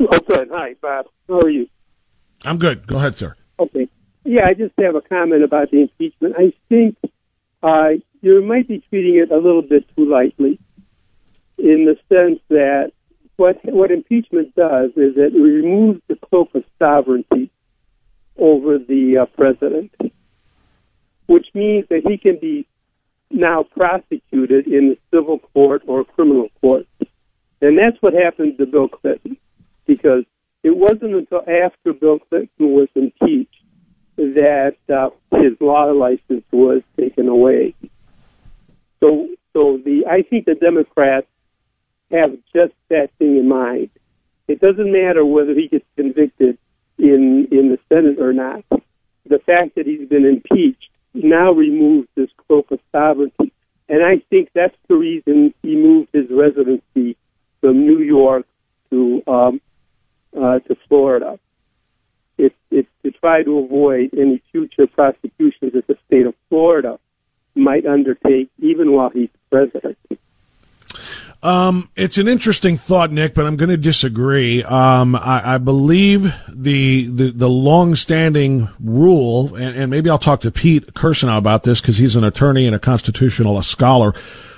Oh, 0.00 0.20
good. 0.20 0.48
Hi, 0.52 0.74
Bob. 0.80 1.06
How 1.28 1.40
are 1.40 1.50
you? 1.50 1.66
I'm 2.44 2.58
good. 2.58 2.86
Go 2.86 2.98
ahead, 2.98 3.16
sir. 3.16 3.34
Okay. 3.58 3.88
Yeah, 4.24 4.46
I 4.46 4.54
just 4.54 4.74
have 4.78 4.94
a 4.94 5.00
comment 5.00 5.42
about 5.42 5.70
the 5.70 5.82
impeachment. 5.82 6.36
I 6.38 6.52
think 6.68 6.96
uh, 7.62 7.90
you 8.20 8.42
might 8.42 8.68
be 8.68 8.82
treating 8.88 9.16
it 9.16 9.32
a 9.32 9.36
little 9.36 9.62
bit 9.62 9.84
too 9.96 10.08
lightly 10.08 10.60
in 11.58 11.86
the 11.86 11.96
sense 12.08 12.40
that 12.48 12.92
what 13.36 13.58
what 13.64 13.90
impeachment 13.90 14.54
does 14.54 14.90
is 14.90 15.14
it 15.16 15.32
removes 15.34 16.00
the 16.08 16.16
cloak 16.16 16.54
of 16.54 16.64
sovereignty 16.78 17.50
over 18.36 18.78
the 18.78 19.18
uh, 19.18 19.26
president 19.36 19.90
which 21.28 21.46
means 21.54 21.84
that 21.90 22.02
he 22.06 22.18
can 22.18 22.38
be 22.40 22.66
now 23.30 23.62
prosecuted 23.62 24.66
in 24.66 24.88
the 24.88 24.98
civil 25.14 25.38
court 25.38 25.82
or 25.86 26.04
criminal 26.04 26.48
court. 26.60 26.86
And 27.60 27.78
that's 27.78 28.00
what 28.00 28.14
happened 28.14 28.56
to 28.58 28.66
Bill 28.66 28.88
Clinton, 28.88 29.36
because 29.86 30.24
it 30.62 30.76
wasn't 30.76 31.14
until 31.14 31.40
after 31.40 31.92
Bill 31.92 32.18
Clinton 32.18 32.72
was 32.72 32.88
impeached 32.94 33.54
that 34.16 34.76
uh, 34.88 35.10
his 35.36 35.52
law 35.60 35.84
license 35.92 36.44
was 36.50 36.82
taken 36.98 37.28
away. 37.28 37.74
So, 39.00 39.28
so 39.52 39.78
the 39.84 40.06
I 40.10 40.22
think 40.22 40.46
the 40.46 40.54
Democrats 40.54 41.26
have 42.10 42.32
just 42.54 42.72
that 42.88 43.10
thing 43.18 43.36
in 43.36 43.48
mind. 43.48 43.90
It 44.48 44.60
doesn't 44.60 44.90
matter 44.90 45.24
whether 45.26 45.52
he 45.52 45.68
gets 45.68 45.84
convicted 45.94 46.58
in 46.98 47.48
in 47.52 47.68
the 47.68 47.78
Senate 47.88 48.18
or 48.18 48.32
not. 48.32 48.64
The 49.26 49.38
fact 49.44 49.74
that 49.76 49.86
he's 49.86 50.08
been 50.08 50.24
impeached 50.24 50.88
now 51.14 51.52
removes 51.52 52.08
this 52.14 52.30
cloak 52.46 52.70
of 52.70 52.80
sovereignty. 52.92 53.52
And 53.88 54.02
I 54.02 54.22
think 54.30 54.50
that's 54.54 54.76
the 54.88 54.96
reason 54.96 55.54
he 55.62 55.76
moved 55.76 56.10
his 56.12 56.26
residency 56.30 57.16
from 57.60 57.86
New 57.86 58.00
York 58.00 58.46
to 58.90 59.22
um, 59.26 59.60
uh, 60.36 60.58
to 60.60 60.76
Florida. 60.88 61.38
It's, 62.36 62.54
it's 62.70 62.88
to 63.02 63.10
try 63.10 63.42
to 63.42 63.58
avoid 63.58 64.10
any 64.12 64.42
future 64.52 64.86
prosecutions 64.86 65.72
that 65.72 65.86
the 65.86 65.96
state 66.06 66.26
of 66.26 66.34
Florida 66.48 66.98
might 67.54 67.84
undertake, 67.86 68.48
even 68.58 68.92
while 68.92 69.10
he's 69.10 69.30
president. 69.50 69.98
Um, 71.40 71.88
it's 71.94 72.18
an 72.18 72.26
interesting 72.26 72.76
thought, 72.76 73.12
Nick, 73.12 73.32
but 73.32 73.46
I'm 73.46 73.56
going 73.56 73.68
to 73.68 73.76
disagree. 73.76 74.64
Um, 74.64 75.14
I, 75.14 75.54
I, 75.54 75.58
believe 75.58 76.34
the, 76.48 77.06
the, 77.06 77.30
the 77.30 77.48
long-standing 77.48 78.68
rule, 78.80 79.54
and, 79.54 79.76
and, 79.76 79.88
maybe 79.88 80.10
I'll 80.10 80.18
talk 80.18 80.40
to 80.40 80.50
Pete 80.50 80.94
Kirsanow 80.94 81.38
about 81.38 81.62
this 81.62 81.80
because 81.80 81.98
he's 81.98 82.16
an 82.16 82.24
attorney 82.24 82.66
and 82.66 82.74
a 82.74 82.80
constitutional 82.80 83.62
scholar. 83.62 84.14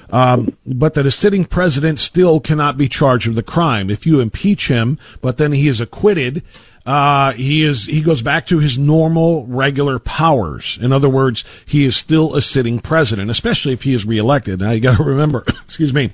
Um, 0.09 0.57
but 0.67 0.95
that 0.95 1.05
a 1.05 1.11
sitting 1.11 1.45
president 1.45 1.99
still 1.99 2.41
cannot 2.41 2.79
be 2.79 2.89
charged 2.89 3.29
with 3.29 3.39
a 3.39 3.43
crime. 3.43 3.91
If 3.91 4.07
you 4.07 4.21
impeach 4.21 4.69
him, 4.69 4.99
but 5.21 5.37
then 5.37 5.53
he 5.53 5.69
is 5.69 5.83
acquitted, 5.83 6.43
uh, 6.87 7.33
he 7.35 7.63
is 7.63 7.87
he 7.87 8.01
goes 8.01 8.23
back 8.23 8.47
to 8.47 8.59
his 8.59 8.79
normal 8.79 9.47
regular 9.47 9.99
powers. 9.99 10.79
In 10.81 10.93
other 10.93 11.09
words, 11.09 11.45
he 11.65 11.85
is 11.85 11.95
still 11.95 12.35
a 12.35 12.43
sitting 12.43 12.81
president, 12.81 13.31
especially 13.31 13.73
if 13.73 13.83
he 13.83 13.95
is 13.95 14.07
reelected. 14.07 14.61
Now 14.61 14.73
you 14.73 14.81
got 14.81 14.97
to 14.97 15.03
remember, 15.05 15.45
excuse 15.65 15.95
me, 15.95 16.11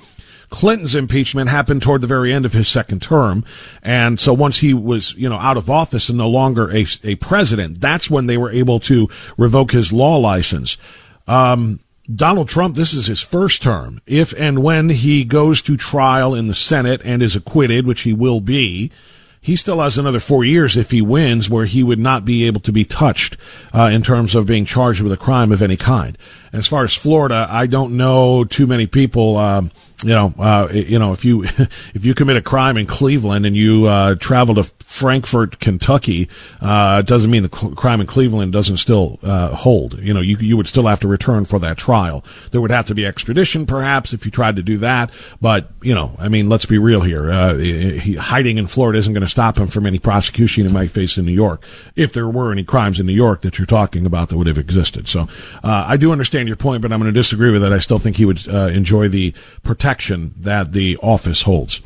Clinton's 0.50 0.94
impeachment 0.94 1.50
happened 1.50 1.82
toward 1.82 2.00
the 2.00 2.06
very 2.06 2.32
end 2.32 2.46
of 2.46 2.52
his 2.52 2.68
second 2.68 3.02
term. 3.02 3.44
And 3.82 4.18
so 4.20 4.32
once 4.32 4.58
he 4.58 4.72
was, 4.74 5.14
you 5.14 5.28
know, 5.28 5.36
out 5.36 5.56
of 5.56 5.68
office 5.68 6.08
and 6.08 6.18
no 6.18 6.28
longer 6.28 6.74
a, 6.74 6.86
a 7.02 7.16
president, 7.16 7.80
that's 7.80 8.10
when 8.10 8.26
they 8.26 8.36
were 8.36 8.50
able 8.50 8.80
to 8.80 9.08
revoke 9.36 9.72
his 9.72 9.92
law 9.92 10.16
license. 10.16 10.78
Um, 11.26 11.80
Donald 12.12 12.48
Trump, 12.48 12.76
this 12.76 12.94
is 12.94 13.06
his 13.06 13.20
first 13.20 13.62
term. 13.62 14.00
If 14.06 14.32
and 14.38 14.62
when 14.62 14.90
he 14.90 15.24
goes 15.24 15.60
to 15.62 15.76
trial 15.76 16.34
in 16.34 16.46
the 16.46 16.54
Senate 16.54 17.00
and 17.04 17.22
is 17.22 17.34
acquitted, 17.34 17.84
which 17.84 18.02
he 18.02 18.12
will 18.12 18.40
be, 18.40 18.92
he 19.40 19.56
still 19.56 19.80
has 19.80 19.96
another 19.96 20.20
four 20.20 20.44
years 20.44 20.76
if 20.76 20.90
he 20.90 21.00
wins 21.00 21.48
where 21.48 21.66
he 21.66 21.82
would 21.82 21.98
not 21.98 22.24
be 22.24 22.46
able 22.46 22.60
to 22.60 22.72
be 22.72 22.84
touched 22.84 23.36
uh, 23.72 23.84
in 23.84 24.02
terms 24.02 24.34
of 24.34 24.46
being 24.46 24.64
charged 24.64 25.00
with 25.00 25.12
a 25.12 25.16
crime 25.16 25.52
of 25.52 25.62
any 25.62 25.76
kind. 25.76 26.18
As 26.52 26.66
far 26.66 26.84
as 26.84 26.94
Florida, 26.94 27.46
I 27.50 27.66
don't 27.66 27.96
know 27.96 28.44
too 28.44 28.66
many 28.66 28.86
people. 28.86 29.36
Um, 29.36 29.70
you 30.04 30.10
know, 30.10 30.34
uh, 30.38 30.68
you 30.72 30.98
know, 30.98 31.12
if 31.12 31.24
you 31.24 31.44
if 31.94 32.04
you 32.04 32.14
commit 32.14 32.36
a 32.36 32.42
crime 32.42 32.76
in 32.76 32.86
Cleveland 32.86 33.46
and 33.46 33.56
you 33.56 33.86
uh, 33.86 34.14
travel 34.16 34.54
to 34.56 34.64
Frankfort, 34.64 35.58
Kentucky, 35.58 36.28
uh, 36.60 36.98
it 37.02 37.06
doesn't 37.06 37.30
mean 37.30 37.42
the 37.42 37.48
crime 37.48 38.00
in 38.00 38.06
Cleveland 38.06 38.52
doesn't 38.52 38.76
still 38.76 39.18
uh, 39.22 39.54
hold. 39.54 39.98
You 39.98 40.12
know, 40.12 40.20
you 40.20 40.36
you 40.38 40.56
would 40.56 40.68
still 40.68 40.86
have 40.86 41.00
to 41.00 41.08
return 41.08 41.46
for 41.46 41.58
that 41.60 41.78
trial. 41.78 42.24
There 42.50 42.60
would 42.60 42.70
have 42.70 42.86
to 42.86 42.94
be 42.94 43.06
extradition, 43.06 43.64
perhaps, 43.64 44.12
if 44.12 44.26
you 44.26 44.30
tried 44.30 44.56
to 44.56 44.62
do 44.62 44.76
that. 44.78 45.10
But 45.40 45.70
you 45.82 45.94
know, 45.94 46.14
I 46.18 46.28
mean, 46.28 46.50
let's 46.50 46.66
be 46.66 46.76
real 46.76 47.00
here. 47.00 47.30
Uh, 47.30 47.54
he, 47.54 48.16
hiding 48.16 48.58
in 48.58 48.66
Florida 48.66 48.98
isn't 48.98 49.14
going 49.14 49.22
to 49.22 49.28
stop 49.28 49.56
him 49.56 49.66
from 49.66 49.86
any 49.86 49.98
prosecution 49.98 50.66
he 50.66 50.72
might 50.72 50.90
face 50.90 51.16
in 51.16 51.24
New 51.24 51.32
York, 51.32 51.64
if 51.94 52.12
there 52.12 52.28
were 52.28 52.52
any 52.52 52.64
crimes 52.64 53.00
in 53.00 53.06
New 53.06 53.14
York 53.14 53.40
that 53.42 53.58
you're 53.58 53.66
talking 53.66 54.04
about 54.04 54.28
that 54.28 54.36
would 54.36 54.46
have 54.46 54.58
existed. 54.58 55.08
So, 55.08 55.22
uh, 55.64 55.86
I 55.88 55.96
do 55.96 56.12
understand 56.12 56.35
your 56.44 56.56
point, 56.56 56.82
but 56.82 56.92
I'm 56.92 57.00
going 57.00 57.12
to 57.12 57.18
disagree 57.18 57.50
with 57.50 57.62
it. 57.62 57.72
I 57.72 57.78
still 57.78 57.98
think 57.98 58.16
he 58.16 58.24
would 58.24 58.48
uh, 58.48 58.66
enjoy 58.66 59.08
the 59.08 59.32
protection 59.62 60.34
that 60.38 60.72
the 60.72 60.96
office 60.98 61.42
holds. 61.42 61.80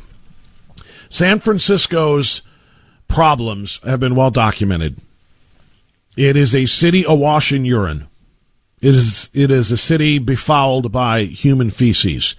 San 1.09 1.39
Francisco's 1.39 2.41
problems 3.07 3.79
have 3.83 3.99
been 3.99 4.15
well 4.15 4.31
documented. 4.31 4.97
It 6.17 6.35
is 6.35 6.55
a 6.55 6.65
city 6.65 7.03
awash 7.07 7.51
in 7.51 7.65
urine. 7.65 8.07
It 8.81 8.95
is, 8.95 9.29
it 9.33 9.51
is 9.51 9.71
a 9.71 9.77
city 9.77 10.17
befouled 10.19 10.91
by 10.91 11.23
human 11.23 11.69
feces. 11.69 12.35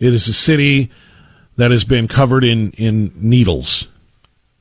It 0.00 0.12
is 0.12 0.26
a 0.26 0.32
city 0.32 0.90
that 1.56 1.70
has 1.70 1.84
been 1.84 2.08
covered 2.08 2.42
in, 2.42 2.72
in 2.72 3.12
needles, 3.14 3.88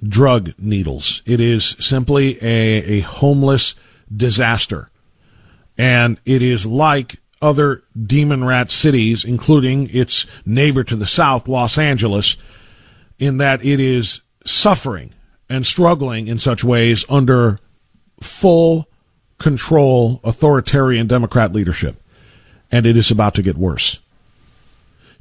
drug 0.06 0.54
needles. 0.58 1.24
It 1.26 1.40
is 1.40 1.76
simply 1.80 2.38
a, 2.44 2.98
a 2.98 3.00
homeless 3.00 3.74
disaster. 4.14 4.90
And 5.80 6.20
it 6.26 6.44
is 6.44 6.66
like 6.66 7.22
other 7.42 7.84
demon 7.98 8.44
rat 8.44 8.70
cities, 8.70 9.24
including 9.24 9.90
its 9.96 10.26
neighbor 10.46 10.84
to 10.84 10.96
the 10.98 11.06
south, 11.06 11.48
Los 11.48 11.78
Angeles, 11.78 12.36
in 13.18 13.38
that 13.38 13.64
it 13.64 13.80
is 13.80 14.20
suffering 14.46 15.14
and 15.48 15.66
struggling 15.66 16.28
in 16.28 16.38
such 16.38 16.66
ways 16.66 17.06
under 17.08 17.60
full 18.20 18.90
control 19.38 20.20
authoritarian 20.26 21.08
Democrat 21.08 21.54
leadership. 21.54 21.96
And 22.70 22.86
it 22.86 22.98
is 22.98 23.10
about 23.10 23.34
to 23.36 23.42
get 23.42 23.58
worse. 23.58 24.00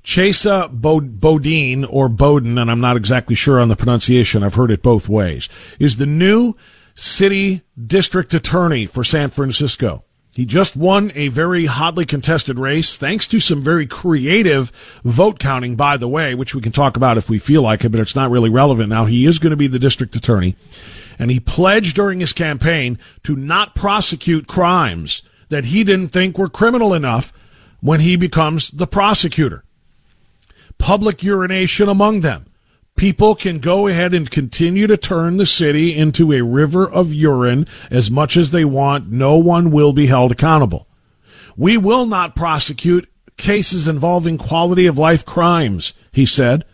Chesa 0.02 0.68
Bodine 0.72 1.84
or 1.84 2.08
Bowden, 2.08 2.58
and 2.58 2.68
I'm 2.68 2.80
not 2.80 2.96
exactly 2.96 3.36
sure 3.36 3.60
on 3.60 3.68
the 3.68 3.76
pronunciation, 3.76 4.42
I've 4.42 4.54
heard 4.54 4.72
it 4.72 4.82
both 4.82 5.08
ways, 5.08 5.48
is 5.78 5.98
the 5.98 6.06
new 6.06 6.54
city 6.96 7.62
district 7.80 8.34
attorney 8.34 8.86
for 8.86 9.04
San 9.04 9.30
Francisco. 9.30 10.02
He 10.38 10.46
just 10.46 10.76
won 10.76 11.10
a 11.16 11.26
very 11.26 11.66
hotly 11.66 12.06
contested 12.06 12.60
race, 12.60 12.96
thanks 12.96 13.26
to 13.26 13.40
some 13.40 13.60
very 13.60 13.88
creative 13.88 14.70
vote 15.02 15.40
counting, 15.40 15.74
by 15.74 15.96
the 15.96 16.06
way, 16.06 16.32
which 16.32 16.54
we 16.54 16.60
can 16.60 16.70
talk 16.70 16.96
about 16.96 17.18
if 17.18 17.28
we 17.28 17.40
feel 17.40 17.62
like 17.62 17.84
it, 17.84 17.88
but 17.88 17.98
it's 17.98 18.14
not 18.14 18.30
really 18.30 18.48
relevant 18.48 18.88
now. 18.88 19.06
He 19.06 19.26
is 19.26 19.40
going 19.40 19.50
to 19.50 19.56
be 19.56 19.66
the 19.66 19.80
district 19.80 20.14
attorney. 20.14 20.54
And 21.18 21.32
he 21.32 21.40
pledged 21.40 21.96
during 21.96 22.20
his 22.20 22.32
campaign 22.32 23.00
to 23.24 23.34
not 23.34 23.74
prosecute 23.74 24.46
crimes 24.46 25.22
that 25.48 25.64
he 25.64 25.82
didn't 25.82 26.12
think 26.12 26.38
were 26.38 26.48
criminal 26.48 26.94
enough 26.94 27.32
when 27.80 27.98
he 27.98 28.14
becomes 28.14 28.70
the 28.70 28.86
prosecutor. 28.86 29.64
Public 30.78 31.20
urination 31.24 31.88
among 31.88 32.20
them, 32.20 32.46
People 32.98 33.36
can 33.36 33.60
go 33.60 33.86
ahead 33.86 34.12
and 34.12 34.28
continue 34.28 34.88
to 34.88 34.96
turn 34.96 35.36
the 35.36 35.46
city 35.46 35.96
into 35.96 36.32
a 36.32 36.42
river 36.42 36.90
of 36.90 37.14
urine 37.14 37.68
as 37.92 38.10
much 38.10 38.36
as 38.36 38.50
they 38.50 38.64
want. 38.64 39.08
No 39.08 39.36
one 39.36 39.70
will 39.70 39.92
be 39.92 40.08
held 40.08 40.32
accountable. 40.32 40.88
We 41.56 41.76
will 41.76 42.06
not 42.06 42.34
prosecute 42.34 43.08
cases 43.36 43.86
involving 43.86 44.36
quality 44.36 44.86
of 44.86 44.98
life 44.98 45.24
crimes, 45.24 45.94
he 46.10 46.26
said. 46.26 46.64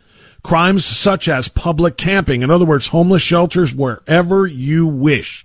Crimes 0.43 0.87
such 0.87 1.29
as 1.29 1.49
public 1.49 1.99
camping, 1.99 2.41
in 2.41 2.51
other 2.51 2.65
words, 2.65 2.87
homeless 2.87 3.21
shelters 3.21 3.75
wherever 3.75 4.47
you 4.47 4.87
wish. 4.87 5.45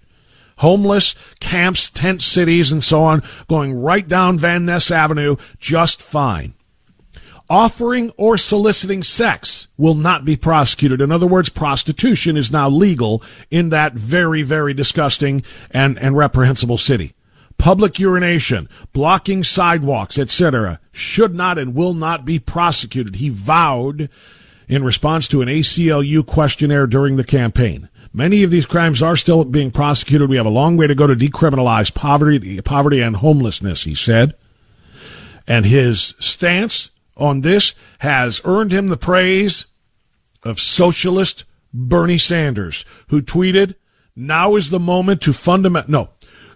Homeless 0.60 1.14
camps, 1.42 1.90
tent 1.90 2.22
cities, 2.22 2.72
and 2.72 2.82
so 2.82 3.04
on, 3.04 3.22
going 3.50 3.74
right 3.74 4.08
down 4.08 4.38
Van 4.38 4.64
Ness 4.66 4.92
Avenue 4.92 5.36
just 5.60 6.02
fine. 6.02 6.54
Offering 7.50 8.12
or 8.16 8.38
soliciting 8.38 9.02
sex 9.02 9.68
will 9.76 9.96
not 9.96 10.24
be 10.24 10.36
prosecuted. 10.36 11.02
In 11.02 11.12
other 11.12 11.26
words, 11.26 11.50
prostitution 11.50 12.38
is 12.38 12.52
now 12.52 12.70
legal 12.70 13.24
in 13.50 13.70
that 13.70 13.94
very, 13.94 14.44
very 14.44 14.74
disgusting 14.74 15.44
and, 15.72 15.98
and 15.98 16.16
reprehensible 16.16 16.78
city. 16.78 17.14
Public 17.58 18.00
urination, 18.00 18.70
blocking 18.94 19.44
sidewalks, 19.44 20.20
etc., 20.20 20.80
should 20.92 21.34
not 21.34 21.58
and 21.58 21.74
will 21.74 21.96
not 21.96 22.24
be 22.24 22.38
prosecuted. 22.38 23.16
He 23.16 23.30
vowed 23.30 24.10
in 24.68 24.84
response 24.84 25.28
to 25.30 25.42
an 25.42 25.50
ACLU 25.50 26.26
questionnaire 26.26 26.86
during 26.86 27.16
the 27.16 27.24
campaign. 27.24 27.90
Many 28.14 28.44
of 28.44 28.52
these 28.52 28.68
crimes 28.68 29.02
are 29.02 29.16
still 29.16 29.44
being 29.44 29.72
prosecuted. 29.72 30.30
We 30.30 30.38
have 30.38 30.46
a 30.46 30.50
long 30.50 30.78
way 30.78 30.88
to 30.88 30.96
go 30.96 31.08
to 31.08 31.16
decriminalize 31.16 31.94
poverty, 31.94 32.62
poverty 32.62 33.02
and 33.02 33.16
homelessness, 33.16 33.84
he 33.84 33.96
said. 33.96 34.36
And 35.48 35.66
his 35.66 36.14
stance 36.20 36.92
on 37.20 37.42
this 37.42 37.76
has 38.00 38.42
earned 38.46 38.72
him 38.72 38.88
the 38.88 38.98
praise 38.98 39.68
of 40.44 40.60
socialist 40.60 41.46
Bernie 41.74 42.18
Sanders, 42.18 42.86
who 43.10 43.22
tweeted, 43.22 43.76
now 44.16 44.56
is 44.56 44.70
the 44.70 44.80
moment 44.80 45.22
to 45.22 45.34
fundament, 45.34 45.88
no, 45.88 46.10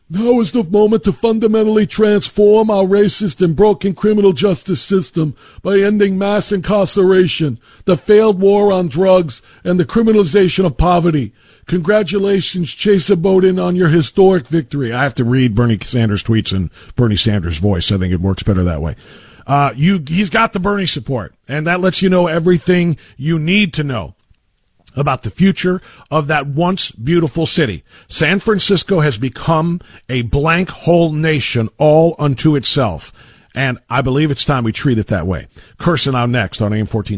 now 0.09 0.39
is 0.39 0.51
the 0.51 0.63
moment 0.63 1.03
to 1.03 1.11
fundamentally 1.11 1.87
transform 1.87 2.69
our 2.69 2.83
racist 2.83 3.41
and 3.43 3.55
broken 3.55 3.93
criminal 3.93 4.33
justice 4.33 4.81
system 4.81 5.35
by 5.61 5.79
ending 5.79 6.17
mass 6.17 6.51
incarceration, 6.51 7.59
the 7.85 7.97
failed 7.97 8.39
war 8.39 8.71
on 8.71 8.87
drugs, 8.87 9.41
and 9.63 9.79
the 9.79 9.85
criminalization 9.85 10.65
of 10.65 10.77
poverty. 10.77 11.33
Congratulations, 11.67 12.73
Chase 12.73 13.09
Bowden, 13.09 13.57
on 13.57 13.75
your 13.75 13.87
historic 13.87 14.47
victory. 14.47 14.91
I 14.91 15.03
have 15.03 15.13
to 15.15 15.23
read 15.23 15.55
Bernie 15.55 15.79
Sanders 15.79 16.23
tweets 16.23 16.53
in 16.53 16.69
Bernie 16.95 17.15
Sanders' 17.15 17.59
voice. 17.59 17.91
I 17.91 17.97
think 17.97 18.13
it 18.13 18.19
works 18.19 18.43
better 18.43 18.63
that 18.63 18.81
way. 18.81 18.95
Uh, 19.45 19.73
you, 19.75 20.03
he's 20.07 20.29
got 20.29 20.53
the 20.53 20.59
Bernie 20.59 20.85
support, 20.85 21.35
and 21.47 21.67
that 21.67 21.81
lets 21.81 22.01
you 22.01 22.09
know 22.09 22.27
everything 22.27 22.97
you 23.17 23.37
need 23.37 23.73
to 23.73 23.83
know 23.83 24.15
about 24.95 25.23
the 25.23 25.29
future 25.29 25.81
of 26.11 26.27
that 26.27 26.47
once 26.47 26.91
beautiful 26.91 27.45
city. 27.45 27.83
San 28.07 28.39
Francisco 28.39 28.99
has 28.99 29.17
become 29.17 29.81
a 30.07 30.21
blank 30.21 30.69
whole 30.69 31.11
nation 31.11 31.69
all 31.77 32.15
unto 32.19 32.55
itself. 32.55 33.11
And 33.55 33.79
I 33.89 34.01
believe 34.01 34.31
it's 34.31 34.45
time 34.45 34.63
we 34.63 34.71
treat 34.71 34.97
it 34.97 35.07
that 35.07 35.27
way. 35.27 35.47
Kirsanow 35.79 36.29
next 36.29 36.61
on 36.61 36.73
AM 36.73 36.85
14. 36.85 37.17